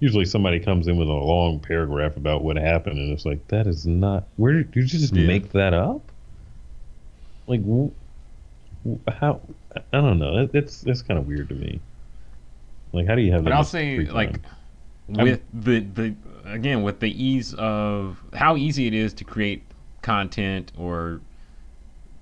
usually 0.00 0.24
somebody 0.24 0.58
comes 0.58 0.88
in 0.88 0.96
with 0.96 1.08
a 1.08 1.12
long 1.12 1.60
paragraph 1.60 2.16
about 2.16 2.42
what 2.42 2.56
happened, 2.56 2.98
and 2.98 3.12
it's 3.12 3.24
like 3.24 3.46
that 3.48 3.66
is 3.66 3.86
not. 3.86 4.24
Where 4.36 4.54
did 4.54 4.74
you 4.74 4.82
just 4.82 5.14
yeah. 5.14 5.26
make 5.26 5.52
that 5.52 5.74
up? 5.74 6.00
Like, 7.46 7.60
how? 9.08 9.40
I 9.92 10.00
don't 10.00 10.18
know. 10.18 10.48
It's 10.52 10.84
it's 10.84 11.02
kind 11.02 11.18
of 11.18 11.26
weird 11.26 11.48
to 11.50 11.54
me. 11.54 11.80
Like, 12.92 13.06
how 13.06 13.14
do 13.14 13.22
you 13.22 13.32
have? 13.32 13.44
That? 13.44 13.50
But 13.50 13.56
I'll 13.56 13.64
say, 13.64 14.06
like, 14.06 14.40
with 15.06 15.40
I'm, 15.52 15.60
the 15.60 15.80
the 15.80 16.14
again 16.46 16.82
with 16.82 17.00
the 17.00 17.22
ease 17.22 17.54
of 17.54 18.22
how 18.32 18.56
easy 18.56 18.86
it 18.86 18.94
is 18.94 19.12
to 19.14 19.24
create 19.24 19.62
content 20.02 20.72
or 20.78 21.20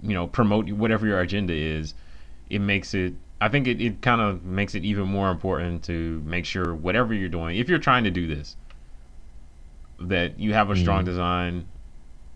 you 0.03 0.14
know 0.14 0.26
promote 0.26 0.68
whatever 0.70 1.07
your 1.07 1.20
agenda 1.20 1.55
is, 1.55 1.95
it 2.51 2.61
makes 2.61 2.93
it 2.93 3.14
I 3.41 3.49
think 3.49 3.66
it, 3.66 3.80
it 3.80 4.03
kind 4.03 4.20
of 4.20 4.45
makes 4.45 4.74
it 4.74 4.84
even 4.84 5.07
more 5.07 5.30
important 5.30 5.84
to 5.84 6.20
make 6.24 6.45
sure 6.45 6.74
whatever 6.74 7.14
you're 7.14 7.28
doing, 7.28 7.57
if 7.57 7.68
you're 7.68 7.78
trying 7.78 8.05
to 8.05 8.11
do 8.11 8.26
this, 8.26 8.57
that 10.01 10.39
you 10.39 10.55
have 10.55 10.70
a 10.70 10.76
strong 10.76 11.03
mm. 11.03 11.07
design 11.07 11.66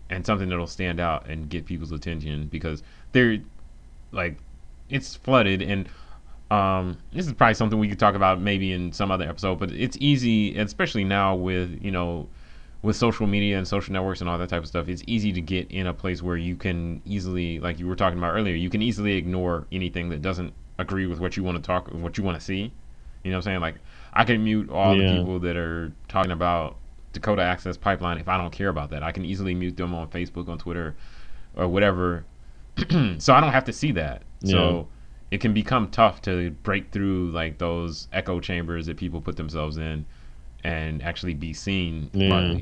and 0.09 0.25
something 0.25 0.49
that'll 0.49 0.67
stand 0.67 0.99
out 0.99 1.27
and 1.27 1.49
get 1.49 1.65
people's 1.65 1.91
attention 1.91 2.47
because 2.47 2.83
they're 3.13 3.39
like 4.11 4.37
it's 4.89 5.15
flooded 5.15 5.61
and 5.61 5.89
um, 6.51 6.97
this 7.11 7.25
is 7.25 7.33
probably 7.33 7.55
something 7.55 7.79
we 7.79 7.87
could 7.87 7.99
talk 7.99 8.13
about 8.13 8.39
maybe 8.39 8.73
in 8.73 8.91
some 8.91 9.09
other 9.09 9.27
episode, 9.27 9.57
but 9.57 9.71
it's 9.71 9.97
easy, 9.99 10.55
especially 10.57 11.03
now 11.03 11.33
with 11.35 11.79
you 11.81 11.89
know, 11.89 12.29
with 12.83 12.95
social 12.95 13.25
media 13.25 13.57
and 13.57 13.67
social 13.67 13.91
networks 13.91 14.21
and 14.21 14.29
all 14.29 14.37
that 14.37 14.49
type 14.49 14.61
of 14.61 14.67
stuff. 14.67 14.87
It's 14.87 15.03
easy 15.07 15.33
to 15.33 15.41
get 15.41 15.71
in 15.71 15.87
a 15.87 15.93
place 15.93 16.21
where 16.21 16.37
you 16.37 16.55
can 16.55 17.01
easily, 17.05 17.59
like 17.59 17.79
you 17.79 17.87
were 17.87 17.95
talking 17.95 18.19
about 18.19 18.33
earlier, 18.35 18.55
you 18.55 18.69
can 18.69 18.83
easily 18.83 19.13
ignore 19.13 19.65
anything 19.71 20.09
that 20.09 20.21
doesn't 20.21 20.53
agree 20.77 21.05
with 21.05 21.19
what 21.19 21.37
you 21.37 21.43
want 21.43 21.57
to 21.57 21.61
talk, 21.65 21.87
what 21.93 22.17
you 22.17 22.23
want 22.23 22.37
to 22.39 22.43
see. 22.43 22.71
You 23.23 23.31
know 23.31 23.37
what 23.37 23.47
I'm 23.47 23.51
saying? 23.51 23.59
Like 23.61 23.75
I 24.13 24.23
can 24.23 24.43
mute 24.43 24.69
all 24.69 24.95
Yeah. 24.95 25.11
the 25.13 25.17
people 25.19 25.39
that 25.39 25.55
are 25.55 25.91
talking 26.07 26.31
about 26.31 26.75
Dakota 27.13 27.41
Access 27.43 27.77
Pipeline 27.77 28.17
if 28.17 28.27
I 28.27 28.37
don't 28.37 28.51
care 28.51 28.69
about 28.69 28.89
that. 28.89 29.03
I 29.03 29.11
can 29.11 29.23
easily 29.25 29.53
mute 29.53 29.77
them 29.77 29.93
on 29.93 30.07
Facebook, 30.09 30.49
on 30.49 30.57
Twitter, 30.57 30.95
or 31.55 31.67
whatever. 31.67 32.25
so 33.19 33.33
I 33.33 33.39
don't 33.39 33.51
have 33.51 33.65
to 33.65 33.73
see 33.73 33.91
that. 33.91 34.23
So 34.45 34.87
it 35.31 35.39
can 35.39 35.53
become 35.53 35.89
tough 35.89 36.21
to 36.23 36.51
break 36.63 36.91
through 36.91 37.31
like 37.31 37.57
those 37.59 38.07
echo 38.11 38.39
chambers 38.39 38.87
that 38.87 38.97
people 38.97 39.21
put 39.21 39.37
themselves 39.37 39.77
in 39.77 40.05
and 40.63 41.01
actually 41.03 41.33
be 41.33 41.53
seen 41.53 42.09
Yeah. 42.13 42.57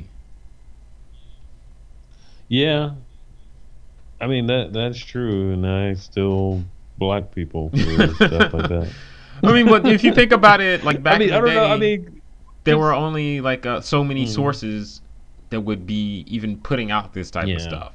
Yeah. 2.47 2.91
I 4.19 4.27
mean 4.27 4.45
that 4.47 4.73
that's 4.73 4.99
true, 4.99 5.51
and 5.51 5.65
I 5.65 5.93
still 5.95 6.63
block 7.01 7.33
people 7.33 7.71
for 7.71 8.15
stuff 8.15 8.53
like 8.53 8.67
that. 8.69 8.93
I 9.43 9.51
mean, 9.53 9.67
but 9.67 9.87
if 9.87 10.03
you 10.03 10.11
think 10.13 10.31
about 10.31 10.61
it, 10.61 10.83
like 10.83 11.01
back 11.03 11.15
I 11.15 11.19
mean, 11.19 11.29
in 11.29 11.33
I 11.33 11.37
the 11.37 11.41
don't 11.41 11.45
day, 11.49 11.55
know. 11.55 11.65
I 11.73 11.77
mean, 11.77 12.21
there 12.63 12.77
were 12.77 12.93
only 12.93 13.41
like 13.41 13.65
uh, 13.65 13.81
so 13.81 14.03
many 14.03 14.25
Hmm. 14.25 14.31
sources 14.31 15.01
that 15.49 15.61
would 15.61 15.85
be 15.87 16.23
even 16.27 16.57
putting 16.57 16.91
out 16.91 17.13
this 17.13 17.31
type 17.31 17.47
Yeah. 17.47 17.55
of 17.55 17.61
stuff. 17.61 17.93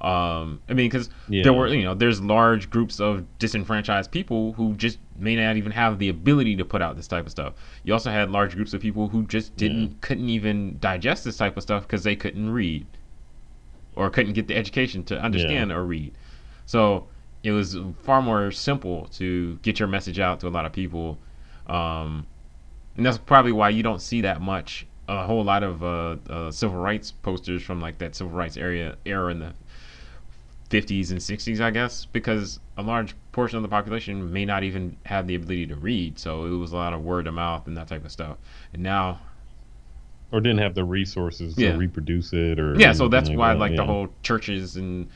Um, 0.00 0.60
I 0.68 0.74
mean, 0.74 0.88
because 0.90 1.08
Yeah. 1.28 1.42
there 1.44 1.52
were, 1.54 1.68
you 1.68 1.82
know, 1.82 1.94
there's 1.94 2.20
large 2.20 2.68
groups 2.68 3.00
of 3.00 3.24
disenfranchised 3.38 4.10
people 4.10 4.52
who 4.52 4.74
just 4.74 4.98
may 5.18 5.34
not 5.36 5.56
even 5.56 5.72
have 5.72 5.98
the 5.98 6.10
ability 6.10 6.56
to 6.56 6.64
put 6.64 6.82
out 6.82 6.96
this 6.96 7.08
type 7.08 7.24
of 7.24 7.30
stuff. 7.32 7.54
You 7.84 7.94
also 7.94 8.10
had 8.10 8.30
large 8.30 8.54
groups 8.54 8.74
of 8.74 8.80
people 8.82 9.08
who 9.08 9.24
just 9.26 9.56
didn't, 9.56 10.02
couldn't 10.02 10.28
even 10.28 10.76
digest 10.80 11.24
this 11.24 11.38
type 11.38 11.56
of 11.56 11.62
stuff 11.62 11.84
because 11.84 12.04
they 12.04 12.14
couldn't 12.14 12.50
read 12.50 12.86
or 13.94 14.10
couldn't 14.10 14.34
get 14.34 14.46
the 14.48 14.56
education 14.56 15.02
to 15.04 15.18
understand 15.20 15.72
or 15.72 15.84
read. 15.84 16.12
So 16.66 17.08
it 17.46 17.52
was 17.52 17.76
far 18.02 18.20
more 18.20 18.50
simple 18.50 19.06
to 19.12 19.56
get 19.62 19.78
your 19.78 19.88
message 19.88 20.18
out 20.18 20.40
to 20.40 20.48
a 20.48 20.50
lot 20.50 20.66
of 20.66 20.72
people. 20.72 21.18
Um, 21.66 22.26
and 22.96 23.04
that's 23.04 23.18
probably 23.18 23.52
why 23.52 23.68
you 23.68 23.82
don't 23.82 24.00
see 24.00 24.22
that 24.22 24.40
much 24.40 24.86
a 25.08 25.24
whole 25.24 25.44
lot 25.44 25.62
of 25.62 25.84
uh, 25.84 26.16
uh, 26.28 26.50
civil 26.50 26.78
rights 26.78 27.12
posters 27.12 27.62
from 27.62 27.80
like 27.80 27.98
that 27.98 28.16
civil 28.16 28.32
rights 28.32 28.56
area 28.56 28.96
era 29.04 29.30
in 29.30 29.38
the 29.38 29.52
50s 30.68 31.12
and 31.12 31.20
60s 31.20 31.60
i 31.60 31.70
guess 31.70 32.06
because 32.06 32.58
a 32.76 32.82
large 32.82 33.14
portion 33.32 33.56
of 33.56 33.62
the 33.62 33.68
population 33.68 34.32
may 34.32 34.44
not 34.44 34.64
even 34.64 34.96
have 35.04 35.26
the 35.26 35.34
ability 35.34 35.66
to 35.66 35.76
read. 35.76 36.18
So 36.18 36.46
it 36.46 36.50
was 36.50 36.72
a 36.72 36.76
lot 36.76 36.92
of 36.92 37.02
word 37.02 37.26
of 37.26 37.34
mouth 37.34 37.66
and 37.66 37.76
that 37.76 37.88
type 37.88 38.04
of 38.04 38.10
stuff. 38.10 38.38
And 38.72 38.82
now 38.82 39.20
or 40.32 40.40
didn't 40.40 40.58
have 40.58 40.74
the 40.74 40.84
resources 40.84 41.54
to 41.54 41.76
reproduce 41.76 42.32
it, 42.32 42.58
or 42.58 42.74
yeah 42.80 42.92
so 42.92 43.08
that's 43.08 43.30
why 43.30 43.52
that, 43.52 43.60
like 43.60 43.76
the 43.76 43.84
whole 43.84 44.08
churches 44.22 44.76
and 44.76 45.08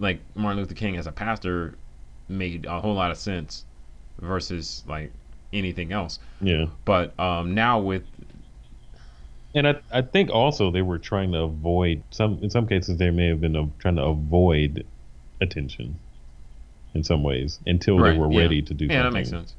like 0.00 0.20
martin 0.34 0.58
luther 0.58 0.74
king 0.74 0.96
as 0.96 1.06
a 1.06 1.12
pastor 1.12 1.76
made 2.28 2.66
a 2.66 2.80
whole 2.80 2.94
lot 2.94 3.10
of 3.12 3.16
sense 3.16 3.64
versus 4.18 4.82
like 4.88 5.12
anything 5.52 5.92
else 5.92 6.18
yeah. 6.40 6.66
but 6.84 7.18
um 7.20 7.54
now 7.54 7.78
with 7.78 8.02
And 9.54 9.66
I, 9.66 9.74
I 9.92 10.02
think 10.02 10.30
also 10.30 10.70
they 10.70 10.82
were 10.82 10.98
trying 10.98 11.32
to 11.32 11.38
avoid 11.40 12.02
some. 12.10 12.38
In 12.40 12.50
some 12.50 12.68
cases, 12.68 12.98
they 12.98 13.10
may 13.10 13.26
have 13.28 13.40
been 13.40 13.56
uh, 13.56 13.66
trying 13.80 13.96
to 13.96 14.04
avoid 14.04 14.86
attention, 15.40 15.98
in 16.94 17.02
some 17.02 17.24
ways, 17.24 17.58
until 17.66 17.98
Right, 17.98 18.12
they 18.12 18.18
were 18.18 18.30
yeah. 18.30 18.38
ready 18.42 18.62
to 18.62 18.74
do. 18.74 18.84
yeah 18.84 19.02
something. 19.02 19.12
that 19.12 19.12
makes 19.18 19.30
sense 19.30 19.54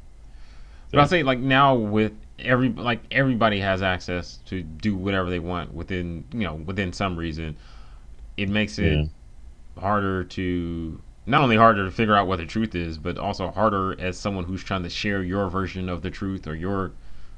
But 0.92 1.00
I'll 1.02 1.08
say 1.08 1.24
like 1.24 1.39
now 1.39 1.76
with 1.76 2.14
every 2.39 2.70
like 2.70 3.02
everybody 3.12 3.60
has 3.60 3.82
access 3.82 4.39
to 4.46 4.62
do 4.64 4.96
whatever 4.96 5.30
they 5.30 5.39
want 5.39 5.74
within 5.74 6.24
you 6.32 6.46
know 6.48 6.56
within 6.56 6.94
some 6.94 7.18
reason. 7.18 7.58
It 8.38 8.48
makes 8.50 8.80
it 8.80 8.94
Yeah. 8.94 9.06
Harder 9.78 10.24
to 10.24 11.02
not 11.26 11.42
only 11.42 11.56
harder 11.56 11.86
to 11.86 11.92
figure 11.92 12.16
out 12.16 12.28
what 12.28 12.38
the 12.38 12.46
truth 12.46 12.76
is, 12.76 12.98
but 12.98 13.18
also 13.18 13.52
harder 13.52 14.00
as 14.00 14.18
someone 14.18 14.44
who's 14.44 14.64
trying 14.64 14.84
to 14.84 14.90
share 14.90 15.24
your 15.24 15.50
version 15.50 15.90
of 15.90 16.02
the 16.02 16.10
truth 16.10 16.48
or 16.48 16.56
your 16.56 16.92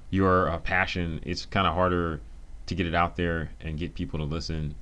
your 0.09 0.49
uh, 0.49 0.57
passion. 0.59 1.19
It's 1.23 1.45
kind 1.45 1.67
of 1.67 1.73
harder 1.73 2.21
to 2.67 2.75
get 2.75 2.87
it 2.87 2.95
out 2.95 3.15
there 3.15 3.51
and 3.61 3.77
get 3.77 3.95
people 3.95 4.19
to 4.19 4.25
listen 4.25 4.75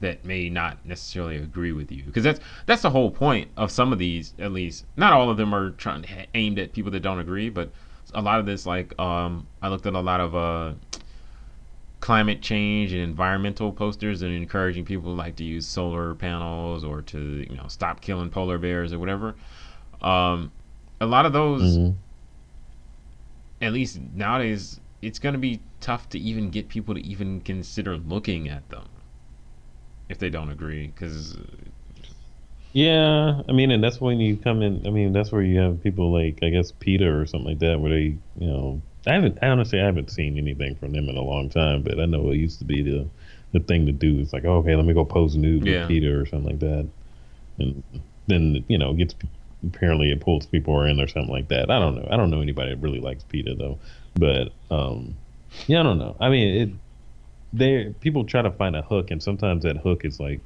that 0.00 0.24
may 0.24 0.48
not 0.48 0.84
necessarily 0.84 1.36
agree 1.36 1.72
with 1.72 1.90
you 1.90 2.02
because 2.04 2.22
that's 2.22 2.40
that's 2.66 2.82
the 2.82 2.90
whole 2.90 3.10
point 3.10 3.50
of 3.56 3.70
some 3.70 3.92
of 3.92 3.98
these 3.98 4.32
at 4.38 4.52
least 4.52 4.84
not 4.96 5.12
all 5.12 5.28
of 5.28 5.36
them 5.36 5.52
are 5.54 5.70
trying 5.72 6.02
to 6.02 6.08
aimed 6.34 6.58
at 6.58 6.72
people 6.72 6.90
that 6.90 7.00
don't 7.00 7.18
agree 7.18 7.48
but 7.48 7.70
a 8.14 8.22
lot 8.22 8.38
of 8.38 8.46
this 8.46 8.64
like 8.64 8.96
um 9.00 9.46
i 9.60 9.68
looked 9.68 9.86
at 9.86 9.94
a 9.94 10.00
lot 10.00 10.20
of 10.20 10.36
uh 10.36 10.72
climate 12.00 12.40
change 12.42 12.92
and 12.92 13.02
environmental 13.02 13.72
posters 13.72 14.22
and 14.22 14.32
encouraging 14.32 14.84
people 14.84 15.14
like 15.14 15.36
to 15.36 15.44
use 15.44 15.66
solar 15.66 16.14
panels 16.14 16.84
or 16.84 17.02
to 17.02 17.46
you 17.50 17.56
know 17.56 17.66
stop 17.68 18.00
killing 18.00 18.30
polar 18.30 18.58
bears 18.58 18.92
or 18.92 18.98
whatever 18.98 19.34
um 20.02 20.52
a 21.00 21.06
lot 21.06 21.26
of 21.26 21.32
those 21.32 21.78
Mhm. 21.78 21.96
at 23.60 23.72
least 23.72 24.00
nowadays 24.14 24.80
it's 25.02 25.18
going 25.18 25.32
to 25.32 25.38
be 25.38 25.60
tough 25.80 26.08
to 26.08 26.18
even 26.18 26.50
get 26.50 26.68
people 26.68 26.94
to 26.94 27.00
even 27.04 27.40
consider 27.40 27.96
looking 27.96 28.48
at 28.48 28.68
them 28.68 28.88
if 30.08 30.18
they 30.18 30.30
don't 30.30 30.50
agree 30.50 30.86
because 30.88 31.36
Yeah, 32.72 33.42
I 33.48 33.52
mean, 33.52 33.70
and 33.70 33.82
that's 33.82 34.00
when 34.00 34.20
you 34.20 34.36
come 34.36 34.62
in. 34.62 34.86
I 34.86 34.90
mean, 34.90 35.12
that's 35.12 35.32
where 35.32 35.42
you 35.42 35.58
have 35.58 35.82
people 35.82 36.12
like 36.12 36.38
I 36.42 36.50
guess 36.50 36.70
PETA 36.72 37.08
or 37.08 37.26
something 37.26 37.48
like 37.48 37.58
that, 37.60 37.80
where 37.80 37.90
they, 37.90 38.18
you 38.38 38.46
know, 38.46 38.82
I 39.08 39.14
haven't. 39.14 39.38
I 39.42 39.48
honestly 39.48 39.80
I 39.80 39.86
haven't 39.86 40.10
seen 40.10 40.38
anything 40.38 40.76
from 40.76 40.92
them 40.92 41.08
in 41.08 41.16
a 41.16 41.22
long 41.22 41.48
time, 41.48 41.82
but 41.82 41.98
I 41.98 42.06
know 42.06 42.30
it 42.30 42.36
used 42.36 42.58
to 42.60 42.64
be 42.64 42.82
the 42.82 43.08
the 43.52 43.60
thing 43.60 43.86
to 43.86 43.92
do. 43.92 44.20
It's 44.20 44.32
like, 44.32 44.44
oh, 44.44 44.56
okay, 44.58 44.76
let 44.76 44.84
me 44.84 44.92
go 44.94 45.04
pose 45.04 45.34
nude 45.36 45.64
Yeah. 45.64 45.80
with 45.80 45.88
PETA 45.88 46.14
or 46.14 46.26
something 46.26 46.50
like 46.50 46.60
that, 46.60 46.88
and 47.58 47.82
then 48.26 48.64
you 48.68 48.78
know, 48.78 48.90
it 48.90 48.98
gets 48.98 49.14
apparently 49.66 50.10
it 50.12 50.20
pulls 50.20 50.46
people 50.46 50.82
in 50.82 51.00
or 51.00 51.08
something 51.08 51.32
like 51.32 51.48
that. 51.48 51.70
I 51.70 51.78
don't 51.78 51.96
know. 51.96 52.06
I 52.10 52.16
don't 52.16 52.30
know 52.30 52.40
anybody 52.40 52.74
that 52.74 52.82
really 52.82 53.00
likes 53.00 53.24
PETA 53.24 53.54
though, 53.54 53.78
but 54.14 54.52
um, 54.70 55.14
yeah, 55.66 55.80
I 55.80 55.82
don't 55.82 55.98
know. 55.98 56.16
I 56.20 56.28
mean, 56.28 56.54
it. 56.54 56.70
They 57.50 57.94
people 58.00 58.24
try 58.24 58.42
to 58.42 58.50
find 58.50 58.76
a 58.76 58.82
hook, 58.82 59.10
and 59.10 59.22
sometimes 59.22 59.62
that 59.62 59.78
hook 59.78 60.04
is 60.04 60.20
like 60.20 60.40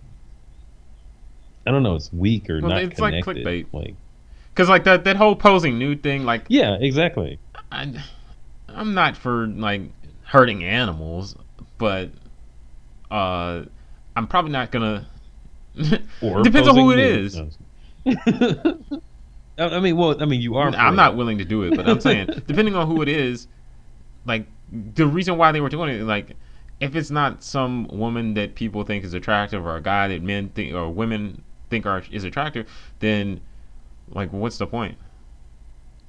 I 1.66 1.70
don't 1.70 1.82
know, 1.82 1.96
it's 1.96 2.12
weak 2.12 2.48
or 2.50 2.60
Well, 2.60 2.70
not 2.70 2.82
it's 2.82 3.00
like 3.00 3.24
clickbait. 3.24 3.66
Like, 3.72 3.94
because 4.54 4.68
like 4.68 4.84
that 4.84 5.04
that 5.04 5.16
whole 5.16 5.34
posing 5.34 5.78
nude 5.78 6.02
thing 6.02 6.24
like 6.24 6.44
yeah, 6.48 6.76
exactly. 6.80 7.38
I, 7.70 7.92
i'm 8.74 8.94
not 8.94 9.16
for 9.16 9.46
like 9.46 9.82
hurting 10.24 10.64
animals 10.64 11.36
but 11.78 12.10
uh 13.10 13.62
i'm 14.16 14.26
probably 14.26 14.50
not 14.52 14.70
gonna 14.70 15.06
Or 16.22 16.42
depends 16.42 16.68
on 16.68 16.74
who 16.74 16.90
it 16.92 16.96
posing 16.96 17.24
is 17.24 17.56
nude. 18.04 18.90
No. 18.90 19.02
I 19.58 19.64
I 19.76 19.80
mean, 19.80 19.96
well, 19.96 20.20
I 20.20 20.24
mean, 20.26 20.40
you 20.40 20.56
are. 20.56 20.68
i'm 20.68 20.94
it. 20.94 20.96
not 20.96 21.16
willing 21.16 21.38
to 21.38 21.44
do 21.44 21.62
it 21.62 21.76
but 21.76 21.88
i'm 21.88 22.00
saying 22.00 22.28
depending 22.46 22.74
on 22.74 22.86
who 22.86 23.02
it 23.02 23.08
is 23.08 23.46
like 24.26 24.46
the 24.94 25.06
reason 25.06 25.36
why 25.36 25.52
they 25.52 25.60
were 25.60 25.68
doing 25.68 25.90
it 25.94 26.02
like 26.02 26.36
if 26.80 26.96
it's 26.96 27.10
not 27.10 27.42
some 27.44 27.86
woman 27.88 28.34
that 28.34 28.54
people 28.54 28.82
think 28.82 29.04
is 29.04 29.14
attractive 29.14 29.64
or 29.64 29.76
a 29.76 29.80
guy 29.82 30.08
that 30.08 30.22
men 30.22 30.48
think 30.48 30.74
or 30.74 30.88
women 30.90 31.42
think 31.70 31.86
are 31.86 32.02
is 32.10 32.24
attractive 32.24 32.68
then 33.00 33.40
like 34.08 34.32
what's 34.32 34.58
the 34.58 34.66
point 34.66 34.96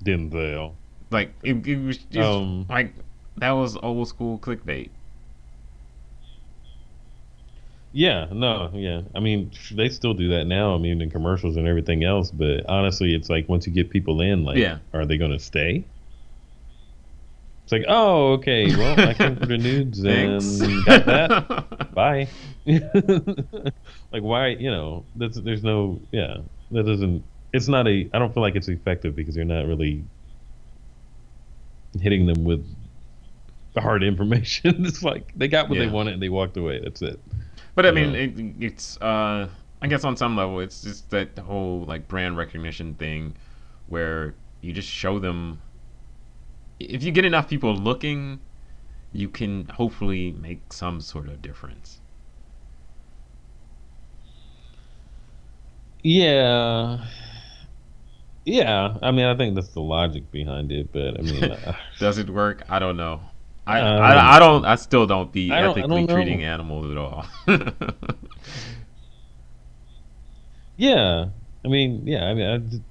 Denzel. 0.04 0.74
Like 1.14 1.34
it, 1.44 1.66
it 1.66 1.78
was 1.86 1.98
just 1.98 2.28
Um, 2.30 2.66
like 2.70 2.94
that 3.38 3.52
was 3.52 3.78
old 3.78 4.08
school 4.08 4.38
clickbait 4.40 4.90
Yeah, 7.96 8.26
no, 8.32 8.72
yeah. 8.74 9.02
I 9.14 9.20
mean, 9.20 9.52
they 9.72 9.88
still 9.90 10.16
do 10.16 10.30
that 10.30 10.46
now. 10.46 10.74
I 10.74 10.80
mean, 10.80 11.00
in 11.00 11.12
commercials 11.12 11.58
and 11.58 11.68
everything 11.68 12.04
else. 12.04 12.32
But 12.32 12.66
honestly, 12.68 13.14
it's 13.14 13.30
like 13.30 13.48
once 13.48 13.68
you 13.68 13.72
get 13.74 13.92
people 13.92 14.20
in, 14.20 14.44
like, 14.44 14.58
Yeah. 14.58 14.80
are 14.94 15.06
they 15.06 15.18
going 15.18 15.30
to 15.30 15.38
stay? 15.40 15.86
It's 17.66 17.72
like, 17.72 17.86
oh, 17.88 18.34
okay. 18.34 18.76
Well, 18.76 19.00
I 19.00 19.14
came 19.14 19.36
for 19.36 19.46
the 19.46 19.58
nudes 19.70 20.04
and 20.04 20.86
got 20.86 21.06
that. 21.06 21.94
Bye. 21.94 22.28
like, 22.66 24.24
why? 24.24 24.48
You 24.48 24.72
know, 24.72 25.06
that's 25.16 25.40
there's 25.40 25.64
no, 25.64 26.02
yeah. 26.12 26.38
That 26.72 26.88
doesn't. 26.88 27.24
It's 27.54 27.68
not 27.68 27.88
a. 27.88 28.10
I 28.12 28.18
don't 28.18 28.34
feel 28.34 28.42
like 28.42 28.56
it's 28.56 28.70
effective 28.70 29.16
because 29.16 29.36
you're 29.36 29.46
not 29.46 29.68
really 29.68 30.04
hitting 32.02 32.26
them 32.26 32.44
with 32.44 32.66
the 33.74 33.82
hard 33.82 34.04
information. 34.04 34.86
it's 34.86 35.04
like 35.04 35.32
they 35.36 35.48
got 35.48 35.70
what 35.70 35.78
Yeah. 35.78 35.86
they 35.86 35.92
wanted 35.92 36.14
and 36.14 36.22
they 36.24 36.30
walked 36.30 36.58
away. 36.58 36.80
That's 36.84 37.02
it. 37.02 37.20
But 37.76 37.86
I 37.86 37.92
mean, 37.92 38.14
it, 38.16 38.64
it's 38.64 39.02
uh, 39.02 39.50
I 39.82 39.88
guess 39.88 40.04
on 40.04 40.16
some 40.16 40.36
level, 40.36 40.60
it's 40.60 40.82
just 40.84 41.10
that 41.10 41.38
whole 41.40 41.86
like 41.86 42.08
brand 42.08 42.38
recognition 42.38 42.94
thing, 42.94 43.36
where 43.88 44.36
you 44.62 44.74
just 44.74 44.90
show 44.90 45.20
them. 45.20 45.62
If 46.80 47.04
you 47.04 47.12
get 47.12 47.26
enough 47.26 47.50
people 47.50 47.76
looking, 47.76 48.40
you 49.12 49.30
can 49.30 49.66
hopefully 49.70 50.32
make 50.34 50.72
some 50.74 51.02
sort 51.02 51.30
of 51.30 51.42
difference. 51.42 52.00
Yeah. 56.04 57.06
Yeah, 58.46 58.98
I 59.02 59.12
mean, 59.12 59.26
I 59.26 59.36
think 59.38 59.56
that's 59.56 59.70
the 59.70 59.80
logic 59.82 60.30
behind 60.32 60.72
it, 60.72 60.92
but 60.92 61.18
I 61.20 61.22
mean, 61.22 61.44
uh, 61.52 61.74
Does 62.00 62.18
it 62.18 62.30
work? 62.30 62.64
I 62.70 62.80
don't 62.80 62.98
know. 62.98 63.22
I, 63.66 63.80
Um, 63.80 64.02
I, 64.02 64.36
I 64.36 64.40
don't. 64.40 64.66
I 64.66 64.76
still 64.76 65.08
don't 65.08 65.32
be 65.32 65.50
I 65.52 65.62
don't- 65.62 65.78
ethically 65.78 66.06
don't 66.06 66.16
treating 66.16 66.44
animals 66.44 66.92
at 66.92 66.98
all. 66.98 67.26
yeah, 70.78 71.26
I 71.64 71.68
mean, 71.68 72.06
yeah, 72.06 72.26
I 72.26 72.34
mean, 72.34 72.82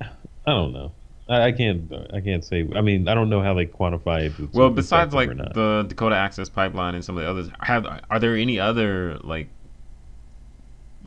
I, 0.00 0.04
I 0.46 0.50
don't 0.50 0.72
know. 0.72 0.92
I, 1.28 1.42
I 1.46 1.52
can't, 1.52 1.92
I 2.12 2.20
can't 2.20 2.44
say. 2.44 2.68
I 2.74 2.80
mean, 2.80 3.06
I 3.06 3.14
don't 3.14 3.30
know 3.30 3.40
how 3.40 3.54
they 3.54 3.66
quantify 3.66 4.24
it. 4.26 4.52
well, 4.52 4.70
besides 4.70 5.14
like 5.14 5.28
the 5.28 5.84
Dakota 5.88 6.16
Access 6.16 6.48
Pipeline 6.48 6.94
and 6.96 7.04
some 7.04 7.16
of 7.16 7.22
the 7.22 7.30
others, 7.30 7.48
have 7.60 7.86
are 8.10 8.18
there 8.18 8.34
any 8.34 8.58
other 8.58 9.18
like 9.22 9.48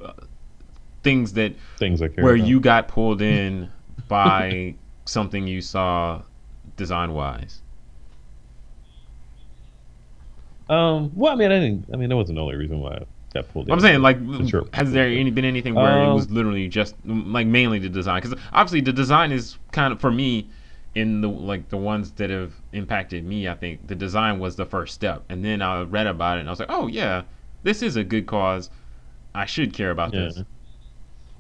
uh, 0.04 0.14
things 1.06 1.34
that 1.34 1.56
things 1.78 2.02
I 2.02 2.10
care 2.10 2.24
where 2.24 2.36
about. 2.36 2.48
you 2.48 2.60
got 2.60 2.90
pulled 2.90 3.22
in 3.22 3.72
by 4.10 4.76
something 5.06 5.48
you 5.48 5.62
saw 5.62 6.24
design 6.76 7.14
wise? 7.14 7.62
Um, 10.68 11.12
well, 11.16 11.34
I 11.34 11.36
mean, 11.36 11.52
I 11.52 11.60
didn't. 11.60 11.86
I 11.94 11.98
mean, 11.98 12.10
that 12.10 12.16
wasn't 12.16 12.38
the 12.38 12.42
only 12.42 12.56
reason 12.56 12.80
why 12.80 12.94
I 12.96 13.04
got 13.34 13.50
pulled 13.50 13.68
in. 13.68 13.74
I'm 13.74 13.80
saying, 13.80 14.02
like, 14.02 14.18
sure. 14.50 14.66
has 14.74 14.92
there 14.92 15.08
any 15.08 15.30
been 15.32 15.46
anything 15.46 15.76
where 15.76 16.02
it 16.02 16.08
Um, 16.08 16.16
was 16.16 16.32
literally 16.32 16.68
just 16.68 16.96
like 17.06 17.48
mainly 17.48 17.80
the 17.80 17.90
design? 17.90 18.22
Because 18.22 18.40
obviously 18.52 18.82
the 18.82 18.94
design 18.94 19.32
is 19.32 19.58
kind 19.72 19.94
of 19.94 20.00
for 20.02 20.12
me 20.12 20.50
in 20.96 21.22
the 21.22 21.30
like 21.30 21.70
the 21.70 21.78
ones 21.78 22.12
that 22.14 22.30
have 22.32 22.54
impacted 22.74 23.24
me. 23.26 23.48
I 23.48 23.56
think 23.56 23.88
the 23.88 23.96
design 23.96 24.40
was 24.40 24.56
the 24.56 24.66
first 24.66 24.94
step, 24.96 25.24
and 25.30 25.46
then 25.46 25.62
I 25.62 25.84
read 25.84 26.08
about 26.08 26.38
it 26.38 26.42
and 26.42 26.50
I 26.50 26.52
was 26.52 26.60
like, 26.60 26.72
oh 26.72 26.88
yeah, 26.88 27.24
this 27.64 27.84
is 27.84 27.96
a 27.96 28.04
good 28.04 28.26
cause. 28.26 28.70
I 29.36 29.46
should 29.46 29.74
care 29.74 29.92
about 29.92 30.14
Yeah. 30.14 30.20
this. 30.20 30.44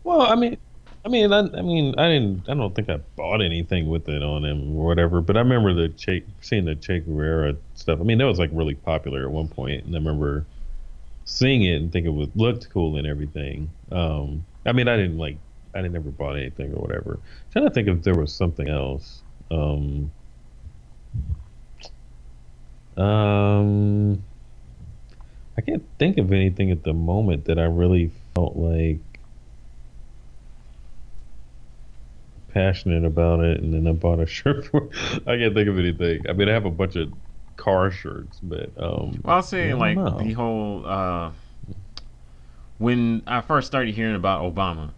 Well, 0.05 0.21
I 0.21 0.35
mean, 0.35 0.57
I 1.03 1.09
mean, 1.09 1.33
I, 1.33 1.39
I 1.39 1.61
mean, 1.63 1.95
I 1.97 2.07
didn't. 2.09 2.47
I 2.47 2.53
don't 2.53 2.75
think 2.75 2.89
I 2.89 2.97
bought 3.15 3.41
anything 3.41 3.89
with 3.89 4.07
it 4.07 4.21
on 4.21 4.45
him 4.45 4.77
or 4.77 4.85
whatever. 4.85 5.19
But 5.19 5.35
I 5.35 5.39
remember 5.39 5.73
the 5.73 5.89
Che, 5.89 6.23
seeing 6.41 6.65
the 6.65 6.75
Che 6.75 6.99
Guevara 6.99 7.55
stuff. 7.73 7.99
I 7.99 8.03
mean, 8.03 8.19
that 8.19 8.25
was 8.25 8.37
like 8.37 8.51
really 8.53 8.75
popular 8.75 9.23
at 9.23 9.31
one 9.31 9.47
point, 9.47 9.83
and 9.83 9.95
I 9.95 9.97
remember 9.97 10.45
seeing 11.25 11.63
it 11.63 11.77
and 11.77 11.91
thinking 11.91 12.13
it 12.13 12.15
was 12.15 12.29
looked 12.35 12.69
cool 12.69 12.97
and 12.97 13.07
everything. 13.07 13.71
Um, 13.91 14.45
I 14.63 14.73
mean, 14.73 14.87
I 14.87 14.95
didn't 14.95 15.17
like. 15.17 15.37
I 15.73 15.81
didn't 15.81 15.95
ever 15.95 16.11
bought 16.11 16.37
anything 16.37 16.71
or 16.71 16.81
whatever. 16.81 17.19
trying 17.51 17.65
to 17.65 17.71
think 17.71 17.87
if 17.87 18.03
there 18.03 18.15
was 18.15 18.31
something 18.31 18.69
else. 18.69 19.23
Um, 19.49 20.11
um, 22.95 24.23
I 25.57 25.61
can't 25.61 25.83
think 25.97 26.19
of 26.19 26.31
anything 26.31 26.69
at 26.69 26.83
the 26.83 26.93
moment 26.93 27.45
that 27.45 27.57
I 27.57 27.65
really 27.65 28.11
felt 28.35 28.55
like 28.55 28.99
passionate 32.55 33.05
about 33.05 33.41
it, 33.41 33.59
and 33.61 33.71
then 33.73 33.85
I 33.85 33.91
bought 33.91 34.19
a 34.19 34.25
shirt 34.25 34.65
for. 34.65 34.89
I 35.27 35.37
can't 35.37 35.53
think 35.53 35.69
of 35.69 35.77
anything. 35.77 36.23
I 36.27 36.33
mean, 36.33 36.49
I 36.49 36.53
have 36.53 36.65
a 36.65 36.71
bunch 36.71 36.95
of 36.95 37.11
car 37.57 37.91
shirts, 37.91 38.39
but 38.41 38.71
um, 38.81 39.19
Well, 39.23 39.35
I'll 39.35 39.43
say 39.43 39.73
like 39.75 39.97
know. 39.97 40.17
the 40.17 40.31
whole 40.33 40.83
uh, 40.87 41.31
when 42.79 43.21
I 43.27 43.41
first 43.41 43.67
started 43.67 43.93
hearing 43.93 44.15
about 44.15 44.41
Obama. 44.41 44.89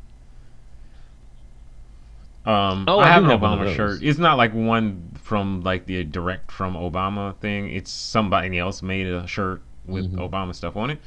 Um, 2.46 2.86
Oh, 2.88 3.00
I 3.00 3.04
I 3.04 3.08
have 3.10 3.24
an 3.26 3.30
have 3.32 3.42
Obama 3.42 3.76
shirt. 3.76 4.02
It's 4.02 4.20
not 4.20 4.38
like 4.38 4.54
one 4.54 5.12
from 5.22 5.62
like 5.62 5.86
the 5.86 6.04
direct 6.06 6.52
from 6.52 6.76
Obama 6.76 7.36
thing. 7.38 7.70
It's 7.70 7.92
somebody 7.92 8.58
else 8.58 8.82
made 8.82 9.06
a 9.08 9.28
shirt 9.28 9.62
with 9.86 10.14
Mhm. 10.14 10.30
Obama 10.30 10.56
stuff 10.56 10.78
on 10.78 10.90
it. 10.92 11.00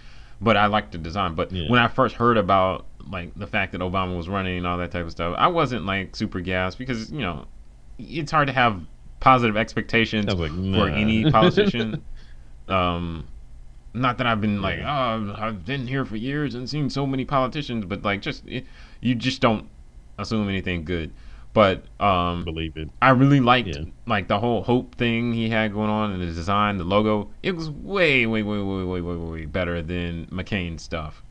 But 0.43 0.57
I 0.59 0.67
like 0.67 0.91
the 0.91 0.99
design. 0.99 1.35
But 1.35 1.51
Yeah. 1.53 1.71
when 1.71 1.81
I 1.81 1.89
first 1.89 2.17
heard 2.17 2.37
about 2.37 2.85
like 3.11 3.35
the 3.35 3.47
fact 3.47 3.73
that 3.73 3.81
Obama 3.81 4.17
was 4.17 4.29
running 4.29 4.59
and 4.59 4.67
all 4.67 4.79
that 4.79 4.91
type 4.91 5.05
of 5.05 5.11
stuff, 5.11 5.35
I 5.39 5.49
wasn't 5.49 5.87
like 5.87 6.17
super 6.17 6.41
gassed 6.41 6.79
because 6.79 7.11
you 7.11 7.21
know 7.21 7.47
it's 7.99 8.31
hard 8.31 8.47
to 8.49 8.53
have 8.53 8.81
positive 9.21 9.57
expectations 9.57 10.33
like, 10.35 10.51
for 10.51 10.89
any 10.89 11.31
politician. 11.31 12.03
um, 12.69 13.27
not 13.93 14.19
that 14.19 14.27
I've 14.27 14.41
been 14.41 14.63
like, 14.63 14.79
oh, 14.81 15.35
I've 15.37 15.65
been 15.65 15.87
here 15.87 16.05
for 16.05 16.17
years 16.17 16.55
and 16.55 16.69
seen 16.69 16.89
so 16.91 17.07
many 17.07 17.25
politicians, 17.25 17.85
but 17.85 18.03
like, 18.03 18.23
just 18.23 18.47
it, 18.47 18.65
you 19.01 19.15
just 19.15 19.41
don't 19.41 19.69
assume 20.19 20.49
anything 20.49 20.85
good. 20.85 21.13
But 21.53 21.83
um, 21.99 22.45
believe 22.45 22.77
it. 22.77 22.91
I 23.03 23.11
really 23.11 23.41
liked 23.41 23.69
Yeah. 23.69 23.83
like 24.07 24.29
the 24.29 24.39
whole 24.39 24.63
hope 24.63 24.95
thing 24.95 25.33
he 25.33 25.49
had 25.49 25.73
going 25.73 25.91
on 25.91 26.13
and 26.13 26.23
the 26.23 26.27
design, 26.27 26.79
the 26.79 26.85
logo. 26.85 27.31
It 27.43 27.57
was 27.57 27.69
way, 27.69 28.25
way, 28.27 28.43
way, 28.45 28.59
way, 28.59 28.85
way, 28.85 29.01
way, 29.01 29.17
way 29.17 29.47
better 29.47 29.83
than 29.83 30.27
McCain's 30.27 30.83
stuff. 30.83 31.25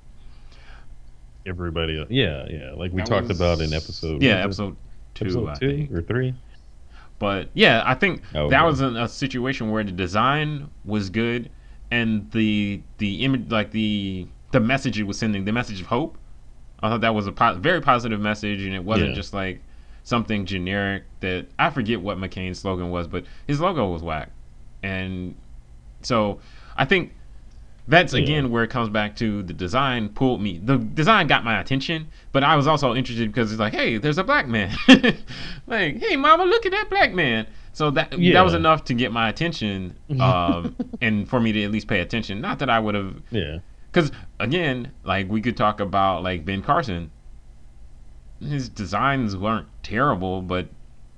Everybody, 1.49 1.99
else. 1.99 2.07
yeah, 2.11 2.45
yeah. 2.49 2.71
Like 2.75 2.91
we 2.93 3.01
That 3.01 3.07
talked 3.07 3.27
was- 3.27 3.37
about 3.39 3.59
in 3.59 3.73
episode. 3.73 4.21
Yeah, 4.21 4.43
episode 4.43 4.75
two, 5.15 5.25
episode 5.25 5.55
two 5.59 5.77
think. 5.77 5.91
or 5.91 6.01
three. 6.01 6.33
But 7.17 7.49
yeah, 7.53 7.83
I 7.85 7.95
think 7.95 8.21
Oh, 8.33 8.49
that 8.49 8.59
okay. 8.61 8.65
was 8.65 8.79
a, 8.81 8.87
a 9.03 9.07
situation 9.09 9.71
where 9.71 9.83
the 9.83 9.91
design 9.91 10.69
was 10.85 11.09
good 11.09 11.49
and 11.91 12.29
the 12.31 12.81
the 12.99 13.25
image, 13.25 13.49
like 13.51 13.71
the 13.71 14.27
the 14.51 14.59
message 14.59 14.99
it 14.99 15.03
was 15.03 15.17
sending, 15.17 15.43
the 15.45 15.51
message 15.51 15.81
of 15.81 15.87
hope. 15.87 16.17
I 16.81 16.89
thought 16.89 17.01
that 17.01 17.13
was 17.13 17.27
a 17.27 17.31
po- 17.33 17.55
very 17.55 17.81
positive 17.81 18.21
message, 18.21 18.61
and 18.63 18.73
it 18.73 18.83
wasn't 18.85 19.09
Yeah. 19.09 19.15
just 19.15 19.33
like 19.33 19.61
something 20.03 20.45
generic 20.45 21.03
that 21.19 21.47
I 21.59 21.69
forget 21.71 21.99
what 22.01 22.17
McCain's 22.17 22.59
slogan 22.59 22.89
was, 22.89 23.07
but 23.07 23.25
his 23.47 23.59
logo 23.59 23.89
was 23.91 24.01
whack, 24.01 24.31
and 24.81 25.35
so 26.01 26.39
I 26.77 26.85
think 26.85 27.13
that's 27.89 28.13
Yeah. 28.13 28.21
again 28.21 28.51
where 28.51 28.63
it 28.63 28.69
comes 28.69 28.87
back 28.89 29.15
to 29.17 29.43
the 29.43 29.53
design 29.53 30.09
pulled 30.09 30.41
me. 30.41 30.59
The 30.63 30.77
design 30.77 31.27
got 31.27 31.43
my 31.43 31.59
attention, 31.59 32.07
but 32.31 32.43
I 32.43 32.55
was 32.55 32.67
also 32.67 32.95
interested 32.95 33.27
because 33.31 33.51
it's 33.51 33.59
like, 33.59 33.73
hey, 33.73 33.97
there's 33.97 34.17
a 34.17 34.23
black 34.23 34.47
man. 34.47 34.75
like, 35.67 35.97
hey, 35.99 36.15
mama, 36.15 36.45
look 36.45 36.65
at 36.65 36.71
that 36.71 36.89
black 36.89 37.13
man. 37.13 37.47
So 37.73 37.91
that 37.91 38.11
that 38.11 38.41
was 38.41 38.53
enough 38.53 38.83
to 38.85 38.93
get 38.93 39.11
my 39.11 39.29
attention, 39.29 39.95
um, 40.19 40.75
and 41.01 41.27
for 41.29 41.39
me 41.39 41.51
to 41.51 41.63
at 41.63 41.71
least 41.71 41.87
pay 41.87 41.99
attention. 42.01 42.41
Not 42.41 42.59
that 42.59 42.69
I 42.69 42.79
would 42.79 42.95
have, 42.95 43.21
Yeah, 43.31 43.59
because 43.91 44.11
again, 44.39 44.91
like 45.03 45.29
we 45.29 45.41
could 45.41 45.55
talk 45.57 45.79
about 45.79 46.23
like 46.23 46.45
Ben 46.45 46.61
Carson. 46.61 47.11
His 48.41 48.69
designs 48.69 49.35
weren't 49.35 49.67
terrible, 49.83 50.41
but 50.41 50.67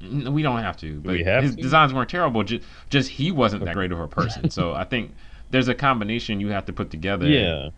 we 0.02 0.42
don't 0.42 0.58
have 0.60 0.78
to. 0.78 1.00
But 1.02 1.20
have 1.22 1.44
his 1.44 1.56
to? 1.56 1.62
designs 1.62 1.94
weren't 1.94 2.10
terrible. 2.10 2.44
Just, 2.44 2.64
just 2.90 3.10
he 3.10 3.32
wasn't 3.32 3.64
that 3.66 3.76
great 3.76 3.92
of 3.92 4.00
a 4.00 4.08
person. 4.08 4.50
so 4.50 4.74
I 4.74 4.84
think 4.86 5.14
there's 5.52 5.68
a 5.68 5.76
combination 5.76 6.40
you 6.40 6.50
have 6.50 6.66
to 6.66 6.74
put 6.74 6.90
together. 6.90 7.28
yeah. 7.28 7.70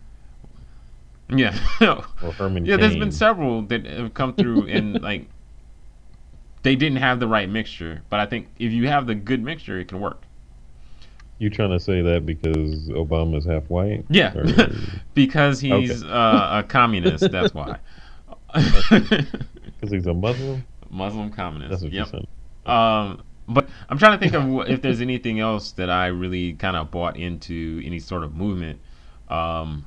Yeah. 1.28 1.58
Or 1.80 2.32
Herman. 2.32 2.66
yeah, 2.66 2.76
there's 2.76 2.96
been 2.96 3.12
several 3.12 3.62
that 3.62 3.86
have 3.86 4.14
come 4.14 4.34
through 4.34 4.66
and 4.68 5.00
like 5.02 5.26
they 6.62 6.76
didn't 6.76 6.98
have 6.98 7.20
the 7.20 7.28
right 7.28 7.48
mixture. 7.48 8.02
But 8.10 8.20
I 8.20 8.26
think 8.26 8.48
if 8.58 8.72
you 8.72 8.88
have 8.88 9.06
the 9.06 9.14
good 9.14 9.42
mixture, 9.42 9.78
it 9.78 9.88
can 9.88 10.00
work. 10.00 10.22
You 11.38 11.50
trying 11.50 11.70
to 11.70 11.80
say 11.80 12.00
that 12.00 12.24
because 12.24 12.88
Obama's 12.90 13.44
half 13.44 13.64
white? 13.68 14.04
Yeah. 14.08 14.34
Or- 14.36 14.70
because 15.14 15.60
he's 15.60 16.02
uh, 16.04 16.62
a 16.64 16.68
communist. 16.68 17.30
That's 17.30 17.52
why. 17.52 17.78
Because 18.54 19.90
he's 19.90 20.06
a 20.06 20.14
Muslim. 20.14 20.64
Muslim 20.90 21.30
communist. 21.30 21.70
That's 21.70 21.82
what 21.82 21.92
yep. 21.92 22.06
you 22.06 22.10
said. 22.64 22.70
Um, 22.70 23.22
but 23.48 23.68
I'm 23.88 23.98
trying 23.98 24.18
to 24.18 24.22
think 24.22 24.34
of 24.34 24.68
if 24.70 24.82
there's 24.82 25.00
anything 25.00 25.40
else 25.40 25.72
that 25.72 25.90
I 25.90 26.06
really 26.06 26.54
kind 26.54 26.76
of 26.76 26.90
bought 26.90 27.16
into 27.16 27.82
any 27.84 27.98
sort 27.98 28.24
of 28.24 28.34
movement. 28.34 28.80
Um, 29.28 29.86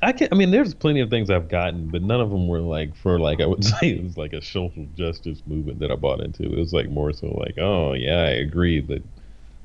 I 0.00 0.12
can 0.12 0.28
I 0.32 0.34
mean, 0.34 0.50
there's 0.50 0.72
plenty 0.72 1.00
of 1.00 1.10
things 1.10 1.30
I've 1.30 1.48
gotten, 1.48 1.88
but 1.88 2.02
none 2.02 2.20
of 2.20 2.30
them 2.30 2.48
were 2.48 2.60
like 2.60 2.94
for 2.96 3.18
like 3.18 3.40
I 3.40 3.46
would 3.46 3.64
say 3.64 3.90
it 3.90 4.02
was 4.02 4.16
like 4.16 4.32
a 4.32 4.42
social 4.42 4.86
justice 4.96 5.42
movement 5.46 5.80
that 5.80 5.90
I 5.90 5.96
bought 5.96 6.20
into. 6.20 6.44
It 6.44 6.58
was 6.58 6.72
like 6.72 6.88
more 6.88 7.12
so 7.12 7.28
like, 7.28 7.58
oh 7.58 7.92
yeah, 7.92 8.22
I 8.22 8.30
agree 8.30 8.80
that 8.80 9.02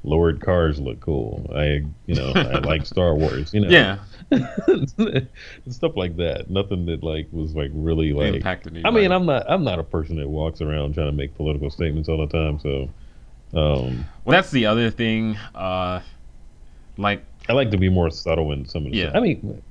lowered 0.03 0.39
cars 0.41 0.79
look 0.79 0.99
cool. 0.99 1.49
I 1.55 1.83
you 2.05 2.15
know 2.15 2.31
I 2.35 2.59
like 2.71 2.85
Star 2.85 3.15
Wars. 3.15 3.53
You 3.53 3.61
know, 3.61 3.69
yeah, 3.69 3.97
stuff 5.69 5.95
like 5.95 6.17
that. 6.17 6.49
Nothing 6.49 6.85
that 6.87 7.03
like 7.03 7.27
was 7.31 7.55
like 7.55 7.71
really 7.73 8.13
like. 8.13 8.35
impacted 8.35 8.73
me. 8.73 8.81
I 8.85 8.91
mean, 8.91 9.11
I'm 9.11 9.25
not 9.25 9.45
I'm 9.49 9.63
not 9.63 9.79
a 9.79 9.83
person 9.83 10.17
that 10.17 10.27
walks 10.27 10.61
around 10.61 10.93
trying 10.93 11.07
to 11.07 11.11
make 11.11 11.35
political 11.35 11.69
statements 11.69 12.09
all 12.09 12.17
the 12.17 12.27
time. 12.27 12.59
So, 12.59 12.89
um, 13.53 14.05
well, 14.25 14.31
that's 14.37 14.51
the 14.51 14.65
other 14.65 14.89
thing. 14.89 15.37
Uh, 15.55 16.01
like 16.97 17.23
I 17.49 17.53
like 17.53 17.71
to 17.71 17.77
be 17.77 17.89
more 17.89 18.09
subtle 18.09 18.51
in 18.51 18.65
some 18.65 18.85
of 18.85 18.91
the 18.91 18.97
Yeah. 18.97 19.05
stuff. 19.09 19.15
I 19.17 19.19
mean, 19.21 19.61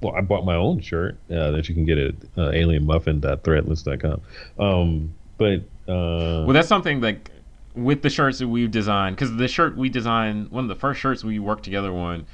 well, 0.00 0.14
I 0.14 0.20
bought 0.20 0.44
my 0.44 0.56
own 0.56 0.80
shirt 0.80 1.16
uh, 1.30 1.50
that 1.52 1.68
you 1.68 1.74
can 1.74 1.84
get 1.86 1.96
at 1.98 2.14
uh, 2.36 2.50
alienmuffin.threadless.com. 2.50 4.20
Um, 4.58 5.14
but 5.38 5.60
uh, 5.90 6.44
Well, 6.44 6.52
that's 6.52 6.68
something 6.68 7.00
like 7.00 7.30
with 7.74 8.02
the 8.02 8.10
shirts 8.10 8.38
that 8.38 8.48
we've 8.48 8.70
designed, 8.70 9.16
because 9.16 9.36
the 9.36 9.48
shirt 9.48 9.76
we 9.76 9.88
designed, 9.88 10.50
one 10.50 10.64
of 10.64 10.68
the 10.68 10.74
first 10.74 11.00
shirts 11.00 11.24
we 11.24 11.38
worked 11.38 11.64
together 11.64 11.92
on, 11.92 12.26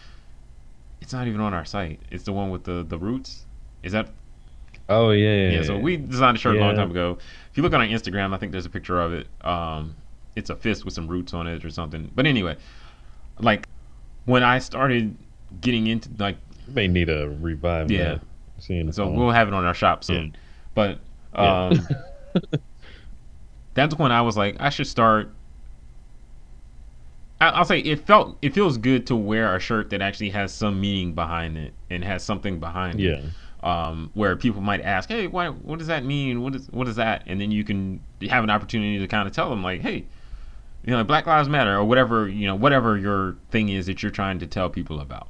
it's 1.01 1.13
not 1.13 1.27
even 1.27 1.41
on 1.41 1.55
our 1.55 1.65
site. 1.65 2.01
It's 2.11 2.25
the 2.25 2.33
one 2.33 2.51
with 2.51 2.65
the 2.65 2.85
the 2.87 2.99
roots. 2.99 3.45
Is 3.83 3.93
that 3.93 4.09
oh 4.89 5.11
yeah, 5.11 5.35
yeah, 5.35 5.51
yeah? 5.53 5.63
So 5.63 5.79
we 5.79 5.97
designed 5.97 6.37
a 6.37 6.41
shirt 6.41 6.57
a 6.57 6.61
long 6.61 6.77
time 6.77 6.91
ago. 6.91 7.19
If 7.51 7.57
you 7.57 7.63
look 7.63 7.73
on 7.73 7.81
our 7.81 7.87
Instagram, 7.87 8.35
I 8.35 8.39
think 8.39 8.53
there's 8.53 8.67
a 8.67 8.71
picture 8.71 9.01
of 9.01 9.13
it. 9.13 9.27
Um, 9.43 9.97
it's 10.37 10.51
a 10.51 10.57
fist 10.57 10.85
with 10.85 10.95
some 10.95 11.09
roots 11.09 11.35
on 11.35 11.47
it 11.47 11.65
or 11.65 11.71
something. 11.71 12.11
But 12.15 12.27
anyway, 12.27 12.57
like 13.39 13.67
when 14.27 14.43
I 14.43 14.59
started 14.59 15.17
getting 15.61 15.87
into 15.87 16.11
like 16.19 16.37
may 16.69 16.87
need 16.87 17.09
a 17.09 17.29
revive 17.41 17.91
Yeah. 17.91 18.05
that. 18.15 18.21
Seeing 18.59 18.93
So 18.93 19.09
we'll 19.09 19.31
have 19.31 19.49
it 19.49 19.55
on 19.55 19.65
our 19.65 19.75
shop 19.75 20.05
soon. 20.05 20.37
But 20.75 21.01
Yeah. 21.35 21.67
um, 21.69 21.89
that's 23.75 23.99
when 23.99 24.13
I 24.13 24.23
was 24.23 24.37
like, 24.37 24.57
I 24.61 24.71
should 24.71 24.87
start. 24.87 25.31
I- 27.41 27.49
I'll 27.51 27.65
say 27.65 27.79
it 27.81 28.07
felt 28.07 28.37
it 28.43 28.53
feels 28.55 28.77
good 28.79 29.07
to 29.07 29.17
wear 29.17 29.55
a 29.57 29.61
shirt 29.61 29.91
that 29.91 30.03
actually 30.03 30.31
has 30.31 30.53
some 30.53 30.81
meaning 30.81 31.15
behind 31.15 31.57
it 31.57 31.73
and 31.89 32.05
has 32.05 32.23
something 32.23 32.61
behind 32.61 33.01
it. 33.01 33.05
Um, 33.63 34.11
where 34.15 34.37
people 34.37 34.63
might 34.63 34.81
ask, 34.81 35.09
"Hey, 35.11 35.27
why, 35.27 35.49
what 35.49 35.79
does 35.79 35.89
that 35.89 36.05
mean? 36.05 36.41
What 36.43 36.55
is 36.55 36.69
what 36.71 36.89
is 36.89 36.97
that?" 36.97 37.25
And 37.27 37.39
then 37.41 37.51
you 37.51 37.63
can 37.65 38.01
have 38.29 38.43
an 38.45 38.51
opportunity 38.51 38.99
to 38.99 39.07
kind 39.07 39.27
of 39.29 39.35
tell 39.35 39.51
them, 39.51 39.63
like, 39.63 39.81
"Hey, 39.83 40.05
you 40.85 40.93
know, 40.97 41.05
Black 41.05 41.27
Lives 41.27 41.49
Matter 41.49 41.77
or 41.77 41.85
whatever 41.85 42.27
you 42.29 42.47
know, 42.47 42.55
whatever 42.55 42.97
your 42.97 43.37
thing 43.51 43.69
is 43.69 43.85
that 43.87 44.03
you're 44.03 44.13
trying 44.13 44.39
to 44.39 44.47
tell 44.47 44.71
people 44.71 45.01
about." 45.01 45.29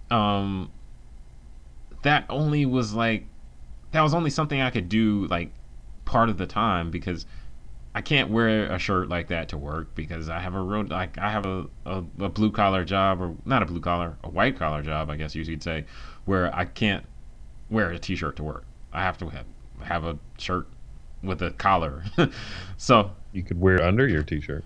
um, 0.10 0.72
that 2.04 2.26
only 2.30 2.66
was 2.66 2.94
like 2.94 3.26
that 3.92 4.02
was 4.02 4.14
only 4.14 4.30
something 4.30 4.62
I 4.62 4.70
could 4.70 4.90
do 4.90 5.28
like 5.28 5.52
part 6.06 6.30
of 6.30 6.38
the 6.38 6.48
time 6.48 6.92
because 6.92 7.26
I 7.96 8.02
can't 8.02 8.30
wear 8.30 8.72
a 8.72 8.78
shirt 8.78 9.10
like 9.10 9.28
that 9.30 9.50
to 9.50 9.58
work 9.58 9.96
because 9.96 10.30
I 10.30 10.40
have 10.40 10.54
a 10.54 10.62
road 10.62 10.90
like 10.90 11.18
I 11.18 11.32
have 11.32 11.46
a, 11.46 11.66
a, 11.86 12.04
a 12.20 12.30
blue 12.30 12.52
collar 12.52 12.86
job 12.86 13.22
or 13.22 13.36
not 13.46 13.64
a 13.64 13.66
blue 13.66 13.80
collar 13.80 14.18
a 14.24 14.30
white 14.30 14.58
collar 14.58 14.82
job 14.82 15.10
I 15.10 15.18
guess 15.18 15.36
you 15.36 15.44
could 15.46 15.64
say 15.64 15.86
where 16.26 16.54
I 16.56 16.66
can't 16.66 17.06
wear 17.70 17.90
a 17.92 18.00
t-shirt 18.00 18.36
to 18.38 18.44
work. 18.44 18.66
I 18.94 19.02
have 19.02 19.18
to 19.20 19.30
have, 19.30 19.46
have 19.82 20.06
a 20.06 20.18
shirt 20.38 20.68
with 21.24 21.42
a 21.42 21.52
collar. 21.52 22.04
so 22.78 23.12
you 23.38 23.44
could 23.44 23.62
wear 23.62 23.82
under 23.82 24.08
your 24.08 24.24
t-shirt. 24.24 24.66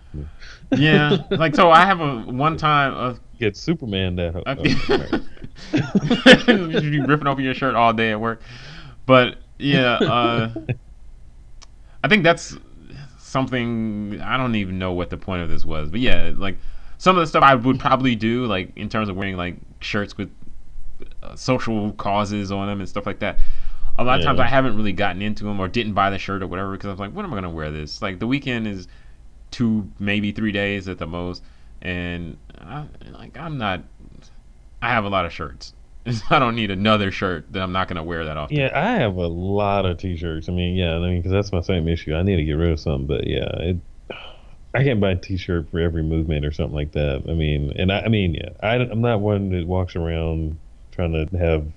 yeah, 0.71 1.17
like 1.31 1.53
so 1.55 1.69
I 1.69 1.85
have 1.85 1.99
a 1.99 2.21
one 2.21 2.57
time 2.69 2.93
of 2.93 3.19
Get 3.39 3.57
Superman 3.57 4.15
that. 4.15 4.35
I- 4.45 4.55
oh, 5.77 6.71
you'd 6.81 6.91
be 6.91 6.99
ripping 7.01 7.27
open 7.27 7.43
your 7.43 7.53
shirt 7.53 7.75
all 7.75 7.91
day 7.93 8.11
at 8.11 8.19
work. 8.21 8.41
But 9.05 9.37
yeah, 9.57 9.93
uh, 9.95 10.53
I 12.03 12.07
think 12.07 12.23
that's 12.23 12.55
something 13.19 14.19
I 14.21 14.37
don't 14.37 14.55
even 14.55 14.79
know 14.79 14.93
what 14.93 15.09
the 15.09 15.17
point 15.17 15.41
of 15.43 15.49
this 15.49 15.65
was. 15.65 15.89
But 15.89 15.99
yeah, 15.99 16.31
like 16.35 16.57
some 16.97 17.17
of 17.17 17.21
the 17.21 17.27
stuff 17.27 17.43
I 17.43 17.55
would 17.55 17.79
probably 17.79 18.15
do, 18.15 18.45
like 18.45 18.71
in 18.77 18.89
terms 18.89 19.09
of 19.09 19.15
wearing 19.17 19.37
like 19.37 19.55
shirts 19.79 20.17
with 20.17 20.29
uh, 21.23 21.35
social 21.35 21.91
causes 21.93 22.51
on 22.51 22.67
them 22.67 22.79
and 22.79 22.87
stuff 22.87 23.05
like 23.05 23.19
that. 23.19 23.39
A 24.01 24.03
lot 24.03 24.19
of 24.19 24.25
times 24.25 24.39
I 24.39 24.47
haven't 24.47 24.75
really 24.75 24.93
gotten 24.93 25.21
into 25.21 25.43
them 25.43 25.59
or 25.59 25.67
didn't 25.67 25.93
buy 25.93 26.09
the 26.09 26.17
shirt 26.17 26.41
or 26.41 26.47
whatever 26.47 26.71
because 26.71 26.87
I 26.87 26.91
was 26.91 26.99
like, 26.99 27.11
when 27.11 27.25
am 27.25 27.33
I 27.33 27.37
gonna 27.37 27.49
wear 27.49 27.71
this? 27.71 28.01
Like 28.01 28.19
the 28.19 28.27
weekend 28.27 28.67
is 28.67 28.87
two, 29.51 29.89
maybe 29.99 30.31
three 30.31 30.51
days 30.51 30.87
at 30.87 30.97
the 30.97 31.07
most, 31.07 31.43
and 31.81 32.37
I, 32.59 32.85
like 33.11 33.37
I'm 33.37 33.57
not. 33.57 33.83
I 34.81 34.89
have 34.89 35.05
a 35.05 35.09
lot 35.09 35.25
of 35.25 35.33
shirts. 35.33 35.73
I 36.29 36.39
don't 36.39 36.55
need 36.55 36.71
another 36.71 37.11
shirt 37.11 37.51
that 37.53 37.61
I'm 37.61 37.71
not 37.71 37.87
gonna 37.87 38.03
wear 38.03 38.25
that 38.25 38.37
often. 38.37 38.57
Yeah, 38.57 38.71
I 38.73 38.97
have 38.97 39.15
a 39.17 39.27
lot 39.27 39.85
of 39.85 39.97
t-shirts. 39.97 40.49
I 40.49 40.51
mean, 40.51 40.75
yeah, 40.75 40.95
I 40.95 40.99
mean, 40.99 41.17
because 41.17 41.31
that's 41.31 41.51
my 41.51 41.61
same 41.61 41.87
issue. 41.87 42.15
I 42.15 42.23
need 42.23 42.37
to 42.37 42.43
get 42.43 42.53
rid 42.53 42.71
of 42.71 42.79
something, 42.79 43.05
but 43.05 43.27
yeah, 43.27 43.49
it, 43.59 43.77
I 44.73 44.83
can't 44.83 44.99
buy 44.99 45.11
a 45.11 45.15
t-shirt 45.15 45.69
for 45.69 45.79
every 45.79 46.01
movement 46.01 46.45
or 46.45 46.51
something 46.51 46.75
like 46.75 46.93
that. 46.93 47.23
I 47.29 47.33
mean, 47.33 47.73
and 47.75 47.91
I, 47.91 48.01
I 48.01 48.07
mean, 48.07 48.33
yeah, 48.33 48.49
I, 48.63 48.75
I'm 48.75 49.01
not 49.01 49.19
one 49.19 49.49
that 49.51 49.67
walks 49.67 49.95
around 49.95 50.57
trying 50.91 51.11
to 51.13 51.37
have 51.37 51.67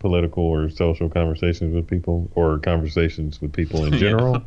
political 0.00 0.42
or 0.42 0.68
social 0.68 1.08
conversations 1.08 1.72
with 1.72 1.86
people 1.86 2.28
or 2.34 2.58
conversations 2.58 3.40
with 3.40 3.52
people 3.52 3.84
in 3.84 3.92
Yeah. 3.94 3.98
general. 4.00 4.42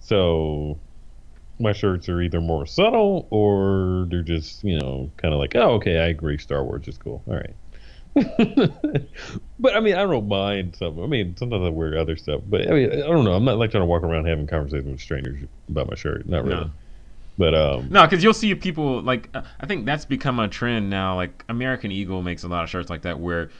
So 0.00 0.78
my 1.58 1.72
shirts 1.72 2.08
are 2.08 2.20
either 2.20 2.40
more 2.40 2.66
subtle 2.66 3.26
or 3.30 4.06
they're 4.10 4.22
just, 4.22 4.62
you 4.64 4.78
know, 4.78 5.10
kind 5.16 5.32
of 5.32 5.40
like, 5.40 5.54
oh, 5.56 5.72
okay, 5.74 5.98
I 5.98 6.06
agree, 6.08 6.36
Star 6.38 6.62
Wars 6.64 6.86
is 6.88 6.98
cool. 6.98 7.22
All 7.26 7.34
right. 7.36 7.54
but 9.60 9.76
I 9.76 9.80
mean, 9.80 9.94
I 9.94 10.02
don't 10.02 10.26
mind 10.26 10.74
some. 10.76 11.00
I 11.00 11.06
mean, 11.06 11.36
sometimes 11.36 11.64
I 11.64 11.68
wear 11.68 11.96
other 11.96 12.16
stuff, 12.16 12.40
but 12.48 12.68
I 12.68 12.72
mean, 12.72 12.92
I 12.92 13.06
don't 13.06 13.24
know. 13.24 13.34
I'm 13.34 13.44
not 13.44 13.56
like 13.58 13.70
trying 13.70 13.82
to 13.82 13.86
walk 13.86 14.02
around 14.02 14.26
having 14.26 14.46
conversations 14.48 14.90
with 14.90 15.00
strangers 15.00 15.44
about 15.68 15.88
my 15.88 15.94
shirt. 15.94 16.28
Not 16.28 16.44
really. 16.44 16.64
No. 16.64 16.70
But 17.38 17.54
um, 17.54 17.88
No, 17.88 18.02
because 18.04 18.24
you'll 18.24 18.34
see 18.34 18.52
people 18.56 19.00
like 19.02 19.28
uh, 19.32 19.42
I 19.60 19.66
think 19.66 19.86
that's 19.86 20.04
become 20.04 20.40
a 20.40 20.48
trend 20.48 20.90
now. 20.90 21.14
Like 21.14 21.44
American 21.48 21.92
Eagle 21.92 22.20
makes 22.20 22.42
a 22.42 22.48
lot 22.48 22.64
of 22.64 22.70
shirts 22.70 22.90
like 22.90 23.02
that 23.02 23.20
where 23.20 23.50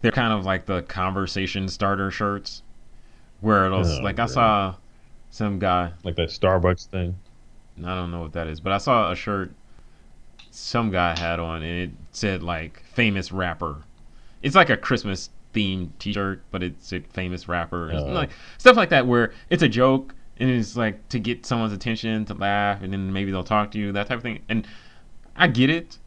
they're 0.00 0.12
kind 0.12 0.32
of 0.32 0.44
like 0.44 0.66
the 0.66 0.82
conversation 0.82 1.68
starter 1.68 2.10
shirts, 2.10 2.62
where 3.40 3.66
it'll 3.66 3.86
Oh, 3.86 4.00
like 4.02 4.18
I 4.18 4.26
saw 4.26 4.74
some 5.30 5.58
guy 5.58 5.92
like 6.04 6.16
that 6.16 6.28
Starbucks 6.30 6.86
thing. 6.86 7.16
I 7.84 7.94
don't 7.94 8.10
know 8.10 8.22
what 8.22 8.32
that 8.32 8.46
is, 8.46 8.60
but 8.60 8.72
I 8.72 8.78
saw 8.78 9.10
a 9.12 9.16
shirt 9.16 9.52
some 10.50 10.90
guy 10.90 11.18
had 11.18 11.38
on 11.38 11.62
and 11.62 11.82
it 11.82 11.90
said 12.12 12.42
like 12.42 12.82
famous 12.94 13.30
rapper. 13.32 13.76
It's 14.42 14.54
like 14.54 14.70
a 14.70 14.76
Christmas 14.76 15.28
themed 15.54 15.90
T-shirt, 15.98 16.42
but 16.50 16.62
it's 16.62 16.92
a 16.92 17.00
famous 17.00 17.48
rapper, 17.48 17.88
and 17.90 17.98
Oh. 17.98 18.12
like 18.12 18.30
stuff 18.58 18.76
like 18.76 18.90
that 18.90 19.06
where 19.06 19.32
it's 19.50 19.62
a 19.62 19.68
joke 19.68 20.14
and 20.38 20.50
it's 20.50 20.76
like 20.76 21.06
to 21.08 21.18
get 21.18 21.44
someone's 21.46 21.72
attention 21.72 22.24
to 22.26 22.34
laugh, 22.34 22.82
and 22.82 22.92
then 22.92 23.12
maybe 23.12 23.30
they'll 23.30 23.42
talk 23.44 23.70
to 23.72 23.78
you, 23.78 23.92
that 23.92 24.06
type 24.06 24.18
of 24.18 24.22
thing. 24.22 24.40
And 24.48 24.66
I 25.34 25.48
get 25.48 25.70
it, 25.70 25.98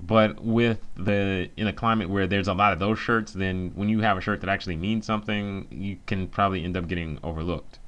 but 0.00 0.42
with 0.42 0.80
the 0.96 1.50
in 1.56 1.66
a 1.66 1.72
climate 1.72 2.10
where 2.10 2.26
there's 2.26 2.48
a 2.48 2.54
lot 2.54 2.72
of 2.72 2.78
those 2.78 2.98
shirts, 2.98 3.32
then 3.32 3.72
when 3.74 3.88
you 3.88 4.00
have 4.00 4.16
a 4.18 4.20
shirt 4.20 4.40
that 4.42 4.50
actually 4.50 4.76
means 4.76 5.06
something, 5.06 5.66
you 5.70 5.98
can 6.06 6.28
probably 6.28 6.64
end 6.64 6.76
up 6.76 6.88
getting 6.88 7.18
overlooked. 7.22 7.78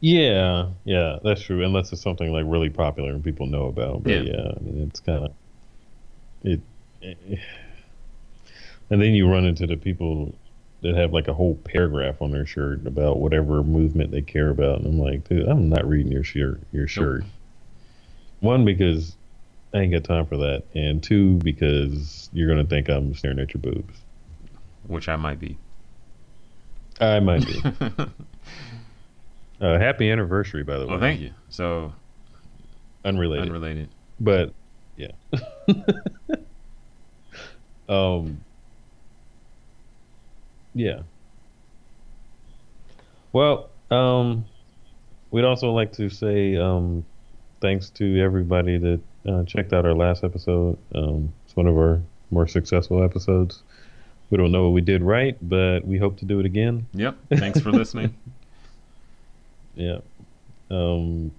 Yeah, 0.00 0.70
yeah, 0.84 1.18
that's 1.22 1.42
true. 1.42 1.64
Unless 1.64 1.92
it's 1.92 2.02
something 2.02 2.32
like 2.32 2.44
really 2.46 2.70
popular 2.70 3.10
and 3.12 3.22
people 3.22 3.46
know 3.46 3.66
about. 3.66 4.04
But 4.04 4.14
Yeah. 4.14 4.22
yeah, 4.22 4.52
I 4.56 4.60
mean, 4.60 4.82
it's 4.88 5.00
kind 5.00 5.24
of 5.24 5.32
it, 6.42 6.60
it- 7.00 7.40
And 8.90 9.00
then 9.02 9.14
you 9.14 9.28
run 9.28 9.44
into 9.44 9.66
the 9.66 9.76
people 9.76 10.34
that 10.82 10.94
have 10.94 11.12
like 11.12 11.28
a 11.28 11.34
whole 11.34 11.56
paragraph 11.56 12.20
on 12.22 12.30
their 12.32 12.46
shirt 12.46 12.86
about 12.86 13.18
whatever 13.18 13.62
movement 13.62 14.10
they 14.10 14.22
care 14.22 14.50
about, 14.50 14.78
and 14.78 14.86
I'm 14.86 14.98
like, 14.98 15.28
dude, 15.28 15.48
I'm 15.48 15.68
not 15.68 15.88
reading 15.88 16.12
your 16.12 16.24
shirt. 16.24 16.60
Your 16.72 16.86
shirt. 16.88 17.24
One 18.40 18.64
because 18.66 19.16
I 19.74 19.78
ain't 19.78 19.92
got 19.92 20.04
time 20.04 20.26
for 20.26 20.36
that, 20.36 20.64
and 20.74 21.02
two 21.02 21.38
because 21.38 22.28
you're 22.32 22.48
gonna 22.48 22.66
think 22.66 22.88
I'm 22.88 23.14
staring 23.14 23.38
at 23.38 23.54
your 23.54 23.62
boobs. 23.62 23.98
Which 24.86 25.08
I 25.08 25.16
might 25.16 25.38
be. 25.38 25.56
I 27.00 27.20
might 27.20 27.46
be. 27.46 27.62
uh, 29.60 29.78
happy 29.78 30.10
anniversary, 30.10 30.62
by 30.62 30.78
the 30.78 30.86
way. 30.86 30.90
well, 30.90 31.00
thank 31.00 31.20
you. 31.20 31.32
So 31.48 31.92
Unrelated. 33.04 33.48
unrelated. 33.48 33.88
but 34.20 34.54
yeah 34.96 35.08
um 37.88 38.38
yeah 40.74 41.00
well 43.32 43.70
um 43.90 44.44
we'd 45.30 45.44
also 45.44 45.72
like 45.72 45.92
to 45.92 46.08
say 46.08 46.56
um 46.56 47.04
thanks 47.60 47.90
to 47.90 48.20
everybody 48.20 48.78
that 48.78 49.00
uh, 49.28 49.44
checked 49.44 49.72
out 49.72 49.84
our 49.86 49.94
last 49.94 50.24
episode 50.24 50.76
um 50.94 51.32
it's 51.44 51.54
one 51.56 51.66
of 51.66 51.76
our 51.76 52.00
more 52.30 52.46
successful 52.46 53.02
episodes 53.04 53.62
we 54.30 54.38
don't 54.38 54.50
know 54.52 54.64
what 54.64 54.72
we 54.72 54.80
did 54.80 55.02
right 55.02 55.36
but 55.42 55.86
we 55.86 55.98
hope 55.98 56.16
to 56.16 56.24
do 56.24 56.40
it 56.40 56.46
again 56.46 56.86
Yep. 56.94 57.16
Thanks 57.36 57.60
for 57.60 57.70
listening. 57.70 58.14
Yeah. 59.74 60.00
Um, 60.70 61.32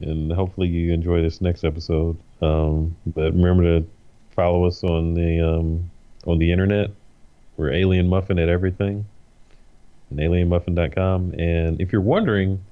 and 0.00 0.32
hopefully 0.32 0.68
you 0.68 0.92
enjoy 0.94 1.20
this 1.20 1.42
next 1.42 1.64
episode. 1.64 2.16
Um, 2.40 2.96
but 3.06 3.34
remember 3.34 3.62
to 3.80 3.86
follow 4.30 4.64
us 4.64 4.82
on 4.82 5.12
the 5.12 5.40
um, 5.46 5.90
on 6.26 6.38
the 6.38 6.50
internet. 6.50 6.90
We're 7.58 7.72
Alien 7.72 8.08
Muffin 8.08 8.38
at 8.38 8.48
everything. 8.48 9.04
And 10.08 10.18
alienmuffin.com. 10.18 11.34
And 11.38 11.78
if 11.78 11.92
you're 11.92 12.00
wondering 12.00 12.64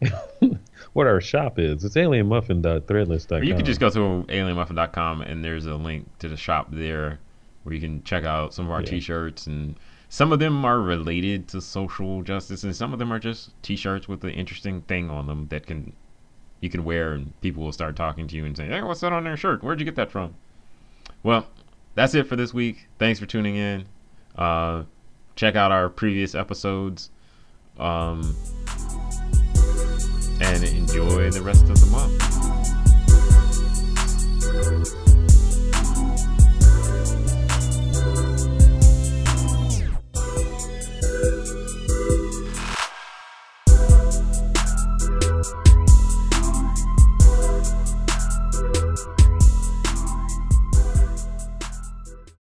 what 0.92 1.06
our 1.06 1.20
shop 1.20 1.58
is, 1.58 1.84
it's 1.84 1.94
alienmuffin.threadless.com. 1.96 3.42
You 3.44 3.54
can 3.54 3.64
just 3.64 3.80
go 3.80 3.90
to 3.90 3.98
alienmuffin.com 4.28 5.22
and 5.22 5.44
there's 5.44 5.66
a 5.66 5.74
link 5.74 6.06
to 6.20 6.28
the 6.28 6.36
shop 6.36 6.68
there 6.70 7.18
where 7.64 7.74
you 7.74 7.80
can 7.80 8.02
check 8.04 8.24
out 8.24 8.54
some 8.54 8.66
of 8.66 8.72
our 8.72 8.80
Yeah. 8.80 8.90
t-shirts 8.90 9.46
and 9.46 9.76
some 10.08 10.32
of 10.32 10.38
them 10.38 10.64
are 10.64 10.80
related 10.80 11.48
to 11.48 11.60
social 11.60 12.22
justice 12.22 12.64
and 12.64 12.74
some 12.74 12.92
of 12.92 12.98
them 12.98 13.12
are 13.12 13.18
just 13.18 13.50
t-shirts 13.62 14.08
with 14.08 14.24
an 14.24 14.30
interesting 14.30 14.80
thing 14.82 15.10
on 15.10 15.26
them 15.26 15.46
that 15.50 15.66
can 15.66 15.92
you 16.60 16.68
can 16.70 16.84
wear 16.84 17.12
and 17.12 17.38
people 17.40 17.62
will 17.62 17.72
start 17.72 17.94
talking 17.94 18.26
to 18.26 18.34
you 18.34 18.44
and 18.44 18.56
say, 18.56 18.66
"Hey, 18.66 18.82
what's 18.82 19.00
that 19.00 19.12
on 19.12 19.22
their 19.24 19.36
shirt? 19.36 19.62
Where'd 19.62 19.78
you 19.78 19.84
get 19.84 19.94
that 19.96 20.10
from?" 20.10 20.34
Well, 21.22 21.46
that's 21.94 22.14
it 22.16 22.26
for 22.26 22.34
this 22.36 22.52
week. 22.52 22.88
Thanks 22.98 23.20
for 23.20 23.26
tuning 23.26 23.54
in. 23.56 23.84
Uh, 24.36 24.82
check 25.36 25.54
out 25.54 25.70
our 25.70 25.88
previous 25.88 26.34
episodes. 26.34 27.10
Um, 27.78 28.34
and 30.40 30.64
enjoy 30.64 31.30
the 31.30 31.42
rest 31.42 31.68
of 31.68 31.80
the 31.80 31.86
month. 31.86 32.28